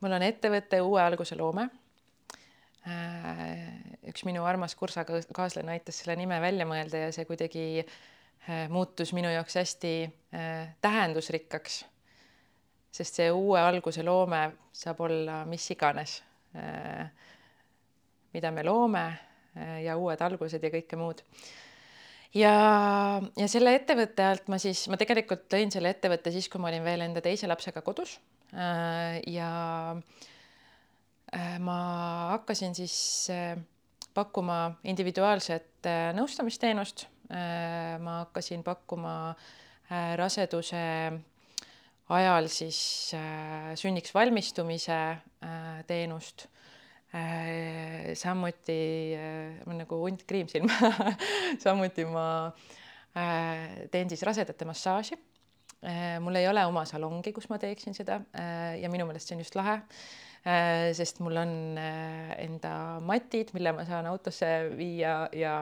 mul 0.00 0.12
on 0.12 0.22
ettevõte 0.24 0.80
Uue 0.80 1.02
alguse 1.02 1.36
loome. 1.36 1.68
Üks 4.10 4.24
minu 4.26 4.42
armas 4.42 4.74
kursakaaslane 4.74 5.76
aitas 5.76 6.00
selle 6.02 6.16
nime 6.18 6.40
välja 6.42 6.66
mõelda 6.66 7.04
ja 7.04 7.12
see 7.14 7.28
kuidagi 7.28 7.84
äh, 7.84 8.66
muutus 8.72 9.12
minu 9.14 9.30
jaoks 9.30 9.54
hästi 9.60 9.94
äh, 10.34 10.74
tähendusrikkaks. 10.82 11.84
sest 12.92 13.22
see 13.22 13.30
uue 13.30 13.60
alguse 13.60 14.02
loome 14.02 14.42
saab 14.72 15.00
olla 15.06 15.44
mis 15.46 15.70
iganes 15.70 16.22
Äh, 16.54 17.08
mida 18.32 18.50
me 18.50 18.62
loome 18.62 19.04
äh, 19.56 19.84
ja 19.86 19.96
uued 19.96 20.20
algused 20.20 20.60
ja 20.60 20.70
kõike 20.72 20.98
muud. 21.00 21.22
ja, 22.36 22.52
ja 23.36 23.46
selle 23.48 23.72
ettevõtte 23.78 24.26
alt 24.26 24.50
ma 24.52 24.58
siis, 24.60 24.84
ma 24.92 24.98
tegelikult 25.00 25.48
lõin 25.52 25.72
selle 25.72 25.94
ettevõtte 25.94 26.32
siis, 26.32 26.50
kui 26.52 26.60
ma 26.60 26.68
olin 26.68 26.84
veel 26.84 27.06
enda 27.06 27.24
teise 27.24 27.48
lapsega 27.48 27.80
kodus. 27.84 28.18
Äh, 28.52 29.22
ja 29.32 29.48
ma 31.64 31.76
hakkasin 32.34 32.74
siis 32.76 33.28
pakkuma 34.14 34.74
individuaalset 34.84 35.88
nõustamisteenust. 36.12 37.06
ma 38.04 38.18
hakkasin 38.18 38.62
pakkuma 38.62 39.34
raseduse 40.16 40.82
ajal 42.12 42.48
siis 42.52 42.78
äh, 43.16 43.72
sünniks 43.78 44.14
valmistumise 44.14 44.98
äh, 45.02 45.82
teenust 45.86 46.46
äh,. 47.14 48.12
samuti 48.18 49.14
äh, 49.16 49.74
nagu 49.78 50.00
hunt 50.04 50.24
kriimsilm 50.28 50.70
samuti 51.64 52.04
ma 52.08 52.26
äh, 53.16 53.86
teen 53.92 54.10
siis 54.10 54.24
rasedate 54.26 54.68
massaaži 54.68 55.16
äh,. 55.84 56.18
mul 56.20 56.36
ei 56.40 56.48
ole 56.48 56.66
oma 56.66 56.84
salongi, 56.88 57.32
kus 57.32 57.48
ma 57.52 57.60
teeksin 57.62 57.94
seda 57.96 58.20
äh, 58.34 58.80
ja 58.82 58.90
minu 58.92 59.06
meelest 59.08 59.30
see 59.30 59.38
on 59.38 59.44
just 59.44 59.56
lahe 59.58 59.78
äh,, 59.78 60.10
sest 60.98 61.20
mul 61.22 61.36
on 61.38 61.52
äh, 61.78 62.32
enda 62.42 62.72
matid, 63.00 63.52
mille 63.54 63.72
ma 63.76 63.84
saan 63.86 64.08
autosse 64.10 64.48
viia 64.76 65.28
ja 65.32 65.56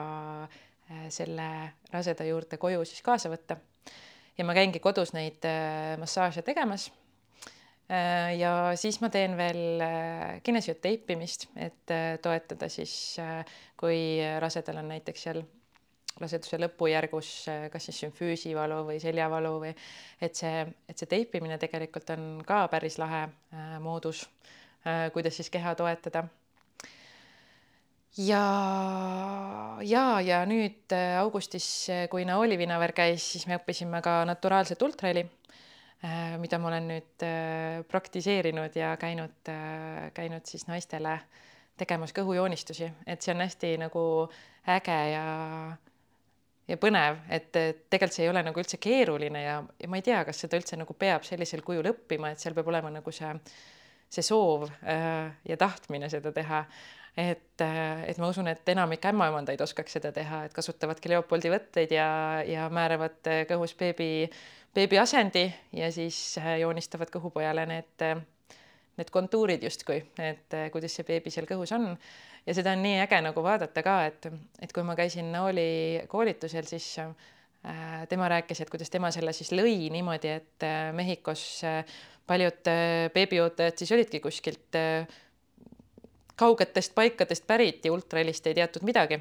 äh, 0.47 1.05
selle 1.09 1.49
raseda 1.93 2.25
juurde 2.25 2.57
koju 2.57 2.85
siis 2.85 3.03
kaasa 3.05 3.29
võtta 3.29 3.59
ja 4.37 4.47
ma 4.47 4.55
käingi 4.57 4.81
kodus 4.81 5.13
neid 5.15 5.45
äh, 5.47 5.95
massaaže 6.01 6.43
tegemas. 6.45 6.89
Äh, 7.91 8.37
ja 8.39 8.71
siis 8.79 9.01
ma 9.03 9.11
teen 9.13 9.35
veel 9.39 9.81
äh, 9.83 10.41
kinesioteipimist, 10.45 11.49
et 11.55 11.95
toetada 12.23 12.69
siis, 12.71 12.93
kui 13.79 14.21
rasedal 14.39 14.81
on 14.81 14.93
näiteks 14.95 15.27
seal 15.27 15.43
raseduse 16.21 16.57
lõpujärgus 16.59 17.27
kas 17.71 17.85
siis 17.87 18.01
sümfüüsivalu 18.03 18.81
või 18.89 18.97
seljavalu 19.01 19.51
või 19.63 19.69
et 20.21 20.35
see, 20.37 20.65
et 20.91 20.99
see 20.99 21.09
teipimine 21.09 21.55
tegelikult 21.57 22.11
on 22.13 22.25
ka 22.45 22.65
päris 22.69 22.99
lahe 23.01 23.23
moodus, 23.81 24.25
kuidas 25.13 25.35
siis 25.37 25.49
keha 25.53 25.75
toetada. 25.75 26.25
Ja, 28.19 29.77
ja, 29.87 30.19
ja 30.19 30.41
nüüd 30.43 30.91
äh, 30.91 31.15
augustis, 31.21 31.65
äh, 31.87 32.09
kui 32.11 32.25
Naoli 32.27 32.57
Vinaver 32.59 32.91
käis, 32.91 33.23
siis 33.23 33.45
me 33.47 33.55
õppisime 33.55 34.01
ka 34.03 34.17
naturaalset 34.27 34.83
ultraheli, 34.83 35.23
äh, 36.03 36.33
mida 36.41 36.59
ma 36.59 36.67
olen 36.73 36.89
nüüd 36.91 37.25
praktiseerinud 37.87 38.75
ja 38.75 38.97
käinud, 38.99 39.53
käinud 40.13 40.43
siis 40.43 40.67
naistele 40.67 41.21
tegemas 41.79 42.11
kõhujoonistusi, 42.11 42.91
et 43.07 43.23
see 43.23 43.31
on 43.31 43.45
hästi 43.45 43.77
nagu 43.79 44.03
äge 44.75 44.99
ja 45.13 45.25
ja 46.67 46.77
põnev, 46.79 47.23
et 47.31 47.49
tegelikult 47.51 48.15
see 48.15 48.25
ei 48.27 48.31
ole 48.31 48.43
nagu 48.43 48.59
üldse 48.59 48.77
keeruline 48.79 49.39
ja, 49.43 49.55
ja 49.79 49.87
ma 49.91 49.99
ei 49.99 50.03
tea, 50.05 50.19
kas 50.27 50.43
seda 50.43 50.59
üldse 50.59 50.75
nagu 50.79 50.93
peab 50.99 51.23
sellisel 51.27 51.63
kujul 51.63 51.87
õppima, 51.95 52.31
et 52.31 52.43
seal 52.43 52.55
peab 52.55 52.69
olema 52.71 52.91
nagu 52.91 53.11
see, 53.15 53.31
see 54.11 54.25
soov 54.25 54.67
äh, 54.67 55.31
ja 55.47 55.57
tahtmine 55.57 56.09
seda 56.11 56.33
teha 56.35 56.65
et, 57.17 57.61
äh, 57.61 58.03
et 58.09 58.19
ma 58.19 58.29
usun, 58.31 58.47
et 58.51 58.67
enamik 58.71 59.05
ämmaemandaid 59.11 59.61
oskaks 59.63 59.97
seda 59.97 60.11
teha, 60.15 60.45
et 60.47 60.55
kasutavadki 60.55 61.11
Leopoldi 61.11 61.51
võtteid 61.51 61.93
ja, 61.95 62.09
ja 62.47 62.67
määravad 62.73 63.31
äh, 63.31 63.43
kõhus 63.49 63.75
beebi, 63.79 64.29
beebi 64.75 64.99
asendi 64.99 65.45
ja 65.75 65.91
siis 65.91 66.37
joonistavad 66.61 67.11
kõhupojale 67.11 67.65
need, 67.67 68.05
need 68.99 69.11
kontuurid 69.11 69.63
justkui, 69.63 69.99
et 70.19 70.59
kuidas 70.71 70.95
see 70.95 71.07
beebi 71.07 71.33
seal 71.33 71.49
kõhus 71.49 71.75
on. 71.75 71.91
ja 72.45 72.55
seda 72.55 72.75
on 72.75 72.83
nii 72.83 73.01
äge 73.03 73.19
nagu 73.23 73.43
vaadata 73.43 73.83
ka, 73.83 73.97
et, 74.07 74.31
et 74.63 74.71
kui 74.73 74.83
ma 74.87 74.95
käisin 74.95 75.31
Naoli 75.31 76.07
koolitusel, 76.11 76.67
siis 76.67 76.93
tema 78.09 78.29
rääkis, 78.29 78.61
et 78.61 78.69
kuidas 78.69 78.89
tema 78.89 79.11
selle 79.13 79.33
siis 79.37 79.51
lõi 79.53 79.89
niimoodi, 79.93 80.29
et 80.33 80.65
äh, 80.65 80.87
Mehhikos 80.97 81.43
äh, 81.67 81.83
paljud 82.27 82.69
beebiootajad 83.13 83.77
siis 83.77 83.91
olidki 83.91 84.19
kuskilt 84.23 84.77
kaugetest 86.39 86.95
paikadest 86.95 87.45
pärit 87.47 87.85
ja 87.85 87.91
ultrahelist 87.93 88.47
ei 88.47 88.55
teatud 88.57 88.85
midagi. 88.87 89.19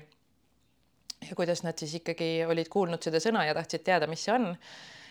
ja 1.29 1.37
kuidas 1.37 1.63
nad 1.63 1.79
siis 1.79 1.95
ikkagi 1.95 2.45
olid 2.49 2.69
kuulnud 2.73 3.03
seda 3.03 3.21
sõna 3.21 3.45
ja 3.45 3.55
tahtsid 3.55 3.83
teada, 3.85 4.07
mis 4.07 4.25
see 4.25 4.35
on. 4.35 4.55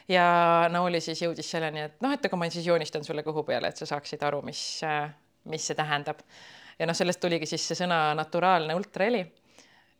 ja 0.08 0.26
Nauli 0.72 1.02
siis 1.02 1.22
jõudis 1.22 1.52
selleni, 1.52 1.86
et 1.86 2.02
noh, 2.02 2.14
et 2.14 2.26
aga 2.26 2.38
ma 2.38 2.50
siis 2.50 2.66
joonistan 2.66 3.04
sulle 3.04 3.22
kõhu 3.26 3.44
peale, 3.46 3.70
et 3.70 3.78
sa 3.78 3.86
saaksid 3.86 4.24
aru, 4.24 4.42
mis, 4.42 4.64
mis 5.46 5.68
see 5.70 5.78
tähendab. 5.78 6.24
ja 6.80 6.90
noh, 6.90 6.98
sellest 6.98 7.22
tuligi 7.22 7.46
siis 7.46 7.68
see 7.68 7.84
sõna 7.84 8.16
naturaalne 8.18 8.80
ultraheli 8.80 9.22
äh, 9.22 9.39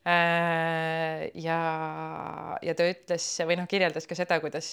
ja, 0.06 1.60
ja 2.64 2.76
ta 2.76 2.88
ütles 2.88 3.26
või 3.46 3.58
noh, 3.60 3.68
kirjeldas 3.70 4.08
ka 4.10 4.16
seda, 4.18 4.40
kuidas, 4.44 4.70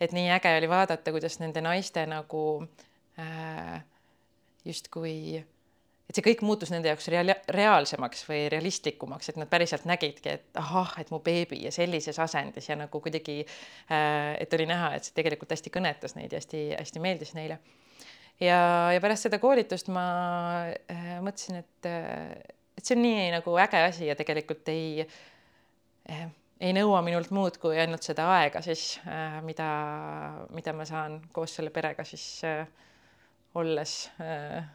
et 0.00 0.14
nii 0.14 0.30
äge 0.36 0.52
oli 0.60 0.70
vaadata, 0.70 1.14
kuidas 1.14 1.40
nende 1.42 1.60
naiste 1.64 2.04
nagu 2.08 2.44
äh, 3.18 3.82
justkui 4.64 5.42
et 6.12 6.18
see 6.18 6.24
kõik 6.26 6.42
muutus 6.44 6.68
nende 6.72 6.90
jaoks 6.90 7.08
rea 7.12 7.36
reaalsemaks 7.56 8.26
või 8.28 8.42
realistlikumaks, 8.52 9.30
et 9.32 9.38
nad 9.40 9.48
päriselt 9.48 9.86
nägidki, 9.88 10.34
et 10.36 10.60
ahah, 10.60 10.92
et 11.00 11.12
mu 11.14 11.22
beebi 11.24 11.62
ja 11.64 11.72
sellises 11.72 12.18
asendis 12.20 12.68
ja 12.68 12.76
nagu 12.76 13.00
kuidagi 13.00 13.38
äh,, 13.46 14.34
et 14.42 14.52
oli 14.52 14.66
näha, 14.68 14.92
et 14.96 15.08
see 15.08 15.16
tegelikult 15.16 15.54
hästi 15.54 15.72
kõnetas 15.72 16.16
neid 16.18 16.34
ja 16.34 16.42
hästi-hästi 16.42 17.02
meeldis 17.02 17.32
neile. 17.38 17.58
ja, 18.40 18.58
ja 18.92 19.00
pärast 19.00 19.28
seda 19.28 19.40
koolitust 19.40 19.88
ma 19.94 20.04
äh, 20.68 21.14
mõtlesin, 21.24 21.62
et, 21.62 21.88
äh, 21.88 22.60
et 22.82 22.88
see 22.88 22.96
on 22.98 23.04
nii 23.06 23.26
nagu 23.30 23.52
äge 23.62 23.78
asi 23.86 24.08
ja 24.08 24.16
tegelikult 24.18 24.66
ei 24.72 25.04
äh, 26.10 26.24
ei 26.62 26.74
nõua 26.74 26.98
minult 27.06 27.30
muud 27.34 27.58
kui 27.62 27.78
ainult 27.78 28.02
seda 28.02 28.26
aega 28.40 28.62
siis 28.62 28.96
äh,, 29.06 29.38
mida, 29.46 29.68
mida 30.50 30.74
ma 30.74 30.86
saan 30.88 31.20
koos 31.34 31.54
selle 31.58 31.70
perega 31.74 32.02
siis 32.06 32.26
äh, 32.46 32.66
olles 33.54 33.94
äh, 34.18 34.66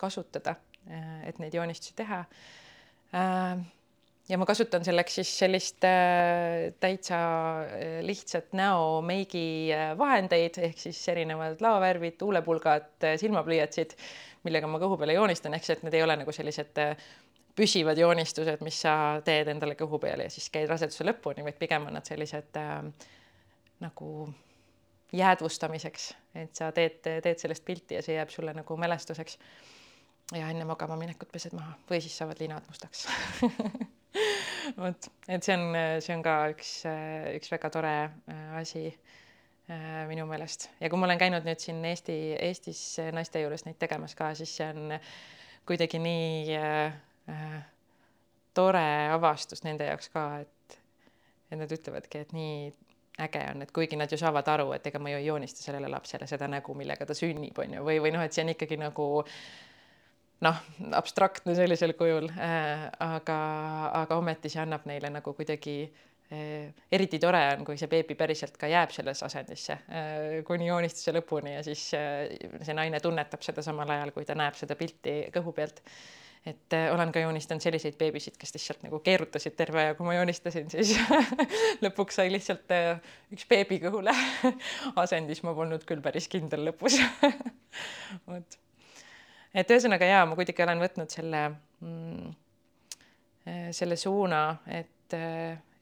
kasutada, 0.00 0.56
et 1.22 1.36
neid 1.38 1.54
joonistusi 1.54 1.94
teha. 1.94 2.16
Ja 4.26 4.38
ma 4.38 4.46
kasutan 4.48 4.82
selleks 4.82 5.20
siis 5.20 5.30
sellist 5.44 5.78
täitsa 6.82 7.18
lihtsat 8.02 8.50
näomeigi 8.58 9.44
vahendeid 9.98 10.58
ehk 10.58 10.82
siis 10.82 10.98
erinevad 11.12 11.62
laovärvid, 11.62 12.16
tuulepulgad, 12.18 13.06
silmapliiatsid, 13.22 13.94
millega 14.46 14.68
ma 14.70 14.80
kõhu 14.82 14.98
peale 15.00 15.16
joonistan, 15.16 15.54
ehk 15.54 15.66
siis 15.66 15.78
et 15.78 15.84
need 15.86 15.98
ei 15.98 16.02
ole 16.02 16.16
nagu 16.18 16.32
sellised 16.34 16.78
püsivad 17.56 17.98
joonistused, 17.98 18.62
mis 18.64 18.78
sa 18.84 18.94
teed 19.24 19.50
endale 19.52 19.76
kõhu 19.78 20.00
peale 20.02 20.28
ja 20.28 20.32
siis 20.32 20.48
käid 20.52 20.70
raseduse 20.70 21.04
lõpuni, 21.04 21.44
vaid 21.44 21.58
pigem 21.60 21.86
on 21.88 21.98
nad 21.98 22.08
sellised 22.08 22.56
äh, 22.60 22.80
nagu 23.84 24.08
jäädvustamiseks, 25.12 26.06
et 26.40 26.56
sa 26.56 26.70
teed, 26.72 27.02
teed 27.04 27.40
sellest 27.40 27.64
pilti 27.66 27.98
ja 27.98 28.04
see 28.04 28.16
jääb 28.16 28.32
sulle 28.32 28.54
nagu 28.56 28.76
mälestuseks. 28.80 29.38
ja 30.32 30.48
enne 30.48 30.64
magama 30.64 30.96
minekut 30.96 31.28
pesed 31.32 31.52
maha 31.52 31.74
või 31.90 32.00
siis 32.00 32.14
saavad 32.16 32.40
linad 32.40 32.64
mustaks. 32.68 33.04
Vot, 34.80 35.08
et 35.28 35.44
see 35.44 35.56
on, 35.56 35.76
see 36.00 36.14
on 36.14 36.22
ka 36.24 36.36
üks, 36.52 36.70
üks 37.36 37.52
väga 37.52 37.70
tore 37.74 37.96
äh, 38.04 38.56
asi. 38.60 38.86
äh, 38.88 39.21
minu 40.08 40.26
meelest. 40.28 40.68
Ja 40.80 40.90
kui 40.90 41.00
ma 41.00 41.08
olen 41.08 41.20
käinud 41.20 41.46
nüüd 41.46 41.62
siin 41.62 41.82
Eesti, 41.84 42.16
Eestis 42.40 42.82
naiste 43.14 43.42
juures 43.42 43.66
neid 43.66 43.78
tegemas 43.80 44.16
ka, 44.18 44.32
siis 44.38 44.52
see 44.58 44.68
on 44.72 44.96
kuidagi 45.68 46.00
nii 46.02 46.56
äh, 46.58 46.94
äh, 47.32 47.58
tore 48.54 48.86
avastus 49.14 49.64
nende 49.64 49.88
jaoks 49.88 50.10
ka, 50.12 50.26
et, 50.44 50.78
et 51.50 51.58
nad 51.60 51.72
ütlevadki, 51.72 52.24
et 52.26 52.36
nii 52.36 52.56
äge 53.22 53.42
on, 53.52 53.62
et 53.62 53.72
kuigi 53.76 53.98
nad 54.00 54.12
ju 54.12 54.18
saavad 54.20 54.48
aru, 54.54 54.70
et 54.76 54.86
ega 54.88 55.00
ma 55.02 55.12
ju 55.12 55.20
ei 55.20 55.26
joonista 55.28 55.62
sellele 55.62 55.90
lapsele 55.92 56.26
seda 56.26 56.48
nägu, 56.50 56.74
millega 56.74 57.06
ta 57.06 57.16
sünnib, 57.16 57.58
on 57.60 57.76
ju, 57.76 57.84
või, 57.86 58.00
või 58.02 58.14
noh, 58.14 58.24
et 58.24 58.34
see 58.34 58.44
on 58.44 58.54
ikkagi 58.54 58.80
nagu 58.80 59.08
äh, 59.20 59.36
noh, 60.42 60.62
abstraktne 60.98 61.54
sellisel 61.54 61.94
kujul 61.98 62.28
äh,, 62.34 62.88
aga, 63.04 63.38
aga 64.02 64.18
ometi 64.18 64.50
see 64.52 64.62
annab 64.62 64.86
neile 64.90 65.10
nagu 65.12 65.34
kuidagi 65.38 65.76
äh, 65.86 66.08
eriti 66.92 67.18
tore 67.20 67.40
on, 67.56 67.64
kui 67.66 67.76
see 67.80 67.90
beebi 67.90 68.14
päriselt 68.16 68.56
ka 68.60 68.68
jääb 68.70 68.92
sellesse 68.94 69.26
asendisse 69.26 69.74
äh, 69.74 70.40
kuni 70.48 70.68
joonistuse 70.68 71.12
lõpuni 71.16 71.56
ja 71.56 71.62
siis 71.66 71.90
äh, 71.98 72.24
see 72.64 72.76
naine 72.76 73.00
tunnetab 73.04 73.42
seda 73.44 73.64
samal 73.64 73.90
ajal, 73.92 74.12
kui 74.14 74.24
ta 74.28 74.36
näeb 74.38 74.56
seda 74.56 74.76
pilti 74.78 75.16
kõhu 75.34 75.52
pealt. 75.56 75.82
et 76.46 76.74
äh, 76.78 76.88
olen 76.94 77.12
ka 77.12 77.20
joonistanud 77.22 77.62
selliseid 77.62 77.98
beebisid, 77.98 78.38
kes 78.40 78.54
lihtsalt 78.54 78.86
nagu 78.86 78.98
keerutasid 79.04 79.56
terve 79.58 79.82
aja, 79.82 79.96
kui 79.98 80.06
ma 80.06 80.14
joonistasin, 80.16 80.70
siis 80.72 80.94
lõpuks 81.84 82.20
sai 82.20 82.32
lihtsalt 82.32 82.72
äh, 82.74 83.02
üks 83.34 83.44
beebi 83.50 83.80
kõhule 83.82 84.14
asendis, 85.04 85.42
ma 85.42 85.54
polnud 85.58 85.84
küll 85.88 86.00
päris 86.04 86.30
kindel 86.32 86.64
lõpus. 86.70 86.96
Vot. 88.28 88.58
Et 89.52 89.68
ühesõnaga 89.68 90.08
jaa, 90.08 90.24
ma 90.24 90.38
kuidagi 90.38 90.64
olen 90.64 90.80
võtnud 90.80 91.12
selle 91.12 91.42
mm,, 91.82 92.32
selle 93.74 93.98
suuna, 93.98 94.46
et, 94.70 95.12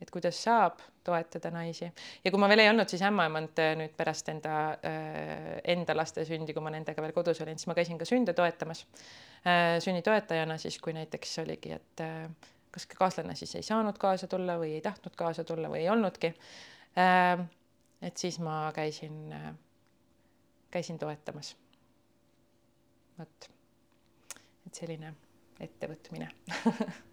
et 0.01 0.11
kuidas 0.11 0.39
saab 0.45 0.81
toetada 1.05 1.51
naisi 1.53 1.87
ja 1.87 2.31
kui 2.31 2.41
ma 2.41 2.49
veel 2.51 2.65
ei 2.65 2.71
olnud 2.71 2.89
siis 2.91 3.03
ämmaemand 3.07 3.61
eh, 3.63 3.75
nüüd 3.81 3.95
pärast 3.99 4.29
enda, 4.33 4.55
enda 5.75 5.97
laste 5.97 6.25
sündi, 6.29 6.55
kui 6.57 6.65
ma 6.65 6.73
nendega 6.75 7.05
veel 7.05 7.15
kodus 7.17 7.43
olin, 7.45 7.59
siis 7.61 7.71
ma 7.71 7.77
käisin 7.79 8.01
ka 8.01 8.09
sünde 8.09 8.35
toetamas, 8.37 8.85
sünnitoetajana 9.85 10.59
siis, 10.61 10.79
kui 10.83 10.95
näiteks 10.97 11.39
oligi, 11.45 11.73
et 11.77 12.05
kas 12.71 12.87
kaaslane 12.93 13.37
siis 13.39 13.55
ei 13.59 13.67
saanud 13.67 13.99
kaasa 14.01 14.29
tulla 14.31 14.59
või 14.61 14.75
ei 14.79 14.83
tahtnud 14.85 15.17
kaasa 15.19 15.45
tulla 15.45 15.71
või 15.73 15.85
ei 15.85 15.89
olnudki. 15.93 16.35
et 18.03 18.17
siis 18.17 18.39
ma 18.39 18.59
käisin, 18.77 19.33
käisin 20.71 20.99
toetamas. 20.99 21.57
vot 23.19 23.51
et 24.71 24.83
selline 24.83 25.15
ettevõtmine 25.61 26.29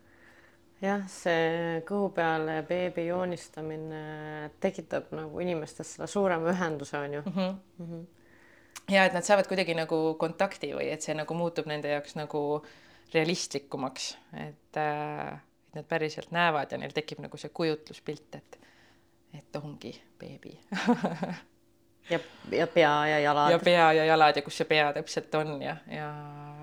jah, 0.82 1.06
see 1.10 1.82
kõhu 1.88 2.12
peale 2.16 2.60
beebi 2.68 3.08
joonistamine 3.08 4.52
tekitab 4.64 5.10
nagu 5.18 5.42
inimestes 5.44 5.96
selle 5.96 6.10
suurema 6.12 6.54
ühenduse 6.54 6.98
on 7.00 7.18
ju 7.20 7.24
mm. 7.26 7.34
-hmm. 7.34 7.56
Mm 7.78 7.90
-hmm. 7.92 8.06
ja 8.94 9.06
et 9.06 9.14
nad 9.14 9.24
saavad 9.24 9.48
kuidagi 9.48 9.74
nagu 9.74 10.16
kontakti 10.20 10.74
või 10.74 10.92
et 10.94 11.02
see 11.02 11.16
nagu 11.16 11.34
muutub 11.34 11.66
nende 11.66 11.90
jaoks 11.90 12.16
nagu 12.16 12.66
realistlikumaks, 13.14 14.18
et 14.34 14.78
äh, 14.78 15.40
et 15.68 15.76
nad 15.76 15.86
päriselt 15.86 16.32
näevad 16.32 16.72
ja 16.72 16.78
neil 16.78 16.92
tekib 16.92 17.20
nagu 17.20 17.38
see 17.38 17.50
kujutluspilt, 17.50 18.36
et 18.36 18.60
et 19.34 19.56
ongi 19.56 20.02
beebi 20.20 20.60
ja, 22.10 22.20
ja 22.52 22.68
pea 22.68 22.94
ja 23.08 23.20
jalad. 23.20 23.52
ja 23.52 23.60
pea 23.60 23.92
ja 23.94 24.06
jalad 24.06 24.36
ja 24.36 24.44
kus 24.46 24.58
see 24.62 24.70
pea 24.70 24.92
täpselt 24.96 25.36
on 25.36 25.62
ja, 25.62 25.78
ja 25.92 26.12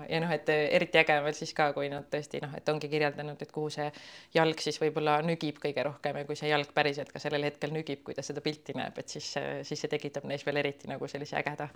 ja 0.09 0.19
noh, 0.21 0.31
et 0.33 0.49
eriti 0.49 0.99
äge 1.01 1.15
on 1.17 1.25
veel 1.25 1.33
siis 1.37 1.53
ka, 1.57 1.71
kui 1.73 1.87
nad 1.89 2.05
tõesti 2.11 2.41
noh, 2.43 2.51
et 2.57 2.69
ongi 2.69 2.89
kirjeldanud, 2.91 3.41
et 3.41 3.51
kuhu 3.53 3.71
see 3.73 3.87
jalg 4.35 4.61
siis 4.61 4.77
võib-olla 4.81 5.17
nügib 5.25 5.57
kõige 5.63 5.85
rohkem 5.87 6.19
ja 6.21 6.27
kui 6.27 6.37
see 6.39 6.51
jalg 6.51 6.69
päriselt 6.75 7.11
ka 7.13 7.21
sellel 7.21 7.47
hetkel 7.47 7.73
nügib, 7.73 8.03
kui 8.05 8.17
ta 8.17 8.25
seda 8.25 8.43
pilti 8.45 8.75
näeb, 8.77 8.97
et 9.01 9.15
siis, 9.15 9.31
siis 9.65 9.81
see 9.81 9.91
tekitab 9.91 10.27
neis 10.29 10.45
veel 10.45 10.61
eriti 10.61 10.91
nagu 10.91 11.09
sellise 11.09 11.39
ägeda 11.41 11.69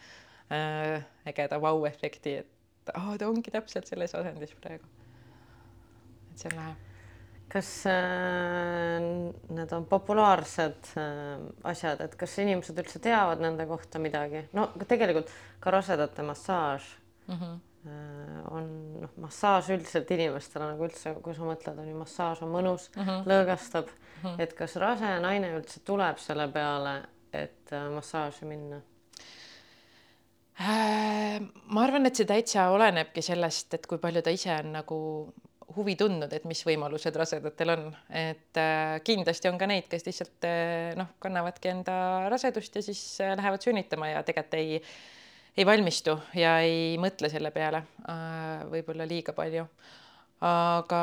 äh,, 0.54 1.08
ägeda 1.30 1.62
vau-efekti, 1.62 2.36
et 2.44 2.94
aa, 2.94 3.18
ta 3.18 3.30
ongi 3.30 3.54
täpselt 3.54 3.90
selles 3.90 4.14
asendis 4.18 4.54
praegu. 4.62 4.86
et 6.34 6.46
see 6.46 6.54
on 6.54 6.62
lahe 6.62 6.89
kas 7.50 7.70
äh, 7.90 9.00
need 9.50 9.72
on 9.74 9.88
populaarsed 9.90 10.92
äh, 11.00 11.40
asjad, 11.72 12.04
et 12.06 12.14
kas 12.20 12.38
inimesed 12.44 12.78
üldse 12.84 13.02
teavad 13.04 13.42
nende 13.44 13.66
kohta 13.70 14.02
midagi? 14.02 14.46
no 14.54 14.70
tegelikult 14.86 15.32
ka 15.60 15.74
rasedate 15.74 16.26
massaaž 16.28 16.94
mm. 17.28 17.40
-hmm 17.40 17.58
on 18.52 18.66
noh, 19.02 19.12
massaaž 19.24 19.70
üldiselt 19.72 20.10
inimestele 20.12 20.66
nagu 20.68 20.84
üldse, 20.84 21.14
kui 21.24 21.34
sa 21.34 21.46
mõtled, 21.48 21.78
on 21.80 21.88
ju 21.88 21.96
massaaž 21.96 22.42
on 22.44 22.52
mõnus 22.52 22.90
mhm. 22.96 23.08
-huh. 23.08 23.28
lõõgastab 23.32 23.88
uh, 23.88 24.24
-huh. 24.24 24.36
et 24.44 24.54
kas 24.54 24.76
rase 24.76 25.14
naine 25.24 25.54
üldse 25.56 25.80
tuleb 25.86 26.20
selle 26.20 26.48
peale, 26.52 27.02
et 27.34 27.72
massaaži 27.96 28.46
minna? 28.46 28.82
Ma 30.60 31.84
arvan, 31.84 32.06
et 32.06 32.16
see 32.20 32.28
täitsa 32.28 32.70
olenebki 32.70 33.22
sellest, 33.24 33.74
et 33.74 33.88
kui 33.88 33.98
palju 33.98 34.22
ta 34.22 34.30
ise 34.30 34.52
on 34.58 34.74
nagu 34.76 34.98
huvi 35.76 35.96
tundnud, 36.00 36.32
et 36.34 36.46
mis 36.50 36.62
võimalused 36.66 37.16
rasedatel 37.20 37.74
on, 37.76 37.86
et 38.16 38.60
äh, 38.60 38.98
kindlasti 39.06 39.50
on 39.52 39.60
ka 39.62 39.68
neid, 39.70 39.88
kes 39.92 40.06
lihtsalt 40.08 40.48
äh, 40.48 40.92
noh, 40.98 41.14
kannavadki 41.22 41.72
enda 41.72 41.96
rasedust 42.32 42.80
ja 42.80 42.84
siis 42.86 43.02
äh, 43.24 43.36
lähevad 43.38 43.64
sünnitama 43.66 44.14
ja 44.14 44.24
tegelikult 44.26 44.60
ei 44.60 44.82
ei 45.60 45.66
valmistu 45.68 46.14
ja 46.38 46.60
ei 46.64 46.94
mõtle 47.02 47.28
selle 47.28 47.50
peale 47.52 47.82
võib-olla 48.70 49.04
liiga 49.10 49.34
palju. 49.36 49.66
aga, 50.46 51.02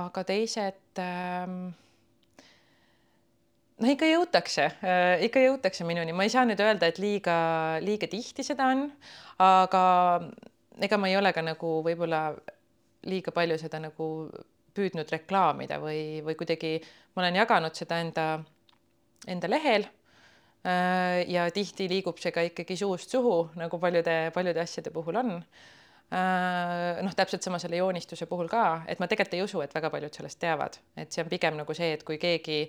aga 0.00 0.24
teised 0.26 0.98
ähm, 0.98 1.68
no 3.78 3.92
ikka 3.92 4.08
jõutakse 4.08 4.66
ikka 5.28 5.44
jõutakse 5.44 5.86
minuni, 5.86 6.16
ma 6.16 6.26
ei 6.26 6.32
saa 6.32 6.48
nüüd 6.48 6.58
öelda, 6.58 6.88
et 6.90 6.98
liiga, 6.98 7.36
liiga 7.84 8.08
tihti 8.10 8.42
seda 8.42 8.72
on, 8.72 8.88
aga 9.38 9.84
ega 10.80 10.98
ma 10.98 11.12
ei 11.12 11.20
ole 11.20 11.30
ka 11.36 11.44
nagu 11.44 11.76
võib-olla 11.86 12.24
liiga 13.08 13.32
palju 13.32 13.58
seda 13.58 13.80
nagu 13.80 14.08
püüdnud 14.74 15.08
reklaamida 15.10 15.80
või, 15.82 16.20
või 16.24 16.36
kuidagi 16.38 16.76
ma 17.14 17.24
olen 17.24 17.40
jaganud 17.40 17.74
seda 17.74 17.98
enda, 18.04 18.26
enda 19.26 19.50
lehel 19.50 19.88
Äh, 20.66 21.24
ja 21.32 21.46
tihti 21.50 21.86
liigub 21.88 22.18
see 22.20 22.34
ka 22.36 22.42
ikkagi 22.44 22.76
suust 22.76 23.12
suhu, 23.14 23.48
nagu 23.56 23.78
paljude, 23.80 24.16
paljude 24.34 24.60
asjade 24.60 24.92
puhul 24.92 25.16
on. 25.16 25.30
Äh, 26.12 27.00
noh, 27.00 27.14
täpselt 27.16 27.46
sama 27.46 27.58
selle 27.62 27.78
joonistuse 27.80 28.26
puhul 28.28 28.50
ka, 28.50 28.82
et 28.90 29.00
ma 29.00 29.08
tegelikult 29.08 29.38
ei 29.38 29.44
usu, 29.46 29.62
et 29.64 29.72
väga 29.74 29.88
paljud 29.94 30.18
sellest 30.18 30.40
teavad, 30.42 30.76
et 31.00 31.12
see 31.12 31.24
on 31.24 31.30
pigem 31.32 31.56
nagu 31.62 31.76
see, 31.76 31.94
et 31.96 32.04
kui 32.04 32.18
keegi 32.20 32.60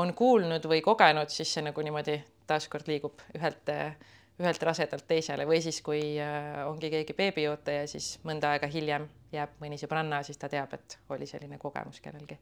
on 0.00 0.14
kuulnud 0.16 0.64
või 0.70 0.80
kogenud, 0.84 1.28
siis 1.32 1.52
see 1.52 1.66
nagu 1.66 1.84
niimoodi 1.84 2.16
taaskord 2.48 2.88
liigub 2.88 3.20
ühelt, 3.36 3.74
ühelt 4.40 4.62
rasedalt 4.68 5.06
teisele 5.08 5.46
või 5.48 5.62
siis, 5.64 5.80
kui 5.84 6.18
äh, 6.20 6.60
ongi 6.68 6.90
keegi 6.92 7.16
beebiootaja, 7.16 7.86
siis 7.88 8.16
mõnda 8.26 8.52
aega 8.52 8.68
hiljem 8.68 9.08
jääb 9.32 9.56
mõni 9.62 9.78
sõbranna, 9.80 10.22
siis 10.26 10.38
ta 10.40 10.50
teab, 10.52 10.74
et 10.76 10.98
oli 11.14 11.28
selline 11.28 11.58
kogemus 11.58 12.00
kellelgi. 12.04 12.38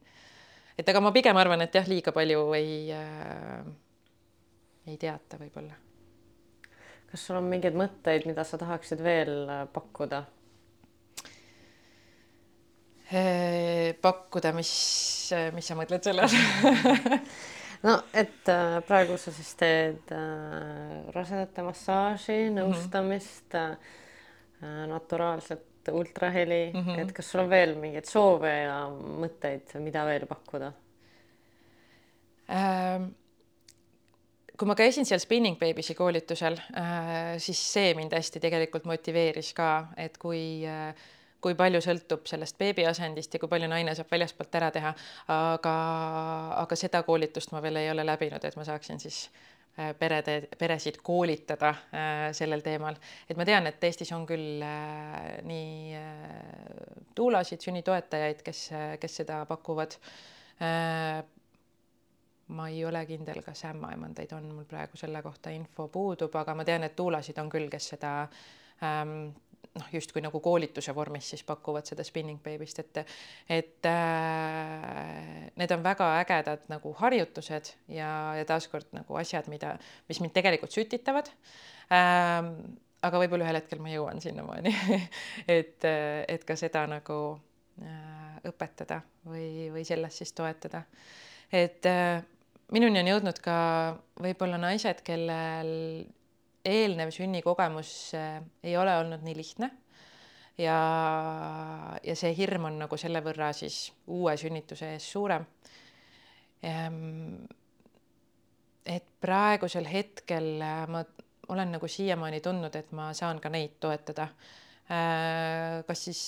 et 0.78 0.88
aga 0.88 1.01
ma 1.01 1.12
pigem 1.14 1.36
arvan, 1.36 1.62
et 1.62 1.74
jah, 1.74 1.86
liiga 1.88 2.12
palju 2.12 2.49
ei 2.59 2.76
äh, 2.95 3.62
ei 4.86 4.97
teata 5.01 5.38
võib-olla. 5.40 5.76
kas 7.11 7.26
sul 7.26 7.38
on 7.38 7.47
mingeid 7.49 7.76
mõtteid, 7.78 8.26
mida 8.26 8.45
sa 8.45 8.59
tahaksid 8.59 9.03
veel 9.05 9.45
äh, 9.49 9.64
pakkuda? 9.72 10.24
Äh, 13.14 13.95
pakkuda, 14.03 14.51
mis, 14.57 14.72
mis 15.55 15.70
sa 15.70 15.76
mõtled 15.78 16.03
selle 16.05 16.26
all 16.26 17.63
no 17.85 17.99
et 18.16 18.49
äh, 18.53 18.78
praegu 18.87 19.18
sa 19.20 19.32
siis 19.35 19.53
teed 19.61 20.12
äh, 20.14 21.05
rasedate 21.14 21.64
massaaži, 21.66 22.39
mhm. 22.49 22.59
nõustamist 22.59 23.57
mm, 23.57 23.74
-hmm. 23.74 24.62
äh, 24.64 24.87
naturaalset 24.91 25.93
ultraheli 25.93 26.70
mm, 26.72 26.80
-hmm. 26.80 27.01
et 27.01 27.12
kas 27.12 27.30
sul 27.30 27.41
on 27.41 27.51
veel 27.51 27.74
mingeid 27.76 28.09
soove 28.09 28.55
ja 28.62 28.78
mõtteid, 29.24 29.76
mida 29.80 30.07
veel 30.07 30.26
pakkuda 30.26 30.72
ähm,? 32.51 33.12
kui 34.59 34.68
ma 34.70 34.74
käisin 34.74 35.05
seal 35.05 35.18
Spinning 35.18 35.59
Babysi 35.59 35.95
koolitusel 35.95 36.57
äh,, 36.76 37.37
siis 37.39 37.72
see 37.72 37.95
mind 37.95 38.12
hästi 38.14 38.41
tegelikult 38.41 38.85
motiveeris 38.85 39.53
ka, 39.55 39.89
et 39.97 40.18
kui 40.18 40.64
äh, 40.66 40.95
kui 41.45 41.57
palju 41.59 41.80
sõltub 41.84 42.28
sellest 42.28 42.57
beebiasendist 42.61 43.36
ja 43.36 43.40
kui 43.42 43.51
palju 43.53 43.68
naine 43.70 43.95
saab 43.97 44.12
väljaspoolt 44.14 44.61
ära 44.61 44.70
teha, 44.74 44.95
aga, 45.34 45.74
aga 46.62 46.78
seda 46.78 47.03
koolitust 47.07 47.53
ma 47.53 47.61
veel 47.64 47.82
ei 47.82 47.90
ole 47.92 48.07
läbinud, 48.07 48.45
et 48.45 48.57
ma 48.57 48.64
saaksin 48.66 49.03
siis 49.03 49.26
äh, 49.76 49.92
perede, 49.99 50.38
peresid 50.59 51.01
koolitada 51.05 51.74
äh, 51.74 52.24
sellel 52.36 52.64
teemal, 52.64 52.97
et 53.28 53.36
ma 53.40 53.47
tean, 53.49 53.68
et 53.68 53.84
Eestis 53.84 54.12
on 54.16 54.24
küll 54.28 54.64
äh, 54.64 55.38
nii 55.45 56.03
tuulasid, 57.14 57.62
sünnitoetajaid, 57.64 58.42
kes, 58.47 58.66
kes 59.01 59.22
seda 59.22 59.45
pakuvad. 59.47 59.99
Ma 62.55 62.66
ei 62.68 62.82
ole 62.84 63.01
kindel, 63.09 63.40
kas 63.42 63.64
ämmaemandaid 63.66 64.30
on, 64.36 64.51
mul 64.53 64.66
praegu 64.68 64.99
selle 65.01 65.22
kohta 65.24 65.51
info 65.51 65.88
puudub, 65.92 66.34
aga 66.36 66.55
ma 66.55 66.66
tean, 66.68 66.84
et 66.84 66.95
tuulasid 66.97 67.38
on 67.40 67.49
küll, 67.51 67.70
kes 67.72 67.88
seda 67.95 68.12
ähm, 68.84 69.32
noh, 69.75 69.89
justkui 69.93 70.22
nagu 70.22 70.41
koolituse 70.41 70.95
vormis 70.95 71.29
siis 71.33 71.43
pakuvad 71.47 71.87
seda 71.89 72.05
spinning 72.07 72.41
baby'st, 72.43 72.81
et 72.83 73.01
et 73.51 73.89
äh, 73.91 75.51
need 75.59 75.75
on 75.75 75.83
väga 75.85 76.11
ägedad 76.20 76.68
nagu 76.72 76.95
harjutused 77.01 77.72
ja, 77.89 78.11
ja 78.39 78.45
taaskord 78.49 78.93
nagu 78.97 79.18
asjad, 79.20 79.49
mida, 79.53 79.75
mis 80.09 80.22
mind 80.22 80.35
tegelikult 80.37 80.75
sütitavad 80.75 81.31
ähm,. 81.93 82.55
aga 83.05 83.20
võib-olla 83.20 83.45
ühel 83.45 83.59
hetkel 83.59 83.83
ma 83.85 83.91
jõuan 83.93 84.22
sinnamaani 84.22 84.70
et, 85.59 85.85
et 85.85 86.47
ka 86.49 86.57
seda 86.57 86.87
nagu 86.89 87.18
äh, 87.83 88.39
õpetada 88.49 89.03
või, 89.27 89.72
või 89.75 89.85
selles 89.85 90.22
siis 90.22 90.33
toetada. 90.33 90.85
et 91.53 91.85
äh, 91.91 92.22
minuni 92.72 93.03
on 93.03 93.11
jõudnud 93.11 93.41
ka 93.45 93.57
võib-olla 94.22 94.59
naised, 94.61 95.03
kellel 95.05 95.72
eelnev 96.64 97.10
sünnikogemus 97.14 98.14
äh, 98.14 98.42
ei 98.62 98.76
ole 98.76 98.96
olnud 98.98 99.24
nii 99.24 99.36
lihtne. 99.36 99.70
ja, 100.58 100.78
ja 102.02 102.14
see 102.16 102.34
hirm 102.36 102.68
on 102.70 102.78
nagu 102.84 102.96
selle 103.00 103.20
võrra 103.24 103.50
siis 103.56 103.88
uue 104.06 104.36
sünnituse 104.38 104.92
ees 104.94 105.06
suurem. 105.12 105.46
Ehm, 106.64 107.42
et 108.86 109.06
praegusel 109.20 109.88
hetkel 109.90 110.62
äh, 110.62 110.84
ma 110.88 111.04
olen 111.48 111.74
nagu 111.76 111.88
siiamaani 111.90 112.40
tundnud, 112.40 112.76
et 112.76 112.92
ma 112.96 113.10
saan 113.12 113.40
ka 113.40 113.50
neid 113.52 113.76
toetada. 113.80 114.28
Äh, 114.84 115.82
kas 115.88 116.06
siis 116.08 116.22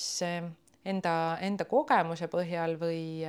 enda, 0.85 1.13
enda 1.41 1.65
kogemuse 1.69 2.29
põhjal 2.31 2.77
või 2.81 3.25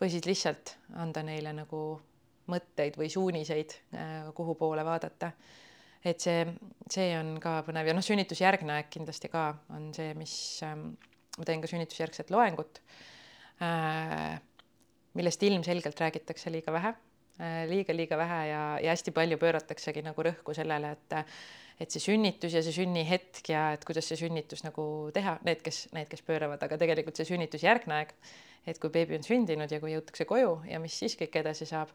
või 0.00 0.10
siis 0.12 0.26
lihtsalt 0.28 0.74
anda 1.00 1.22
neile 1.24 1.54
nagu 1.56 1.80
mõtteid 2.50 2.98
või 3.00 3.10
suuniseid, 3.12 3.76
äh, 3.96 4.16
kuhu 4.36 4.56
poole 4.58 4.84
vaadata. 4.84 5.32
et 6.04 6.20
see, 6.20 6.44
see 6.92 7.14
on 7.16 7.38
ka 7.40 7.62
põnev 7.64 7.88
ja 7.88 7.94
noh, 7.96 8.04
sünnitusjärgne 8.04 8.74
aeg 8.74 8.90
kindlasti 8.92 9.30
ka 9.32 9.46
on 9.72 9.88
see, 9.96 10.12
mis 10.18 10.34
ähm, 10.66 10.90
ma 11.38 11.46
teen 11.48 11.62
ka 11.62 11.70
sünnitusjärgset 11.70 12.32
loengut 12.34 12.82
äh,, 13.64 14.36
millest 15.16 15.42
ilmselgelt 15.48 16.00
räägitakse 16.04 16.52
liiga 16.52 16.74
vähe 16.76 16.92
äh,, 17.40 17.64
liiga-liiga 17.72 18.20
vähe 18.20 18.40
ja, 18.50 18.62
ja 18.84 18.92
hästi 18.92 19.16
palju 19.16 19.40
pöörataksegi 19.40 20.04
nagu 20.04 20.28
rõhku 20.28 20.56
sellele, 20.56 20.92
et 20.98 21.20
et 21.80 21.90
see 21.90 22.04
sünnitus 22.04 22.52
ja 22.54 22.60
see 22.62 22.76
sünnihetk 22.76 23.48
ja 23.50 23.72
et 23.74 23.82
kuidas 23.88 24.06
see 24.06 24.20
sünnitus 24.20 24.60
nagu 24.62 24.84
teha, 25.16 25.38
need, 25.42 25.64
kes, 25.64 25.88
need, 25.96 26.06
kes 26.06 26.20
pööravad, 26.22 26.60
aga 26.62 26.76
tegelikult 26.78 27.16
see 27.18 27.32
sünnitusjärgne 27.32 27.96
aeg 27.96 28.12
et 28.66 28.80
kui 28.80 28.92
beebi 28.92 29.18
on 29.18 29.24
sündinud 29.24 29.72
ja 29.72 29.80
kui 29.80 29.92
jõutakse 29.92 30.26
koju 30.28 30.56
ja 30.70 30.80
mis 30.82 30.96
siis 30.96 31.16
kõik 31.20 31.36
edasi 31.40 31.68
saab. 31.68 31.92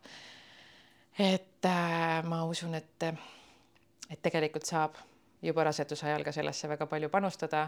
Et 1.20 1.66
äh, 1.66 2.24
ma 2.24 2.44
usun, 2.48 2.76
et, 2.80 3.04
et 4.10 4.22
tegelikult 4.22 4.66
saab 4.66 4.96
juba 5.44 5.64
raseduse 5.68 6.08
ajal 6.08 6.24
ka 6.24 6.32
sellesse 6.36 6.70
väga 6.72 6.88
palju 6.88 7.10
panustada 7.10 7.66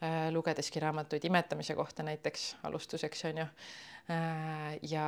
äh,, 0.00 0.30
lugedeski 0.32 0.80
raamatuid 0.80 1.24
imetamise 1.24 1.74
kohta 1.74 2.02
näiteks 2.02 2.56
alustuseks 2.62 3.24
on 3.30 3.38
ju 3.44 3.46
äh,. 3.46 4.78
ja, 4.82 5.06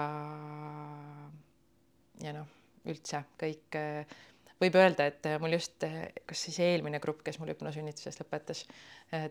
ja 2.23 2.37
noh, 2.37 2.49
üldse 2.87 3.25
kõik 3.41 3.81
äh, 3.81 4.17
võib 4.61 4.77
öelda, 4.81 5.07
et 5.11 5.27
mul 5.41 5.57
just, 5.57 5.85
kas 6.29 6.45
siis 6.49 6.59
eelmine 6.65 7.01
grupp, 7.03 7.23
kes 7.27 7.39
mul 7.41 7.53
hüpnosünnituses 7.53 8.17
lõpetas, 8.23 8.65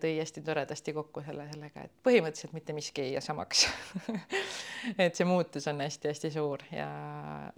tõi 0.02 0.16
hästi 0.20 0.44
toredasti 0.46 0.94
kokku 0.96 1.24
selle, 1.26 1.48
sellega, 1.52 1.86
et 1.88 1.96
põhimõtteliselt 2.06 2.54
mitte 2.58 2.76
miski 2.78 3.08
ei 3.08 3.16
jää 3.16 3.24
samaks 3.26 3.66
et 5.06 5.18
see 5.18 5.28
muutus 5.28 5.68
on 5.72 5.82
hästi-hästi 5.86 6.34
suur 6.36 6.66
ja 6.72 6.90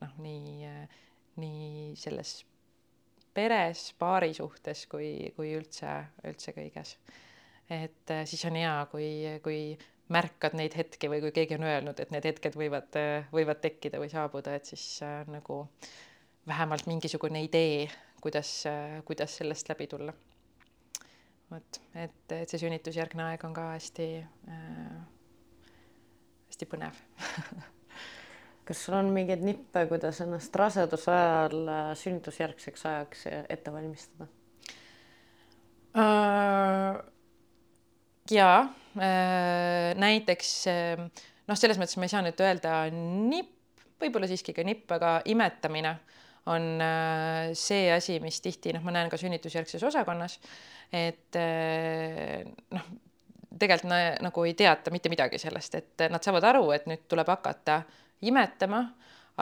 noh, 0.01 0.15
nii, 0.23 0.71
nii 1.43 1.91
selles 1.99 2.39
peres, 3.37 3.91
paari 3.99 4.33
suhtes 4.33 4.87
kui, 4.89 5.11
kui 5.35 5.53
üldse, 5.59 5.99
üldse 6.25 6.55
kõiges. 6.55 6.95
et 7.69 8.17
siis 8.25 8.47
on 8.49 8.57
hea, 8.57 8.73
kui, 8.91 9.11
kui 9.43 9.61
märkad 10.13 10.55
neid 10.55 10.73
hetki 10.79 11.09
või 11.11 11.19
kui 11.21 11.33
keegi 11.35 11.57
on 11.59 11.67
öelnud, 11.67 11.99
et 11.99 12.11
need 12.15 12.25
hetked 12.25 12.55
võivad, 12.55 12.95
võivad 13.33 13.59
tekkida 13.59 13.99
või 13.99 14.09
saabuda, 14.09 14.55
et 14.55 14.69
siis 14.71 14.85
äh, 15.03 15.19
nagu 15.29 15.65
äh, 15.67 15.89
vähemalt 16.47 16.87
mingisugune 16.87 17.43
idee, 17.43 17.89
kuidas, 18.21 18.63
kuidas 19.05 19.37
sellest 19.37 19.69
läbi 19.69 19.87
tulla. 19.87 20.13
vot, 21.51 21.79
et, 21.95 22.31
et 22.31 22.49
see 22.49 22.59
sünnitusjärgne 22.59 23.23
aeg 23.29 23.43
on 23.47 23.53
ka 23.55 23.69
hästi 23.71 24.07
äh,, 24.51 24.97
hästi 26.49 26.67
põnev 26.67 26.97
kas 28.67 28.81
sul 28.83 28.97
on 28.97 29.13
mingeid 29.15 29.45
nippe, 29.47 29.85
kuidas 29.87 30.19
ennast 30.25 30.55
raseduse 30.59 31.13
ajal 31.13 31.71
äh, 31.71 31.93
sünnitusjärgseks 31.95 32.83
ajaks 32.91 33.23
ette 33.47 33.71
valmistada 33.71 34.27
uh,? 35.95 36.99
jaa 38.31 38.59
uh,, 38.67 39.95
näiteks 40.03 40.51
uh, 40.67 41.07
noh, 41.47 41.55
selles 41.55 41.79
mõttes 41.79 41.95
ma 41.95 42.07
ei 42.07 42.11
saa 42.11 42.25
nüüd 42.25 42.43
öelda 42.43 42.75
nipp, 42.91 43.55
võib-olla 44.01 44.27
siiski 44.29 44.55
ka 44.55 44.67
nipp, 44.67 44.91
aga 44.93 45.21
imetamine 45.31 45.95
on 46.47 46.81
äh, 46.81 47.51
see 47.57 47.89
asi, 47.91 48.19
mis 48.23 48.39
tihti 48.43 48.73
noh, 48.75 48.85
ma 48.85 48.93
näen 48.95 49.11
ka 49.11 49.19
sünnitusjärgses 49.19 49.83
osakonnas, 49.89 50.37
et 50.95 51.35
äh, 51.39 52.45
noh, 52.75 52.87
tegelikult 53.57 53.89
na, 53.89 53.99
nagu 54.27 54.45
ei 54.47 54.53
teata 54.57 54.93
mitte 54.93 55.11
midagi 55.11 55.39
sellest, 55.41 55.75
et 55.79 56.07
nad 56.11 56.23
saavad 56.23 56.47
aru, 56.53 56.69
et 56.75 56.87
nüüd 56.89 57.07
tuleb 57.09 57.29
hakata 57.33 57.81
imetama, 58.27 58.83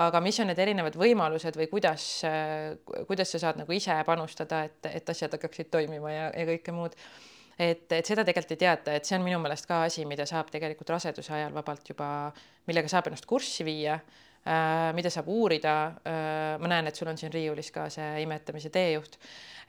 aga 0.01 0.19
mis 0.23 0.39
on 0.43 0.49
need 0.51 0.59
erinevad 0.59 0.97
võimalused 0.99 1.55
või 1.59 1.69
kuidas, 1.71 2.07
äh, 2.27 2.73
kuidas 3.07 3.31
sa 3.35 3.45
saad 3.45 3.61
nagu 3.61 3.75
ise 3.75 3.95
panustada, 4.07 4.65
et, 4.67 4.91
et 4.91 5.13
asjad 5.13 5.37
hakkaksid 5.37 5.71
toimima 5.71 6.11
ja, 6.11 6.27
ja 6.33 6.49
kõike 6.49 6.75
muud. 6.75 6.97
et, 7.59 7.87
et 7.91 8.05
seda 8.05 8.25
tegelikult 8.27 8.57
ei 8.57 8.63
teata, 8.65 8.97
et 8.97 9.07
see 9.07 9.19
on 9.19 9.23
minu 9.23 9.39
meelest 9.43 9.69
ka 9.69 9.85
asi, 9.87 10.03
mida 10.09 10.25
saab 10.27 10.49
tegelikult 10.51 10.89
raseduse 10.97 11.33
ajal 11.33 11.53
vabalt 11.55 11.93
juba, 11.93 12.09
millega 12.67 12.91
saab 12.91 13.07
ennast 13.11 13.29
kurssi 13.29 13.63
viia 13.67 13.99
mida 14.45 15.09
saab 15.09 15.29
uurida. 15.33 15.75
Äh, 16.05 16.57
ma 16.61 16.69
näen, 16.69 16.89
et 16.89 16.97
sul 16.97 17.09
on 17.09 17.17
siin 17.17 17.33
riiulis 17.33 17.71
ka 17.73 17.87
see 17.93 18.21
imetamise 18.25 18.69
teejuht, 18.73 19.17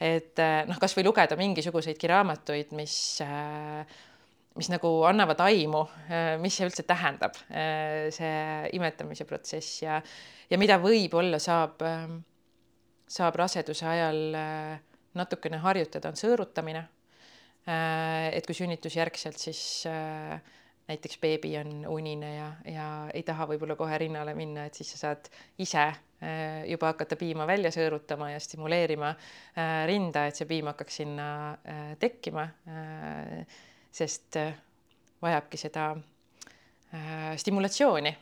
et 0.03 0.43
äh, 0.43 0.59
noh, 0.68 0.81
kasvõi 0.81 1.07
lugeda 1.07 1.39
mingisuguseidki 1.41 2.11
raamatuid, 2.12 2.77
mis 2.77 2.99
mis 4.57 4.70
nagu 4.72 4.89
annavad 5.05 5.41
aimu, 5.45 5.83
mis 6.41 6.55
see 6.57 6.64
üldse 6.64 6.87
tähendab, 6.89 7.35
see 8.16 8.70
imetamise 8.72 9.27
protsess 9.29 9.83
ja, 9.83 9.99
ja 10.49 10.57
mida 10.57 10.79
võib-olla 10.81 11.37
saab, 11.37 11.85
saab 13.05 13.37
raseduse 13.37 13.85
ajal 13.85 14.39
natukene 15.20 15.61
harjutada, 15.61 16.09
on 16.09 16.16
sõõrutamine. 16.16 16.87
et 17.68 18.49
kui 18.49 18.57
sünnitusjärgselt, 18.57 19.37
siis 19.45 19.85
näiteks 20.89 21.18
beebi 21.18 21.57
on 21.59 21.87
unine 21.89 22.34
ja, 22.37 22.51
ja 22.64 22.89
ei 23.14 23.22
taha 23.26 23.47
võib-olla 23.51 23.76
kohe 23.78 23.99
rinnale 23.99 24.34
minna, 24.39 24.66
et 24.66 24.74
siis 24.78 24.93
sa 24.95 25.01
saad 25.01 25.30
ise 25.59 25.82
äh, 25.82 26.62
juba 26.70 26.93
hakata 26.93 27.18
piima 27.18 27.47
välja 27.47 27.72
sõõrutama 27.74 28.30
ja 28.32 28.43
stimuleerima 28.43 29.11
äh, 29.12 29.80
rinda, 29.91 30.26
et 30.26 30.39
see 30.39 30.49
piim 30.51 30.70
hakkaks 30.70 31.01
sinna 31.03 31.28
äh, 31.64 31.89
tekkima. 31.99 32.49
sest 33.97 34.37
vajabki 35.22 35.57
seda 35.57 35.95
stimulatsiooni 37.41 38.12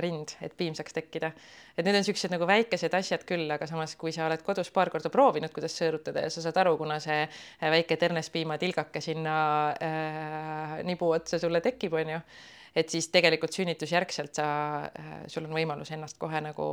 rind, 0.00 0.32
et 0.40 0.54
piim 0.56 0.72
saaks 0.76 0.94
tekkida. 0.96 1.32
et 1.76 1.84
need 1.84 1.92
on 1.94 2.00
niisugused 2.00 2.32
nagu 2.32 2.46
väikesed 2.48 2.94
asjad 2.96 3.24
küll, 3.28 3.44
aga 3.52 3.66
samas, 3.68 3.92
kui 4.00 4.12
sa 4.12 4.24
oled 4.26 4.40
kodus 4.44 4.70
paar 4.72 4.88
korda 4.92 5.10
proovinud, 5.12 5.52
kuidas 5.52 5.76
sõõrutada 5.76 6.24
ja 6.24 6.30
sa 6.32 6.44
saad 6.44 6.56
aru, 6.62 6.76
kuna 6.80 6.96
see 7.02 7.18
äh, 7.26 7.66
väike 7.74 7.98
ternespiimatilgake 8.00 9.02
sinna 9.04 9.34
äh, 9.76 10.78
nibu 10.88 11.10
otsa 11.12 11.38
sulle 11.42 11.60
tekib, 11.64 11.98
on 12.00 12.14
ju, 12.14 12.22
et 12.76 12.88
siis 12.88 13.10
tegelikult 13.12 13.52
sünnitusjärgselt 13.56 14.40
sa 14.40 14.48
äh,, 14.86 15.12
sul 15.28 15.44
on 15.48 15.54
võimalus 15.58 15.92
ennast 15.92 16.18
kohe 16.20 16.40
nagu 16.44 16.72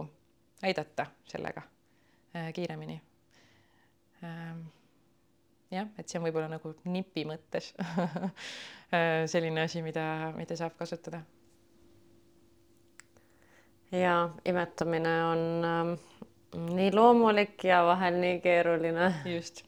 aidata 0.64 1.10
sellega 1.28 1.62
äh, 2.36 2.52
kiiremini 2.56 3.02
ähm, 4.24 4.66
jah, 5.72 5.90
et 5.98 6.08
see 6.08 6.20
on 6.20 6.28
võib-olla 6.28 6.50
nagu 6.52 6.74
nipi 6.90 7.26
mõttes 7.28 7.74
äh, 8.96 9.26
selline 9.30 9.66
asi, 9.68 9.84
mida, 9.86 10.06
mida 10.38 10.58
saab 10.60 10.78
kasutada 10.80 11.22
ja 13.92 14.30
imetamine 14.46 15.14
on 15.26 15.66
ähm, 15.66 15.94
nii 16.76 16.92
loomulik 16.96 17.64
ja 17.64 17.84
vahel 17.86 18.20
nii 18.22 18.40
keeruline. 18.44 19.14
just. 19.26 19.64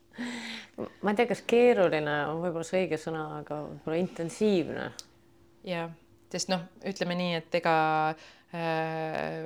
ma 1.01 1.11
ei 1.11 1.15
tea, 1.15 1.29
kas 1.29 1.41
keeruline 1.47 2.17
on 2.27 2.43
võib-olla 2.43 2.67
see 2.67 2.83
õige 2.85 2.99
sõna, 2.99 3.25
aga 3.39 3.61
võib-olla 3.67 4.03
intensiivne. 4.03 4.91
jah, 5.67 5.89
sest 6.31 6.51
noh, 6.51 6.67
ütleme 6.87 7.17
nii, 7.19 7.33
et 7.39 7.59
ega 7.61 7.75
äh, 8.09 9.41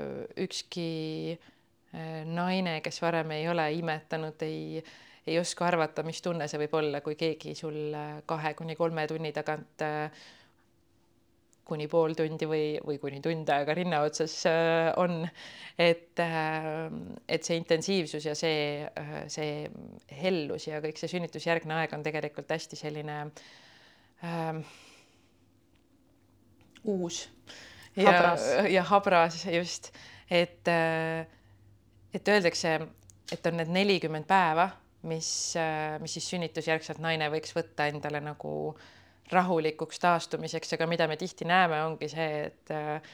ükski 0.46 0.90
äh, 1.38 2.22
naine, 2.26 2.80
kes 2.86 3.02
varem 3.02 3.36
ei 3.38 3.50
ole 3.50 3.72
imetanud, 3.80 4.42
ei 4.46 4.84
ei 5.28 5.40
oska 5.40 5.68
arvata, 5.68 6.04
mis 6.04 6.22
tunne 6.22 6.48
see 6.52 6.60
võib 6.66 6.74
olla, 6.80 7.02
kui 7.04 7.16
keegi 7.20 7.56
sul 7.56 7.94
äh, 7.96 8.18
kahe 8.28 8.54
kuni 8.60 8.76
kolme 8.76 9.06
tunni 9.08 9.32
tagant 9.36 9.84
äh, 9.86 10.26
kuni 11.68 11.88
pool 11.92 12.16
tundi 12.18 12.48
või, 12.50 12.66
või 12.84 13.00
kuni 13.02 13.22
tund 13.24 13.50
aega 13.54 13.76
rinna 13.78 14.02
otsas 14.04 14.36
äh, 14.50 14.90
on. 15.00 15.24
et, 15.80 16.20
et 16.20 17.48
see 17.48 17.58
intensiivsus 17.58 18.26
ja 18.28 18.36
see, 18.38 18.84
see 19.32 19.70
hellus 20.22 20.68
ja 20.68 20.82
kõik 20.84 21.00
see 21.02 21.10
sünnitusjärgne 21.16 21.80
aeg 21.80 21.96
on 21.98 22.04
tegelikult 22.06 22.52
hästi 22.54 22.80
selline 22.80 23.20
äh, 24.24 24.60
uus. 26.84 27.26
Ja 27.96 28.10
habras, 28.10 28.46
ja 28.74 28.84
habras 28.90 29.44
just, 29.54 29.92
et, 30.26 30.66
et 30.66 32.30
öeldakse, 32.34 32.80
et 33.32 33.46
on 33.46 33.60
need 33.60 33.70
nelikümmend 33.70 34.26
päeva 34.26 34.72
mis, 35.04 35.56
äh, 35.56 36.00
mis 36.02 36.16
siis 36.18 36.28
sünnitusjärgselt 36.34 37.02
naine 37.04 37.30
võiks 37.34 37.54
võtta 37.56 37.88
endale 37.92 38.22
nagu 38.24 38.74
rahulikuks 39.32 40.00
taastumiseks, 40.04 40.74
aga 40.76 40.88
mida 40.90 41.08
me 41.08 41.18
tihti 41.18 41.48
näeme, 41.48 41.84
ongi 41.88 42.10
see, 42.12 42.48
et 42.48 42.74
äh, 42.74 43.14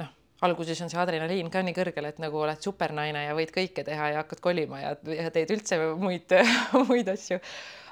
noh, 0.00 0.14
alguses 0.46 0.80
on 0.82 0.90
see 0.92 1.00
adrenaliin 1.00 1.50
ka 1.52 1.62
nii 1.64 1.76
kõrgel, 1.76 2.08
et 2.10 2.18
nagu 2.22 2.40
oled 2.42 2.62
supernaine 2.64 3.26
ja 3.28 3.36
võid 3.38 3.52
kõike 3.54 3.84
teha 3.86 4.10
ja 4.14 4.22
hakkad 4.24 4.42
kolima 4.44 4.82
ja, 4.82 4.96
ja 5.16 5.30
teed 5.34 5.52
üldse 5.54 5.78
muid 6.00 6.34
muid 6.90 7.12
asju. 7.12 7.38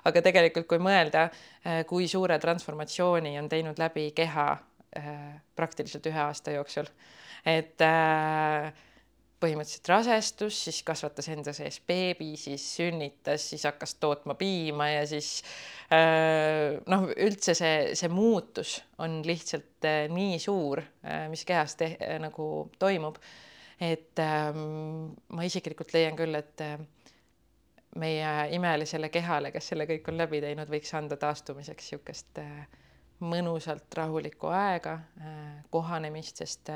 aga 0.09 0.24
tegelikult, 0.24 0.66
kui 0.70 0.82
mõelda, 0.82 1.28
äh, 1.64 1.84
kui 1.86 2.09
suure 2.11 2.39
transformatsiooni 2.43 3.39
on 3.39 3.49
teinud 3.49 3.78
läbi 3.78 4.11
keha 4.16 4.51
praktiliselt 5.55 6.07
ühe 6.09 6.18
aasta 6.18 6.51
jooksul, 6.55 6.86
et 7.47 7.82
äh, 7.84 8.72
põhimõtteliselt 9.39 9.89
rasestus, 9.93 10.57
siis 10.66 10.80
kasvatas 10.86 11.28
enda 11.30 11.53
sees 11.55 11.78
beebi, 11.86 12.32
siis 12.41 12.62
sünnitas, 12.78 13.45
siis 13.53 13.64
hakkas 13.68 13.95
tootma 14.03 14.34
piima 14.39 14.89
ja 14.91 15.05
siis 15.07 15.43
äh, 15.95 16.78
noh, 16.91 17.07
üldse 17.14 17.55
see, 17.59 17.95
see 17.99 18.11
muutus 18.11 18.78
on 19.03 19.20
lihtsalt 19.26 19.86
äh, 19.86 20.01
nii 20.12 20.41
suur, 20.43 20.82
äh, 21.07 21.26
mis 21.30 21.45
kehas 21.49 21.78
te, 21.78 21.93
nagu 22.22 22.49
toimub. 22.78 23.20
et 23.78 24.18
ähm, 24.18 25.12
ma 25.30 25.45
isiklikult 25.47 25.93
leian 25.95 26.16
küll, 26.18 26.34
et 26.34 26.64
meie 27.99 28.32
imelisele 28.57 29.07
kehale, 29.14 29.53
kes 29.55 29.70
selle 29.70 29.86
kõik 29.86 30.11
on 30.11 30.18
läbi 30.18 30.41
teinud, 30.43 30.66
võiks 30.70 30.91
anda 30.99 31.16
taastumiseks 31.16 31.86
niisugust 31.86 32.43
mõnusalt 33.18 33.95
rahulikku 33.95 34.51
aega, 34.51 34.97
kohanemist, 35.70 36.43
sest 36.43 36.70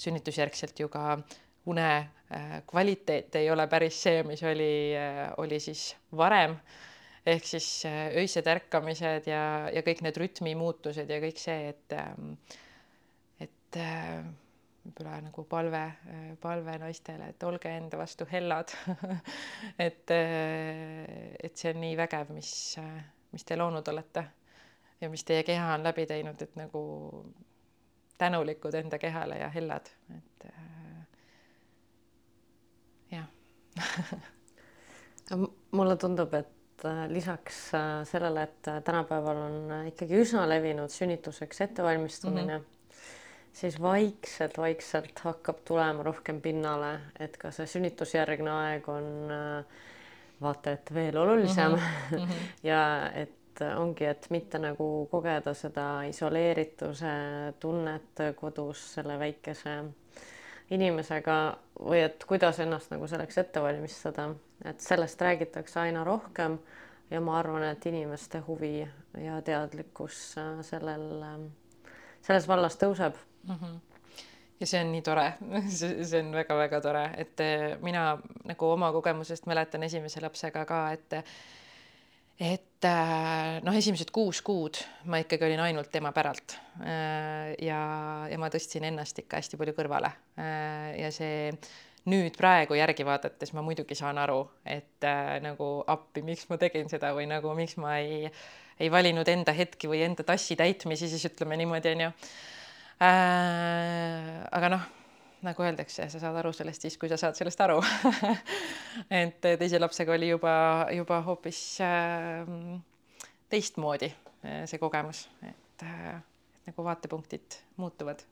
sünnitusjärgselt 0.00 0.80
ju 0.80 0.88
ka 0.92 1.06
äh, 1.16 1.40
une 1.66 1.86
äh, 2.30 2.62
kvaliteet 2.66 3.36
ei 3.40 3.50
ole 3.50 3.66
päris 3.70 4.02
see, 4.06 4.22
mis 4.26 4.42
oli, 4.44 4.92
äh, 4.98 5.30
oli 5.36 5.60
siis 5.60 5.94
varem. 6.16 6.56
ehk 7.26 7.46
siis 7.48 7.66
äh, 7.88 8.12
öised 8.20 8.46
ärkamised 8.52 9.30
ja, 9.30 9.70
ja 9.72 9.82
kõik 9.86 10.02
need 10.04 10.18
rütmimuutused 10.20 11.08
ja 11.08 11.20
kõik 11.22 11.40
see, 11.40 11.70
et, 11.72 11.94
ähm, 11.96 12.34
et 13.40 13.78
võib-olla 14.84 15.14
nagu 15.24 15.44
palve, 15.48 15.80
palve 16.42 16.74
naistele, 16.82 17.30
et 17.32 17.46
olge 17.48 17.72
enda 17.72 17.96
vastu 17.96 18.26
hellad 18.28 18.74
et, 19.86 20.12
et 20.12 21.56
see 21.56 21.72
on 21.72 21.80
nii 21.80 21.96
vägev, 21.96 22.34
mis, 22.36 22.52
mis 23.32 23.48
te 23.48 23.56
loonud 23.56 23.88
olete 23.94 24.26
ja 25.00 25.08
mis 25.10 25.24
teie 25.24 25.42
keha 25.48 25.72
on 25.78 25.88
läbi 25.88 26.04
teinud, 26.12 26.44
et 26.44 26.60
nagu 26.60 26.84
tänulikud 28.20 28.76
enda 28.84 29.00
kehale 29.00 29.40
ja 29.40 29.48
hellad, 29.56 29.88
et 30.16 30.46
mulle 35.76 35.96
tundub, 35.96 36.34
et 36.34 36.84
äh, 36.84 37.04
lisaks 37.10 37.74
äh, 37.74 38.04
sellele, 38.08 38.48
et 38.48 38.68
äh, 38.68 38.80
tänapäeval 38.84 39.36
on 39.46 39.72
ikkagi 39.88 40.20
üsna 40.22 40.46
levinud 40.48 40.92
sünnituseks 40.92 41.60
ettevalmistumine 41.68 42.58
mm, 42.58 42.64
-hmm. 42.64 42.96
siis 43.52 43.82
vaikselt-vaikselt 43.82 45.18
hakkab 45.24 45.64
tulema 45.64 46.02
rohkem 46.02 46.40
pinnale, 46.40 46.98
et 47.18 47.36
ka 47.36 47.50
see 47.50 47.66
sünnitusjärgne 47.66 48.50
aeg 48.50 48.88
on 48.88 49.08
vaata 50.42 50.76
et 50.76 50.94
veel 50.94 51.16
olulisem 51.16 51.72
mm 51.72 51.78
-hmm. 52.18 52.28
ja 52.62 53.10
et 53.14 53.60
ongi, 53.76 54.04
et 54.04 54.26
mitte 54.30 54.58
nagu 54.58 55.08
kogeda 55.10 55.54
seda 55.54 56.02
isoleerituse 56.02 57.06
tunnet 57.60 58.22
kodus 58.36 58.94
selle 58.94 59.18
väikese 59.18 59.84
inimesega 60.70 61.38
või 61.80 62.00
et 62.06 62.24
kuidas 62.28 62.60
ennast 62.64 62.92
nagu 62.94 63.06
selleks 63.10 63.38
ette 63.38 63.62
valmistada, 63.62 64.28
et 64.64 64.80
sellest 64.80 65.20
räägitakse 65.20 65.80
aina 65.80 66.04
rohkem 66.04 66.58
ja 67.10 67.20
ma 67.20 67.38
arvan, 67.38 67.66
et 67.68 67.86
inimeste 67.86 68.40
huvi 68.46 68.78
ja 69.20 69.40
teadlikkus 69.44 70.38
äh, 70.38 70.54
sellel, 70.66 71.10
äh, 71.22 71.90
selles 72.22 72.48
vallas 72.48 72.78
tõuseb. 72.80 73.18
Mm. 73.48 73.58
-hmm 73.60 73.82
ja 74.60 74.66
see 74.66 74.80
on 74.80 74.92
nii 74.92 75.02
tore, 75.02 75.24
see 75.78 76.20
on 76.22 76.30
väga-väga 76.32 76.80
tore, 76.80 77.04
et 77.18 77.40
äh, 77.42 77.74
mina 77.82 78.18
nagu 78.44 78.70
oma 78.70 78.92
kogemusest 78.92 79.46
mäletan 79.50 79.82
esimese 79.82 80.22
lapsega 80.22 80.64
ka, 80.64 80.80
et 80.92 81.24
et 82.40 82.86
äh, 82.88 83.60
noh, 83.62 83.76
esimesed 83.78 84.10
kuus 84.14 84.40
kuud 84.42 84.80
ma 85.10 85.20
ikkagi 85.22 85.46
olin 85.46 85.62
ainult 85.62 85.90
tema 85.94 86.10
päralt 86.14 86.56
äh, 86.82 87.54
ja, 87.62 87.80
ja 88.30 88.38
ma 88.42 88.50
tõstsin 88.50 88.86
ennast 88.90 89.20
ikka 89.22 89.38
hästi 89.38 89.60
palju 89.60 89.76
kõrvale 89.76 90.10
äh, 90.40 90.94
ja 90.98 91.12
see 91.14 91.52
nüüd 92.10 92.34
praegu 92.36 92.76
järgi 92.76 93.06
vaadates 93.06 93.54
ma 93.56 93.62
muidugi 93.64 93.96
saan 93.96 94.18
aru, 94.20 94.42
et 94.66 95.06
äh, 95.06 95.38
nagu 95.44 95.78
appi, 95.88 96.24
miks 96.26 96.50
ma 96.50 96.58
tegin 96.60 96.90
seda 96.90 97.14
või 97.16 97.28
nagu 97.30 97.54
miks 97.56 97.78
ma 97.80 97.96
ei, 98.02 98.26
ei 98.82 98.90
valinud 98.92 99.30
enda 99.30 99.54
hetki 99.56 99.88
või 99.88 100.02
enda 100.04 100.26
tassi 100.26 100.58
täitmisi, 100.58 101.08
siis 101.08 101.24
ütleme 101.30 101.56
niimoodi, 101.60 101.94
onju. 101.94 102.10
aga 103.04 104.68
noh 104.74 104.84
nagu 105.44 105.64
öeldakse, 105.64 106.08
sa 106.10 106.20
saad 106.20 106.36
aru 106.40 106.52
sellest 106.56 106.86
siis, 106.86 106.98
kui 107.00 107.10
sa 107.12 107.18
saad 107.20 107.36
sellest 107.38 107.60
aru 107.64 107.80
et 109.22 109.40
teise 109.40 109.80
lapsega 109.80 110.14
oli 110.16 110.30
juba, 110.32 110.54
juba 110.96 111.20
hoopis 111.26 111.64
äh, 111.84 112.54
teistmoodi 113.52 114.10
äh, 114.10 114.62
see 114.70 114.80
kogemus, 114.82 115.26
et 115.46 115.84
äh,, 115.88 116.22
et 116.64 116.72
nagu 116.72 116.84
vaatepunktid 116.84 117.58
muutuvad. 117.76 118.22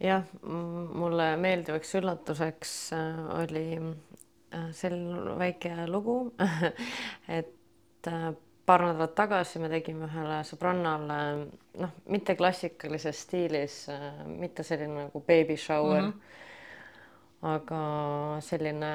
jah, 0.00 0.24
mulle 0.42 1.36
meeldivaks 1.36 1.94
üllatuseks 1.94 2.74
äh, 2.96 3.18
oli 3.40 3.64
äh, 3.78 4.68
selline 4.72 5.38
väike 5.38 5.86
lugu 5.88 6.34
et 7.38 8.08
äh, 8.08 8.32
paar 8.70 8.84
nädalat 8.86 9.16
tagasi 9.18 9.58
me 9.58 9.68
tegime 9.72 10.06
ühele 10.06 10.36
sõbrannale 10.46 11.16
noh, 11.82 11.94
mitte 12.12 12.36
klassikalises 12.38 13.24
stiilis, 13.24 13.80
mitte 14.28 14.62
selline 14.66 15.08
nagu 15.08 15.22
baby 15.26 15.56
shower 15.58 16.04
mm, 16.04 16.12
-hmm. 16.12 17.48
aga 17.54 17.80
selline 18.46 18.92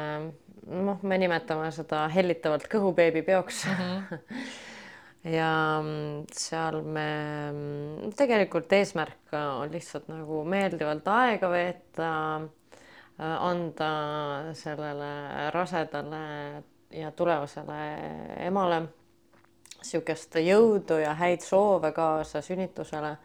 noh, 0.87 1.03
me 1.03 1.19
nimetame 1.19 1.67
seda 1.75 2.05
hellitavalt 2.15 2.69
kõhubeebipeoks 2.71 3.61
mm. 3.67 3.75
-hmm. 3.75 4.49
ja 5.35 5.51
seal 6.31 6.81
me 6.81 7.07
tegelikult 8.15 8.71
eesmärk 8.79 9.35
on 9.43 9.71
lihtsalt 9.75 10.07
nagu 10.07 10.43
meeldivalt 10.43 11.07
aega 11.07 11.49
veeta, 11.51 12.11
anda 13.19 13.95
sellele 14.53 15.15
rasedale 15.51 16.27
ja 16.91 17.11
tulevasele 17.11 17.81
emale 18.47 18.85
niisugust 19.85 20.37
jõudu 20.41 20.99
ja 21.01 21.13
häid 21.19 21.43
soove 21.45 21.91
kaasa 21.95 22.41
sünnitusele. 22.41 23.15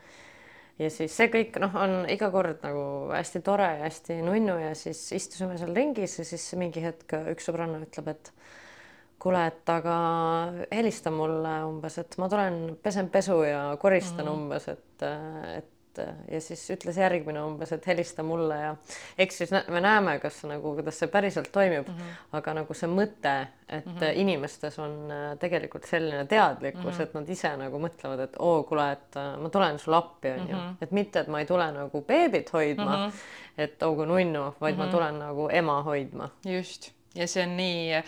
ja 0.78 0.90
siis 0.90 1.16
see 1.16 1.28
kõik 1.32 1.58
noh, 1.61 1.74
on 1.76 2.06
iga 2.08 2.30
kord 2.30 2.62
nagu 2.64 2.84
hästi 3.12 3.42
tore 3.44 3.68
ja 3.78 3.84
hästi 3.84 4.20
nunnu 4.24 4.58
ja 4.61 4.74
siis 4.74 5.00
istusime 5.12 5.58
seal 5.58 5.74
ringis 5.76 6.18
ja 6.18 6.24
siis 6.24 6.46
mingi 6.61 6.82
hetk 6.84 7.16
üks 7.32 7.48
sõbranna 7.48 7.82
ütleb, 7.84 8.08
et 8.14 8.32
kuule, 9.20 9.42
et 9.50 9.68
aga 9.68 9.96
helista 10.72 11.12
mulle 11.12 11.58
umbes, 11.68 11.98
et 12.00 12.16
ma 12.18 12.28
tulen, 12.32 12.76
pesen 12.82 13.11
pesu 13.12 13.42
ja 13.44 13.76
koristan 13.80 14.24
mm 14.24 14.30
-hmm. 14.30 14.38
umbes, 14.38 14.68
et, 14.68 15.02
et 15.56 15.80
et 15.99 16.34
ja 16.34 16.41
siis 16.43 16.62
ütles 16.74 16.99
järgmine 16.99 17.43
umbes, 17.45 17.72
et 17.74 17.86
helista 17.91 18.22
mulle 18.26 18.57
ja 18.61 18.74
eks 19.18 19.41
siis 19.43 19.53
me 19.53 19.80
näeme, 19.82 20.16
kas 20.22 20.41
nagu, 20.49 20.74
kuidas 20.78 21.01
see 21.01 21.11
päriselt 21.11 21.51
toimib 21.53 21.88
mm, 21.88 21.97
-hmm. 21.97 22.20
aga 22.38 22.55
nagu 22.61 22.74
see 22.74 22.88
mõte, 22.91 23.34
et 23.68 23.86
mm 23.86 23.97
-hmm. 23.97 24.20
inimestes 24.22 24.78
on 24.78 25.11
äh, 25.11 25.38
tegelikult 25.38 25.84
selline 25.84 26.24
teadlikkus 26.26 26.84
mm, 26.84 26.91
-hmm. 26.91 27.03
et 27.03 27.14
nad 27.14 27.28
ise 27.28 27.57
nagu 27.57 27.78
mõtlevad, 27.78 28.24
et 28.24 28.36
oo, 28.38 28.62
kuule, 28.62 28.93
et 28.93 29.16
äh, 29.16 29.36
ma 29.38 29.49
tulen 29.49 29.78
sulle 29.78 29.97
appi, 29.97 30.28
onju, 30.28 30.57
mhm. 30.57 30.76
et 30.80 30.91
mitte, 30.91 31.20
et 31.20 31.28
ma 31.28 31.41
ei 31.41 31.47
tule 31.47 31.72
nagu 31.72 32.03
beebit 32.03 32.53
hoidma 32.53 32.97
mm, 32.97 33.11
-hmm. 33.11 33.12
et 33.59 33.82
oo 33.82 33.95
kui 33.95 34.07
nunnu, 34.07 34.55
vaid 34.61 34.74
mm 34.74 34.76
-hmm. 34.76 34.78
ma 34.78 34.84
mhm. 34.84 34.93
tulen 34.93 35.18
nagu 35.18 35.49
ema 35.53 35.82
hoidma. 35.82 36.30
just, 36.45 36.93
ja 37.14 37.26
see 37.26 37.43
on 37.43 37.57
nii 37.57 38.03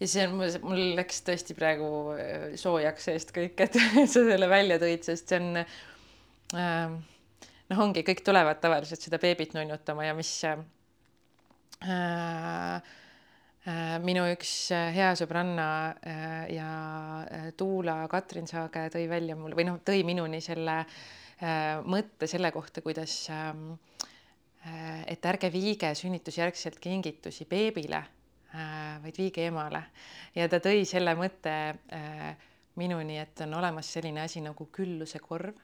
ja 0.00 0.06
see 0.06 0.28
on, 0.28 0.34
mul 0.62 0.96
läks 0.96 1.22
tõesti 1.24 1.54
praegu 1.54 1.90
äh, 2.12 2.54
soojaks 2.54 3.04
seest 3.04 3.36
kõik, 3.36 3.60
et 3.60 3.72
sa 4.12 4.24
selle 4.24 4.48
välja 4.48 4.78
tõid, 4.78 5.02
sest 5.02 5.28
see 5.28 5.40
on 5.40 5.66
noh, 6.54 7.80
ongi, 7.82 8.04
kõik 8.06 8.22
tulevad 8.26 8.60
tavaliselt 8.62 9.02
seda 9.02 9.18
beebit 9.18 9.56
nunnutama 9.56 10.04
ja 10.06 10.14
mis 10.14 10.30
äh, 10.46 10.60
minu 14.06 14.22
üks 14.30 14.70
äh, 14.74 14.92
hea 14.94 15.10
sõbranna 15.18 15.68
äh, 15.98 16.54
ja 16.54 16.70
äh, 17.26 17.48
Tuula 17.58 17.98
Katrin 18.10 18.46
Saage 18.46 18.86
tõi 18.94 19.08
välja 19.10 19.34
mulle 19.38 19.58
või 19.58 19.66
noh, 19.66 19.80
tõi 19.82 20.04
minuni 20.06 20.40
selle 20.40 20.84
mõtte 21.84 22.24
selle 22.24 22.48
kohta, 22.48 22.80
kuidas 22.80 23.28
et 25.04 25.26
ärge 25.28 25.50
viige 25.52 25.90
sünnitusjärgselt 25.92 26.78
kingitusi 26.80 27.44
beebile 27.44 28.00
vaid 29.02 29.18
viige 29.20 29.44
emale. 29.50 29.82
ja 30.32 30.46
ta 30.48 30.62
tõi 30.64 30.86
selle 30.88 31.12
mõtte 31.12 31.52
minuni, 32.80 33.18
et 33.20 33.44
on 33.44 33.52
olemas 33.58 33.92
selline 33.98 34.24
asi 34.24 34.40
nagu 34.40 34.64
külluse 34.72 35.20
korv. 35.20 35.60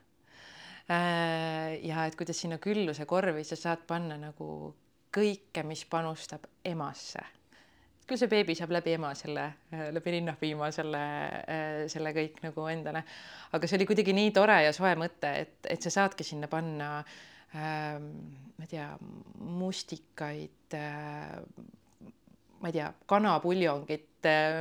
Ja 0.88 2.06
et 2.06 2.16
kuidas 2.18 2.40
sinna 2.42 2.58
külluse 2.62 3.06
korvi 3.08 3.44
sa 3.46 3.56
saad 3.56 3.84
panna 3.86 4.16
nagu 4.18 4.48
kõike, 5.14 5.62
mis 5.68 5.84
panustab 5.88 6.48
emasse. 6.64 7.22
küll 8.06 8.18
see 8.18 8.28
beebi 8.28 8.56
saab 8.58 8.74
läbi 8.74 8.96
ema 8.96 9.12
selle, 9.16 9.44
läbi 9.94 10.16
rinnapiima 10.16 10.70
selle, 10.74 11.02
selle 11.88 12.12
kõik 12.16 12.42
nagu 12.42 12.66
endale. 12.68 13.04
aga 13.52 13.68
see 13.68 13.78
oli 13.78 13.86
kuidagi 13.88 14.16
nii 14.16 14.32
tore 14.34 14.58
ja 14.66 14.72
soe 14.74 14.94
mõte, 14.98 15.30
et, 15.44 15.58
et 15.70 15.82
sa 15.82 15.94
saadki 16.00 16.26
sinna 16.26 16.50
panna 16.50 16.98
äh, 16.98 18.00
ma 18.00 18.66
ei 18.66 18.72
tea, 18.74 18.88
mustikaid 19.38 20.76
äh, 20.76 21.38
ma 22.62 22.70
ei 22.70 22.76
tea, 22.76 22.92
kanapuljongit, 23.10 24.06
äh, 24.06 24.11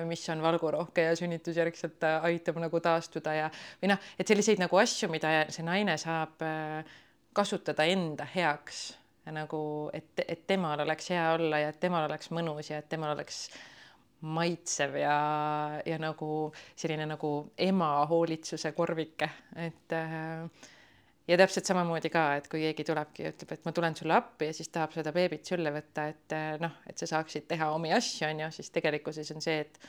mis 0.10 0.24
on 0.34 0.42
valgurohke 0.44 1.06
ja 1.10 1.16
sünnitusjärgselt 1.16 2.04
äh, 2.08 2.24
aitab 2.32 2.60
nagu 2.62 2.80
taastuda 2.84 3.34
ja 3.38 3.52
või 3.82 3.92
noh, 3.94 4.10
et 4.20 4.28
selliseid 4.28 4.62
nagu 4.62 4.80
asju, 4.82 5.10
mida 5.12 5.34
see 5.54 5.66
naine 5.68 5.98
saab 6.02 6.42
äh, 6.46 6.98
kasutada 7.34 7.86
enda 7.88 8.28
heaks 8.36 8.90
nagu, 9.32 9.90
et, 9.94 10.24
et 10.28 10.48
temal 10.50 10.82
oleks 10.82 11.12
hea 11.14 11.28
olla 11.36 11.62
ja 11.62 11.70
et 11.72 11.80
temal 11.80 12.08
oleks 12.10 12.32
mõnus 12.34 12.72
ja 12.72 12.82
et 12.82 12.90
temal 12.90 13.14
oleks 13.14 13.46
maitsev 14.22 14.96
ja, 15.02 15.16
ja 15.86 15.98
nagu 16.02 16.52
selline 16.76 17.08
nagu 17.10 17.32
ema 17.58 17.94
hoolitsuse 18.10 18.72
korvike, 18.78 19.30
et 19.58 19.96
äh, 19.98 20.70
ja 21.32 21.38
täpselt 21.40 21.70
samamoodi 21.70 22.12
ka, 22.12 22.26
et 22.42 22.48
kui 22.52 22.64
keegi 22.66 22.86
tulebki 22.88 23.26
ja 23.26 23.32
ütleb, 23.32 23.54
et 23.56 23.68
ma 23.68 23.74
tulen 23.76 23.96
sulle 23.98 24.16
appi 24.18 24.50
ja 24.50 24.56
siis 24.56 24.72
tahab 24.74 24.92
seda 24.96 25.14
beebit 25.16 25.48
sülle 25.48 25.72
võtta, 25.74 26.08
et 26.12 26.36
eh, 26.36 26.54
noh, 26.62 26.82
et 26.90 27.00
sa 27.00 27.08
saaksid 27.14 27.48
teha 27.52 27.70
omi 27.76 27.94
asju, 27.96 28.28
on 28.28 28.44
ju, 28.46 28.50
siis 28.58 28.72
tegelikkuses 28.76 29.32
on 29.36 29.44
see, 29.44 29.62
et 29.66 29.80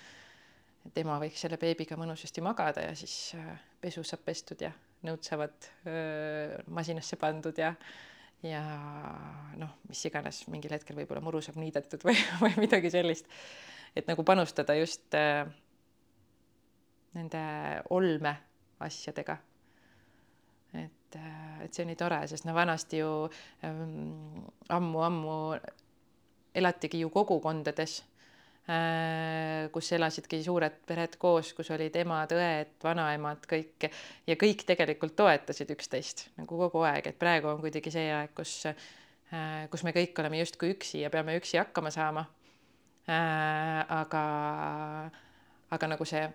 et 0.83 0.97
ema 0.99 1.15
võiks 1.23 1.39
selle 1.45 1.61
beebiga 1.63 1.95
mõnusasti 1.95 2.43
magada 2.43 2.83
ja 2.89 2.95
siis 2.99 3.37
eh, 3.39 3.53
pesu 3.83 4.03
saab 4.07 4.25
pestud 4.27 4.63
ja 4.63 4.73
nõud 5.07 5.23
saavad 5.27 5.67
öö, 5.91 6.63
masinasse 6.71 7.19
pandud 7.19 7.59
ja 7.59 7.73
ja 8.43 8.63
noh, 9.59 9.77
mis 9.87 10.03
iganes, 10.07 10.41
mingil 10.51 10.75
hetkel 10.75 10.99
võib-olla 10.99 11.23
muru 11.23 11.43
saab 11.43 11.59
niidetud 11.63 12.03
või, 12.09 12.17
või 12.43 12.55
midagi 12.65 12.91
sellist. 12.91 13.27
et 13.95 14.11
nagu 14.11 14.25
panustada 14.27 14.75
just 14.79 15.15
äh, 15.19 15.47
nende 17.15 17.43
olme 17.91 18.37
asjadega 18.83 19.39
et, 21.13 21.67
et 21.67 21.75
see 21.75 21.85
on 21.85 21.91
nii 21.93 21.99
tore, 21.99 22.23
sest 22.31 22.47
no 22.49 22.55
vanasti 22.57 23.03
ju 23.03 23.11
ammu-ammu 23.67 25.37
ähm, 25.57 25.69
elatigi 26.55 27.03
ju 27.03 27.11
kogukondades 27.13 28.01
äh,, 28.69 29.69
kus 29.75 29.93
elasidki 29.97 30.43
suured 30.45 30.83
pered 30.89 31.17
koos, 31.21 31.53
kus 31.57 31.71
olid 31.75 31.97
emad, 32.03 32.35
õed, 32.37 32.75
vanaemad, 32.85 33.47
kõik 33.51 33.89
ja 34.29 34.37
kõik 34.41 34.67
tegelikult 34.69 35.17
toetasid 35.19 35.73
üksteist 35.77 36.29
nagu 36.41 36.61
kogu 36.67 36.85
aeg, 36.89 37.13
et 37.13 37.19
praegu 37.21 37.53
on 37.53 37.63
kuidagi 37.65 37.95
see 37.95 38.11
aeg, 38.13 38.35
kus 38.37 38.59
äh,, 38.71 39.67
kus 39.73 39.85
me 39.87 39.95
kõik 39.97 40.19
oleme 40.23 40.43
justkui 40.43 40.75
üksi 40.77 41.05
ja 41.05 41.13
peame 41.13 41.39
üksi 41.41 41.61
hakkama 41.61 41.93
saama 41.95 42.27
äh,. 43.09 43.83
aga, 44.03 44.25
aga 45.73 45.95
nagu 45.95 46.09
see 46.09 46.27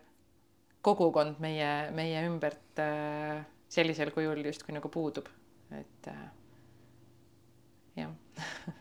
kogukond 0.88 1.40
meie, 1.44 1.92
meie 1.96 2.24
ümbert 2.28 2.80
äh, 2.82 3.44
sellisel 3.70 4.12
kujul 4.16 4.46
justkui 4.46 4.76
nagu 4.76 4.90
puudub, 4.90 5.28
et 5.72 6.12
äh, 6.12 6.28
jah. 7.96 8.14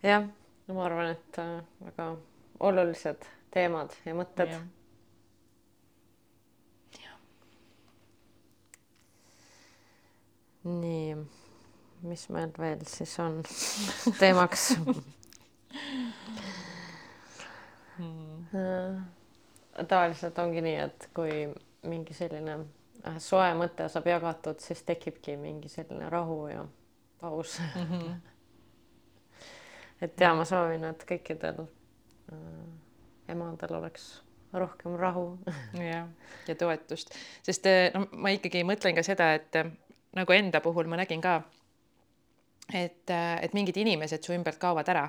Jah, 0.00 0.24
no 0.66 0.74
ma 0.74 0.84
arvan, 0.86 1.10
et 1.12 1.38
äh, 1.38 1.58
väga 1.84 2.04
olulised 2.64 3.26
teemad 3.52 3.92
ja 4.06 4.14
mõtted. 4.16 4.54
nii, 10.64 11.14
mis 12.04 12.26
meil 12.28 12.50
veel 12.58 12.82
siis 12.88 13.14
on 13.22 13.40
teemaks? 14.20 14.74
Hmm. 18.00 19.04
tavaliselt 19.88 20.38
ongi 20.38 20.60
nii, 20.64 20.76
et 20.84 21.08
kui 21.14 21.46
mingi 21.88 22.16
selline 22.16 22.58
soe 23.18 23.52
mõte 23.58 23.88
saab 23.88 24.06
jagatud, 24.10 24.60
siis 24.60 24.82
tekibki 24.86 25.36
mingi 25.40 25.68
selline 25.68 26.08
rahu 26.10 26.46
ja 26.50 26.64
paus 27.20 27.60
mm. 27.60 27.86
-hmm. 27.86 28.14
et 30.02 30.20
ja 30.20 30.34
ma 30.34 30.44
soovin, 30.44 30.84
et 30.84 31.04
kõikidel 31.08 31.62
äh, 32.32 32.38
emadel 33.28 33.74
oleks 33.74 34.22
rohkem 34.52 34.96
rahu. 34.96 35.38
jah, 35.92 36.08
ja 36.48 36.54
toetust, 36.54 37.14
sest 37.42 37.66
äh, 37.66 37.90
no 37.94 38.06
ma 38.12 38.32
ikkagi 38.34 38.64
mõtlen 38.64 38.94
ka 38.94 39.02
seda, 39.06 39.32
et 39.34 39.56
äh, 39.56 39.72
nagu 40.16 40.32
enda 40.32 40.60
puhul 40.60 40.88
ma 40.90 40.96
nägin 40.96 41.20
ka, 41.20 41.42
et, 42.74 43.10
et 43.40 43.54
mingid 43.54 43.76
inimesed 43.76 44.22
su 44.22 44.32
ümbert 44.32 44.58
kaovad 44.58 44.88
ära 44.88 45.04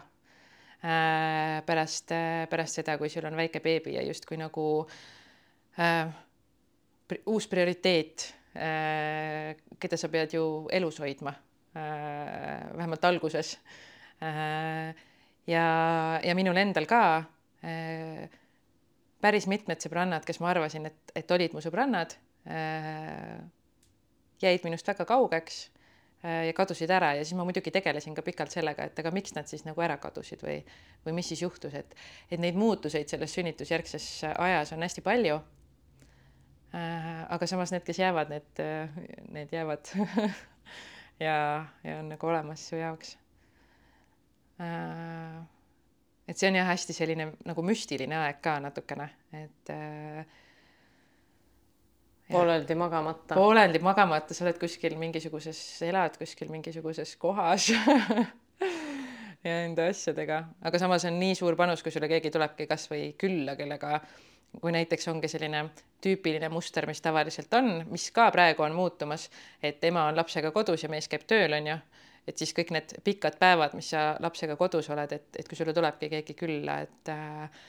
äh, 0.84 1.62
pärast, 1.66 2.14
pärast 2.50 2.82
seda, 2.82 2.98
kui 2.98 3.10
sul 3.10 3.26
on 3.26 3.38
väike 3.38 3.60
beebi 3.60 3.96
ja 3.96 4.02
justkui 4.06 4.38
nagu 4.38 4.88
äh, 5.80 6.08
uus 7.26 7.47
prioriteet, 7.51 8.26
äh, 8.55 9.55
keda 9.80 9.97
sa 9.99 10.09
pead 10.12 10.36
ju 10.36 10.43
elus 10.72 10.99
hoidma, 11.01 11.34
äh, 11.76 12.68
vähemalt 12.78 13.05
alguses. 13.05 13.57
Äh, 14.22 14.93
ja, 15.47 15.66
ja 16.24 16.36
minul 16.38 16.57
endal 16.57 16.88
ka 16.89 17.03
päris 19.22 19.45
mitmed 19.45 19.84
sõbrannad, 19.84 20.24
kes 20.26 20.39
ma 20.41 20.49
arvasin, 20.49 20.88
et, 20.89 21.12
et 21.14 21.32
olid 21.32 21.53
mu 21.53 21.62
sõbrannad, 21.62 22.16
jäid 24.41 24.66
minust 24.66 24.88
väga 24.89 25.05
kaugeks 25.05 25.59
ja 26.26 26.55
kadusid 26.57 26.89
ära 26.89 27.12
ja 27.20 27.22
siis 27.22 27.38
ma 27.38 27.45
muidugi 27.45 27.70
tegelesin 27.74 28.18
ka 28.18 28.26
pikalt 28.26 28.49
sellega, 28.49 28.88
et 28.89 28.97
aga 28.97 29.14
miks 29.14 29.38
nad 29.38 29.45
siis 29.45 29.62
nagu 29.68 29.82
ära 29.86 29.99
kadusid 30.01 30.41
või, 30.41 30.57
või 31.05 31.14
mis 31.20 31.30
siis 31.30 31.45
juhtus, 31.45 31.78
et, 31.78 31.93
et 32.34 32.41
neid 32.41 32.57
muutuseid 32.57 33.14
selles 33.14 33.38
sünnitusjärgses 33.38 34.09
ajas 34.32 34.74
on 34.74 34.82
hästi 34.82 35.05
palju 35.05 35.38
aga 36.72 37.48
samas 37.50 37.74
need, 37.74 37.84
kes 37.88 38.00
jäävad, 38.00 38.30
need, 38.32 38.62
äh, 38.64 39.00
need 39.36 39.52
jäävad 39.52 39.92
ja, 41.26 41.66
ja 41.84 41.98
on 42.00 42.12
nagu 42.14 42.28
olemas 42.28 42.64
su 42.70 42.80
jaoks. 42.80 43.18
Äh, 44.62 45.42
et 46.28 46.38
see 46.38 46.52
on 46.52 46.60
jah, 46.62 46.70
hästi 46.70 46.96
selline 46.96 47.32
nagu 47.48 47.66
müstiline 47.66 48.16
aeg 48.22 48.40
ka 48.44 48.60
natukene, 48.64 49.10
et 49.36 49.74
pooleldi 52.32 52.78
magamata. 52.80 53.36
pooleldi 53.36 53.82
magamata, 53.84 54.36
sa 54.38 54.46
oled 54.46 54.60
kuskil 54.62 54.96
mingisuguses, 55.02 55.60
elad 55.90 56.16
kuskil 56.22 56.52
mingisuguses 56.54 57.18
kohas 57.20 57.72
ja 59.46 59.56
enda 59.66 59.90
asjadega, 59.92 60.44
aga 60.64 60.80
samas 60.80 61.06
on 61.10 61.20
nii 61.20 61.36
suur 61.36 61.58
panus, 61.60 61.84
kui 61.84 61.92
sulle 61.92 62.08
keegi 62.12 62.32
tulebki 62.32 62.70
kasvõi 62.70 63.12
külla, 63.20 63.58
kellega 63.60 63.98
kui 64.62 64.72
näiteks 64.76 65.08
ongi 65.08 65.30
selline 65.32 65.66
tüüpiline 66.02 66.49
muster, 66.49 66.88
mis 66.89 67.02
tavaliselt 67.02 67.54
on, 67.54 67.84
mis 67.89 68.10
ka 68.12 68.30
praegu 68.34 68.66
on 68.66 68.76
muutumas, 68.76 69.30
et 69.64 69.84
ema 69.84 70.08
on 70.10 70.18
lapsega 70.18 70.52
kodus 70.52 70.84
ja 70.84 70.89
mees 70.89 71.08
käib 71.08 71.28
tööl, 71.30 71.54
on 71.56 71.68
ju, 71.72 71.78
et 72.28 72.41
siis 72.41 72.54
kõik 72.58 72.74
need 72.76 72.95
pikad 73.06 73.38
päevad, 73.39 73.76
mis 73.78 73.91
sa 73.93 74.16
lapsega 74.20 74.58
kodus 74.60 74.89
oled, 74.89 75.14
et, 75.14 75.30
et 75.39 75.47
kui 75.47 75.60
sulle 75.60 75.76
tulebki 75.78 76.10
keegi 76.10 76.36
külla, 76.38 76.82
et 76.88 77.14
äh, 77.14 77.62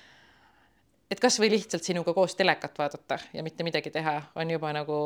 et 1.13 1.21
kasvõi 1.21 1.51
lihtsalt 1.53 1.85
sinuga 1.85 2.15
koos 2.17 2.35
telekat 2.39 2.79
vaadata 2.79 3.19
ja 3.37 3.43
mitte 3.45 3.65
midagi 3.67 3.93
teha, 3.93 4.15
on 4.41 4.51
juba 4.51 4.73
nagu 4.73 4.97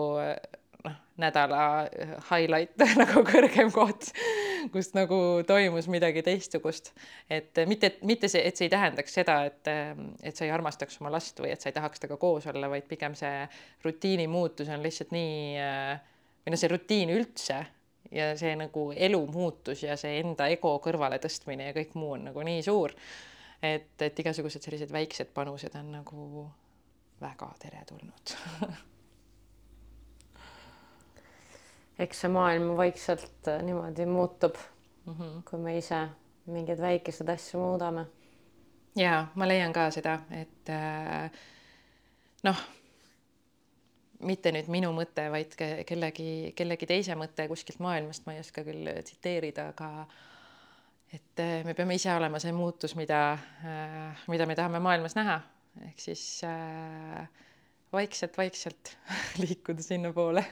noh, 0.86 0.96
nädala 1.20 1.60
highlight 2.30 2.82
nagu 3.02 3.22
kõrgem 3.26 3.70
koht, 3.74 4.10
kus 4.74 4.92
nagu 4.96 5.18
toimus 5.48 5.88
midagi 5.92 6.24
teistsugust. 6.26 6.92
et 7.30 7.62
mitte, 7.68 7.94
mitte 8.06 8.30
see, 8.32 8.42
et 8.46 8.58
see 8.58 8.68
ei 8.68 8.74
tähendaks 8.74 9.16
seda, 9.18 9.38
et, 9.50 9.70
et 10.22 10.36
sa 10.36 10.46
ei 10.46 10.52
armastaks 10.54 11.00
oma 11.00 11.12
last 11.14 11.40
või 11.42 11.52
et 11.54 11.62
sa 11.62 11.70
ei 11.70 11.76
tahaks 11.76 12.02
temaga 12.02 12.20
koos 12.22 12.48
olla, 12.52 12.70
vaid 12.72 12.88
pigem 12.88 13.16
see 13.18 13.46
rutiini 13.84 14.28
muutus 14.30 14.70
on 14.72 14.84
lihtsalt 14.84 15.14
nii 15.16 15.56
või 15.56 16.54
noh, 16.54 16.60
see 16.60 16.72
rutiin 16.72 17.14
üldse 17.16 17.62
ja 18.14 18.32
see 18.38 18.52
nagu 18.58 18.90
elu 18.92 19.22
muutus 19.32 19.82
ja 19.82 19.96
see 19.98 20.20
enda 20.20 20.46
ego 20.52 20.76
kõrvale 20.84 21.18
tõstmine 21.22 21.70
ja 21.70 21.76
kõik 21.76 21.96
muu 21.98 22.14
on 22.16 22.28
nagu 22.30 22.44
nii 22.46 22.62
suur 22.62 22.94
et, 23.62 23.94
et 24.02 24.20
igasugused 24.22 24.62
sellised 24.62 24.92
väiksed 24.92 25.32
panused 25.34 25.74
on 25.78 25.90
nagu 25.98 26.46
väga 27.20 27.50
teretulnud 27.62 28.36
eks 31.98 32.20
see 32.24 32.32
maailm 32.32 32.76
vaikselt 32.76 33.48
äh, 33.48 33.62
niimoodi 33.62 34.06
muutub 34.06 34.56
mm. 35.06 35.12
-hmm. 35.12 35.42
kui 35.50 35.58
me 35.58 35.78
ise 35.78 36.08
mingeid 36.46 36.80
väikeseid 36.80 37.28
asju 37.28 37.60
muudame. 37.60 38.06
ja 38.96 39.26
ma 39.34 39.48
leian 39.48 39.72
ka 39.72 39.90
seda, 39.90 40.20
et 40.30 40.68
äh, 40.68 41.30
noh, 42.42 42.62
mitte 44.20 44.52
nüüd 44.52 44.68
minu 44.72 44.92
mõte, 44.92 45.30
vaid 45.30 45.56
kellegi, 45.86 46.52
kellegi 46.56 46.86
teise 46.86 47.14
mõte 47.14 47.48
kuskilt 47.48 47.78
maailmast, 47.78 48.26
ma 48.26 48.32
ei 48.32 48.40
oska 48.40 48.64
küll 48.64 48.88
tsiteerida, 49.02 49.68
aga 49.68 50.06
et 51.12 51.40
äh, 51.40 51.64
me 51.64 51.74
peame 51.74 51.94
ise 51.94 52.12
olema 52.14 52.38
see 52.38 52.52
muutus, 52.52 52.96
mida 52.96 53.38
mida 54.28 54.46
me 54.46 54.54
tahame 54.54 54.78
maailmas 54.78 55.16
näha, 55.16 55.40
ehk 55.88 56.00
siis 56.00 56.42
vaikselt-vaikselt 57.92 58.96
liikuda 59.44 59.82
sinnapoole 59.82 60.44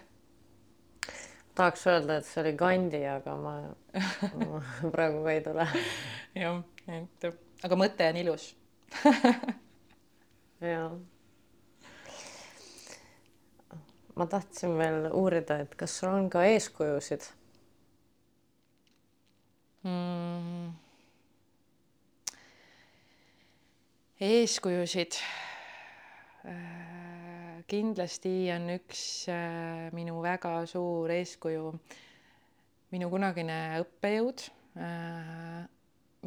tahaks 1.54 1.86
öelda, 1.86 2.18
et 2.18 2.26
see 2.26 2.42
oli 2.42 2.52
Gandhi, 2.58 3.00
aga 3.08 3.36
ma, 3.38 3.54
ma 4.40 4.60
praegu 4.94 5.22
ka 5.24 5.34
ei 5.34 5.42
tule. 5.44 5.66
jah, 6.34 6.62
et 6.98 7.28
aga 7.64 7.78
mõte 7.78 8.08
on 8.10 8.20
ilus 8.20 8.48
jah. 10.74 10.96
ma 14.14 14.26
tahtsin 14.30 14.78
veel 14.78 15.10
uurida, 15.12 15.60
et 15.64 15.74
kas 15.78 15.98
sul 16.00 16.10
on 16.12 16.30
ka 16.30 16.44
eeskujusid 16.50 17.28
mm.? 19.86 20.72
eeskujusid 24.24 25.22
äh 26.48 26.93
kindlasti 27.70 28.50
on 28.54 28.68
üks 28.76 29.02
äh, 29.32 29.88
minu 29.96 30.18
väga 30.24 30.64
suur 30.68 31.10
eeskuju 31.14 31.70
minu 32.94 33.08
kunagine 33.10 33.56
õppejõud, 33.82 34.44
äh, 34.78 35.64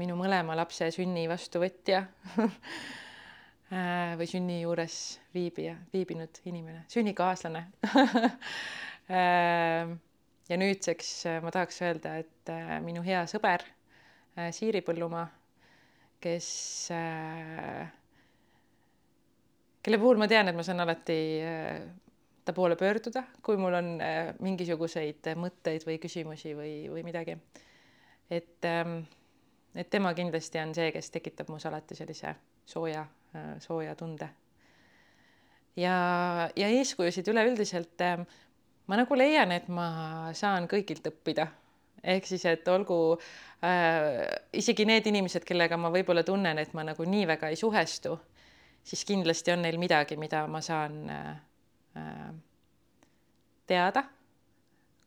minu 0.02 0.18
mõlema 0.20 0.58
lapse 0.58 0.90
sünni 0.96 1.28
vastuvõtja 1.30 2.02
äh, 2.42 4.18
või 4.20 4.28
sünni 4.30 4.60
juures 4.64 4.98
viibija, 5.36 5.78
viibinud 5.94 6.42
inimene, 6.50 6.84
sünnikaaslane 6.92 7.64
ja 10.50 10.58
nüüdseks 10.60 11.12
ma 11.46 11.54
tahaks 11.54 11.82
öelda, 11.86 12.18
et 12.26 12.52
minu 12.84 13.06
hea 13.06 13.22
sõber 13.30 13.64
Siiri 14.54 14.84
Põllumaa, 14.86 15.26
kes 16.22 16.50
kelle 19.88 20.02
puhul 20.02 20.20
ma 20.20 20.28
tean, 20.28 20.52
et 20.52 20.56
ma 20.58 20.66
saan 20.68 20.84
alati 20.84 21.18
äh, 21.48 21.78
ta 22.44 22.52
poole 22.56 22.76
pöörduda, 22.76 23.24
kui 23.44 23.56
mul 23.60 23.78
on 23.80 23.94
äh, 24.04 24.34
mingisuguseid 24.44 25.30
mõtteid 25.40 25.86
või 25.88 25.96
küsimusi 26.04 26.52
või, 26.58 26.74
või 26.92 27.06
midagi. 27.08 27.38
et, 28.30 28.60
ähm, 28.68 29.00
et 29.76 29.90
tema 29.90 30.12
kindlasti 30.14 30.60
on 30.60 30.76
see, 30.76 30.92
kes 30.92 31.12
tekitab 31.12 31.48
mus 31.54 31.66
alati 31.70 31.96
sellise 31.96 32.36
sooja, 32.68 33.06
äh, 33.32 33.54
sooja 33.64 33.96
tunde. 33.96 34.28
ja, 35.80 35.96
ja 36.56 36.68
eeskujusid 36.68 37.32
üleüldiselt 37.32 38.04
ma 38.88 39.00
nagu 39.00 39.16
leian, 39.16 39.56
et 39.56 39.72
ma 39.72 40.34
saan 40.36 40.68
kõigilt 40.68 41.08
õppida 41.08 41.48
ehk 42.04 42.28
siis, 42.28 42.44
et 42.46 42.68
olgu 42.68 43.16
äh, 43.64 44.28
isegi 44.52 44.84
need 44.86 45.08
inimesed, 45.08 45.48
kellega 45.48 45.80
ma 45.80 45.96
võib-olla 45.96 46.28
tunnen, 46.28 46.60
et 46.60 46.76
ma 46.76 46.84
nagu 46.84 47.08
nii 47.08 47.28
väga 47.38 47.56
ei 47.56 47.56
suhestu 47.56 48.20
siis 48.88 49.04
kindlasti 49.08 49.52
on 49.52 49.66
neil 49.66 49.80
midagi, 49.82 50.18
mida 50.20 50.46
ma 50.48 50.62
saan 50.64 51.02
äh, 51.12 52.30
teada. 53.68 54.04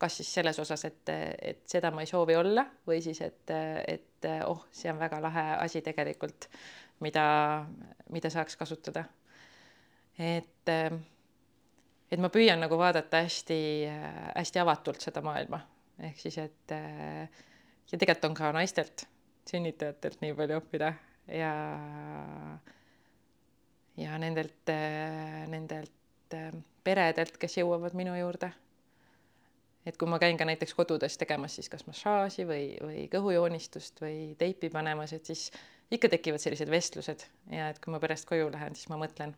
kas 0.01 0.14
siis 0.16 0.31
selles 0.35 0.57
osas, 0.59 0.85
et, 0.89 1.11
et 1.43 1.59
seda 1.68 1.91
ma 1.93 2.01
ei 2.01 2.09
soovi 2.09 2.33
olla 2.37 2.62
või 2.89 3.03
siis, 3.05 3.18
et, 3.20 3.51
et 3.53 4.28
oh, 4.49 4.62
see 4.72 4.89
on 4.89 4.97
väga 4.97 5.18
lahe 5.20 5.43
asi 5.61 5.83
tegelikult, 5.85 6.47
mida, 7.05 7.24
mida 8.09 8.31
saaks 8.33 8.57
kasutada. 8.57 9.05
et, 10.16 10.72
et 10.72 12.18
ma 12.18 12.33
püüan 12.33 12.64
nagu 12.64 12.81
vaadata 12.81 13.20
hästi-hästi 13.26 14.62
avatult 14.64 15.05
seda 15.05 15.20
maailma, 15.20 15.61
ehk 16.09 16.24
siis, 16.24 16.41
et 16.41 16.76
ja 17.93 17.99
tegelikult 17.99 18.31
on 18.31 18.41
ka 18.41 18.53
naistelt, 18.57 19.05
sünnitajatelt 19.53 20.20
nii 20.24 20.37
palju 20.39 20.62
õppida 20.62 20.95
ja 21.28 21.53
ja 23.97 24.18
nendelt, 24.18 24.72
nendelt 25.51 26.34
äh, 26.34 26.53
peredelt, 26.84 27.38
kes 27.41 27.59
jõuavad 27.61 27.97
minu 27.99 28.14
juurde. 28.18 28.53
et 29.86 29.97
kui 29.97 30.09
ma 30.09 30.18
käin 30.20 30.36
ka 30.36 30.45
näiteks 30.45 30.74
kodudes 30.76 31.16
tegemas 31.18 31.55
siis 31.57 31.68
kas 31.72 31.86
massaaži 31.86 32.45
või, 32.47 32.64
või 32.84 33.07
kõhujoonistust 33.11 34.03
või 34.03 34.34
teipi 34.38 34.68
panemas, 34.70 35.12
et 35.16 35.26
siis 35.26 35.49
ikka 35.91 36.11
tekivad 36.12 36.43
sellised 36.43 36.70
vestlused. 36.70 37.24
Ja 37.51 37.70
et 37.72 37.80
kui 37.80 37.93
ma 37.93 38.01
pärast 38.01 38.28
koju 38.28 38.51
lähen, 38.53 38.76
siis 38.76 38.91
ma 38.93 39.01
mõtlen, 39.01 39.34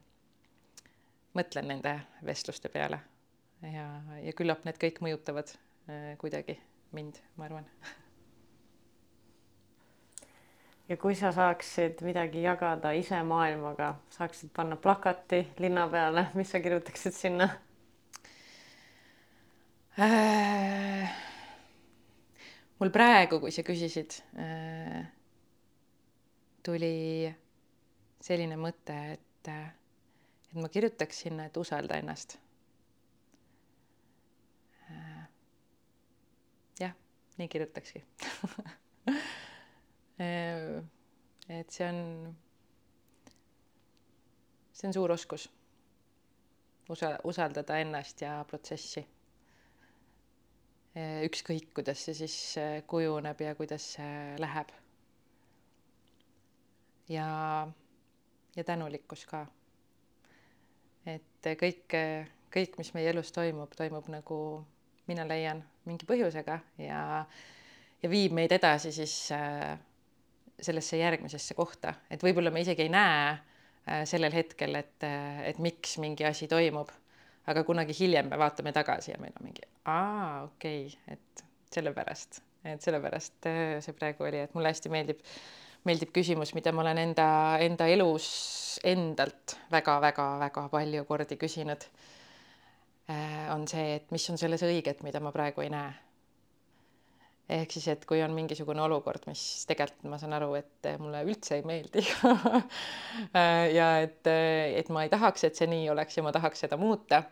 mõtlen 1.38 1.70
nende 1.70 1.94
vestluste 2.26 2.68
peale. 2.68 2.98
Ja, 3.62 3.86
ja 4.18 4.34
küllap 4.36 4.66
need 4.66 4.82
kõik 4.82 4.98
mõjutavad 5.04 5.54
äh, 5.54 6.12
kuidagi 6.18 6.58
mind, 6.92 7.22
ma 7.36 7.46
arvan 7.46 7.68
ja 10.88 10.96
kui 10.96 11.14
sa 11.14 11.30
saaksid 11.32 12.02
midagi 12.06 12.42
jagada 12.42 12.92
ise 12.96 13.22
maailmaga, 13.26 13.94
saaksid 14.10 14.50
panna 14.54 14.76
plakati 14.76 15.44
linna 15.62 15.86
peale, 15.88 16.26
mis 16.34 16.50
sa 16.50 16.60
kirjutaksid 16.60 17.14
sinna 17.16 17.48
äh,? 19.98 21.12
mul 22.80 22.90
praegu, 22.90 23.38
kui 23.40 23.54
sa 23.54 23.62
küsisid 23.66 24.18
äh,, 24.34 25.04
tuli 26.66 27.30
selline 28.22 28.58
mõte, 28.58 28.96
et, 29.16 29.52
et 29.52 30.58
ma 30.58 30.70
kirjutaks 30.70 31.24
sinna, 31.26 31.46
et 31.46 31.56
usalda 31.62 32.00
ennast 32.02 32.36
äh,. 34.90 35.22
jah, 36.82 36.98
nii 37.38 37.48
kirjutakski 37.54 38.04
et 40.22 41.70
see 41.74 41.88
on, 41.88 41.98
see 44.72 44.88
on 44.88 44.94
suur 44.96 45.12
oskus. 45.14 45.48
usa-, 46.92 47.18
usaldada 47.24 47.78
ennast 47.78 48.20
ja 48.22 48.44
protsessi. 48.48 49.04
Äh, 50.96 51.22
ükskõik, 51.24 51.70
kuidas 51.74 52.02
see 52.04 52.14
siis 52.14 52.36
äh, 52.60 52.82
kujuneb 52.86 53.40
ja 53.40 53.54
kuidas 53.56 53.86
see 53.96 54.36
läheb. 54.38 54.72
ja, 57.08 57.28
ja 58.56 58.64
tänulikkus 58.64 59.24
ka. 59.26 59.46
et 61.06 61.48
kõik, 61.58 61.96
kõik, 62.52 62.76
mis 62.78 62.92
meie 62.94 63.10
elus 63.10 63.32
toimub, 63.32 63.72
toimub 63.76 64.08
nagu 64.12 64.38
mina 65.08 65.24
leian 65.26 65.62
mingi 65.88 66.06
põhjusega 66.06 66.58
ja, 66.78 67.00
ja 68.02 68.10
viib 68.10 68.34
meid 68.36 68.52
edasi 68.54 68.92
siis 68.94 69.14
äh, 69.34 69.78
sellesse 70.62 70.98
järgmisesse 71.00 71.54
kohta, 71.58 71.94
et 72.10 72.22
võib-olla 72.24 72.52
me 72.54 72.62
isegi 72.64 72.86
ei 72.86 72.92
näe 72.92 73.30
äh, 73.32 74.02
sellel 74.08 74.34
hetkel, 74.34 74.76
et, 74.80 74.98
äh, 75.06 75.42
et 75.50 75.58
miks 75.62 75.98
mingi 76.02 76.26
asi 76.28 76.48
toimub. 76.50 76.90
aga 77.46 77.64
kunagi 77.66 77.94
hiljem 77.98 78.28
me 78.30 78.36
vaatame 78.38 78.70
tagasi 78.72 79.10
ja 79.10 79.16
meil 79.18 79.32
on 79.40 79.48
mingi, 79.48 79.64
aa, 79.90 80.44
okei 80.44 80.84
okay,, 80.86 81.16
et 81.16 81.42
sellepärast, 81.74 82.38
et 82.70 82.84
sellepärast 82.84 83.48
äh, 83.50 83.80
see 83.82 83.96
praegu 83.98 84.28
oli, 84.28 84.44
et 84.44 84.54
mulle 84.54 84.70
hästi 84.70 84.92
meeldib, 84.94 85.24
meeldib 85.88 86.12
küsimus, 86.14 86.54
mida 86.54 86.70
ma 86.72 86.84
olen 86.84 87.02
enda, 87.02 87.26
enda 87.66 87.88
elus 87.90 88.28
endalt 88.86 89.56
väga-väga-väga 89.74 90.68
palju 90.70 91.04
kordi 91.04 91.36
küsinud. 91.40 91.90
on 93.52 93.66
see, 93.68 93.96
et 93.96 94.12
mis 94.14 94.24
on 94.30 94.38
selles 94.38 94.62
õiget, 94.62 95.02
mida 95.02 95.20
ma 95.20 95.32
praegu 95.34 95.60
ei 95.60 95.70
näe 95.74 95.90
ehk 97.50 97.74
siis, 97.74 97.86
et 97.90 98.04
kui 98.08 98.22
on 98.22 98.34
mingisugune 98.36 98.82
olukord, 98.84 99.24
mis 99.26 99.42
tegelikult 99.68 100.06
ma 100.10 100.18
saan 100.20 100.34
aru, 100.36 100.52
et 100.58 100.88
mulle 101.02 101.22
üldse 101.26 101.58
ei 101.58 101.66
meeldi 101.66 102.04
ja 103.78 103.88
et, 104.04 104.30
et 104.30 104.90
ma 104.94 105.04
ei 105.04 105.12
tahaks, 105.12 105.46
et 105.48 105.58
see 105.58 105.68
nii 105.70 105.88
oleks 105.92 106.18
ja 106.18 106.24
ma 106.26 106.32
tahaks 106.34 106.64
seda 106.64 106.78
muuta, 106.80 107.22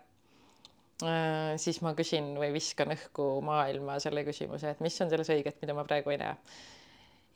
siis 1.61 1.81
ma 1.85 1.95
küsin 1.97 2.35
või 2.41 2.51
viskan 2.57 2.93
õhku 2.93 3.33
maailma 3.47 3.99
selle 4.03 4.25
küsimuse, 4.27 4.75
et 4.75 4.83
mis 4.85 4.99
on 5.01 5.13
selles 5.13 5.31
õiget, 5.33 5.61
mida 5.63 5.77
ma 5.77 5.87
praegu 5.89 6.13
ei 6.13 6.21
näe. 6.21 6.37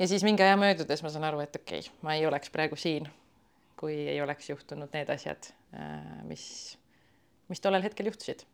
ja 0.01 0.09
siis 0.11 0.27
mingi 0.27 0.45
aja 0.45 0.57
möödudes 0.61 1.05
ma 1.05 1.13
saan 1.15 1.29
aru, 1.31 1.45
et 1.45 1.57
okei 1.61 1.85
okay,, 1.85 2.01
ma 2.03 2.19
ei 2.19 2.27
oleks 2.29 2.53
praegu 2.53 2.77
siin, 2.77 3.09
kui 3.81 3.97
ei 4.11 4.19
oleks 4.23 4.51
juhtunud 4.51 4.93
need 4.95 5.15
asjad, 5.15 5.49
mis, 6.29 6.45
mis 7.49 7.63
tollel 7.65 7.87
hetkel 7.87 8.11
juhtusid. 8.11 8.45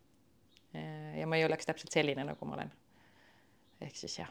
ja 1.17 1.27
ma 1.27 1.35
ei 1.35 1.43
oleks 1.49 1.67
täpselt 1.67 1.91
selline, 1.91 2.23
nagu 2.23 2.47
ma 2.47 2.61
olen 2.61 2.71
ehk 3.81 3.95
siis 3.95 4.19
jah, 4.19 4.29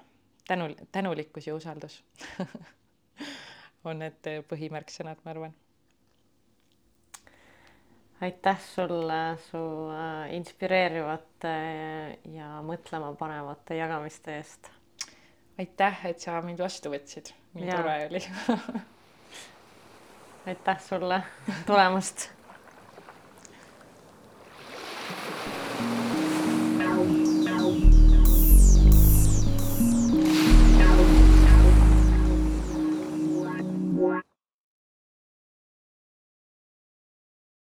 tänu, 0.49 0.71
tänulikkus 0.93 1.47
ja 1.47 1.55
usaldus 1.55 2.03
on 3.89 4.03
need 4.03 4.31
põhimärksõnad, 4.51 5.23
ma 5.25 5.35
arvan. 5.35 5.55
aitäh 8.21 8.61
sulle 8.61 9.21
su 9.51 9.63
äh, 9.95 10.35
inspireerivate 10.37 11.55
ja 12.35 12.51
mõtlema 12.67 13.15
panevate 13.19 13.79
jagamiste 13.81 14.37
eest. 14.37 14.73
aitäh, 15.59 16.05
et 16.07 16.21
sa 16.21 16.41
mind 16.43 16.61
vastu 16.61 16.93
võtsid, 16.93 17.33
nii 17.55 17.71
tore 17.71 17.97
oli 18.11 18.25
aitäh 20.51 20.83
sulle 20.83 21.23
tulemast 21.67 22.29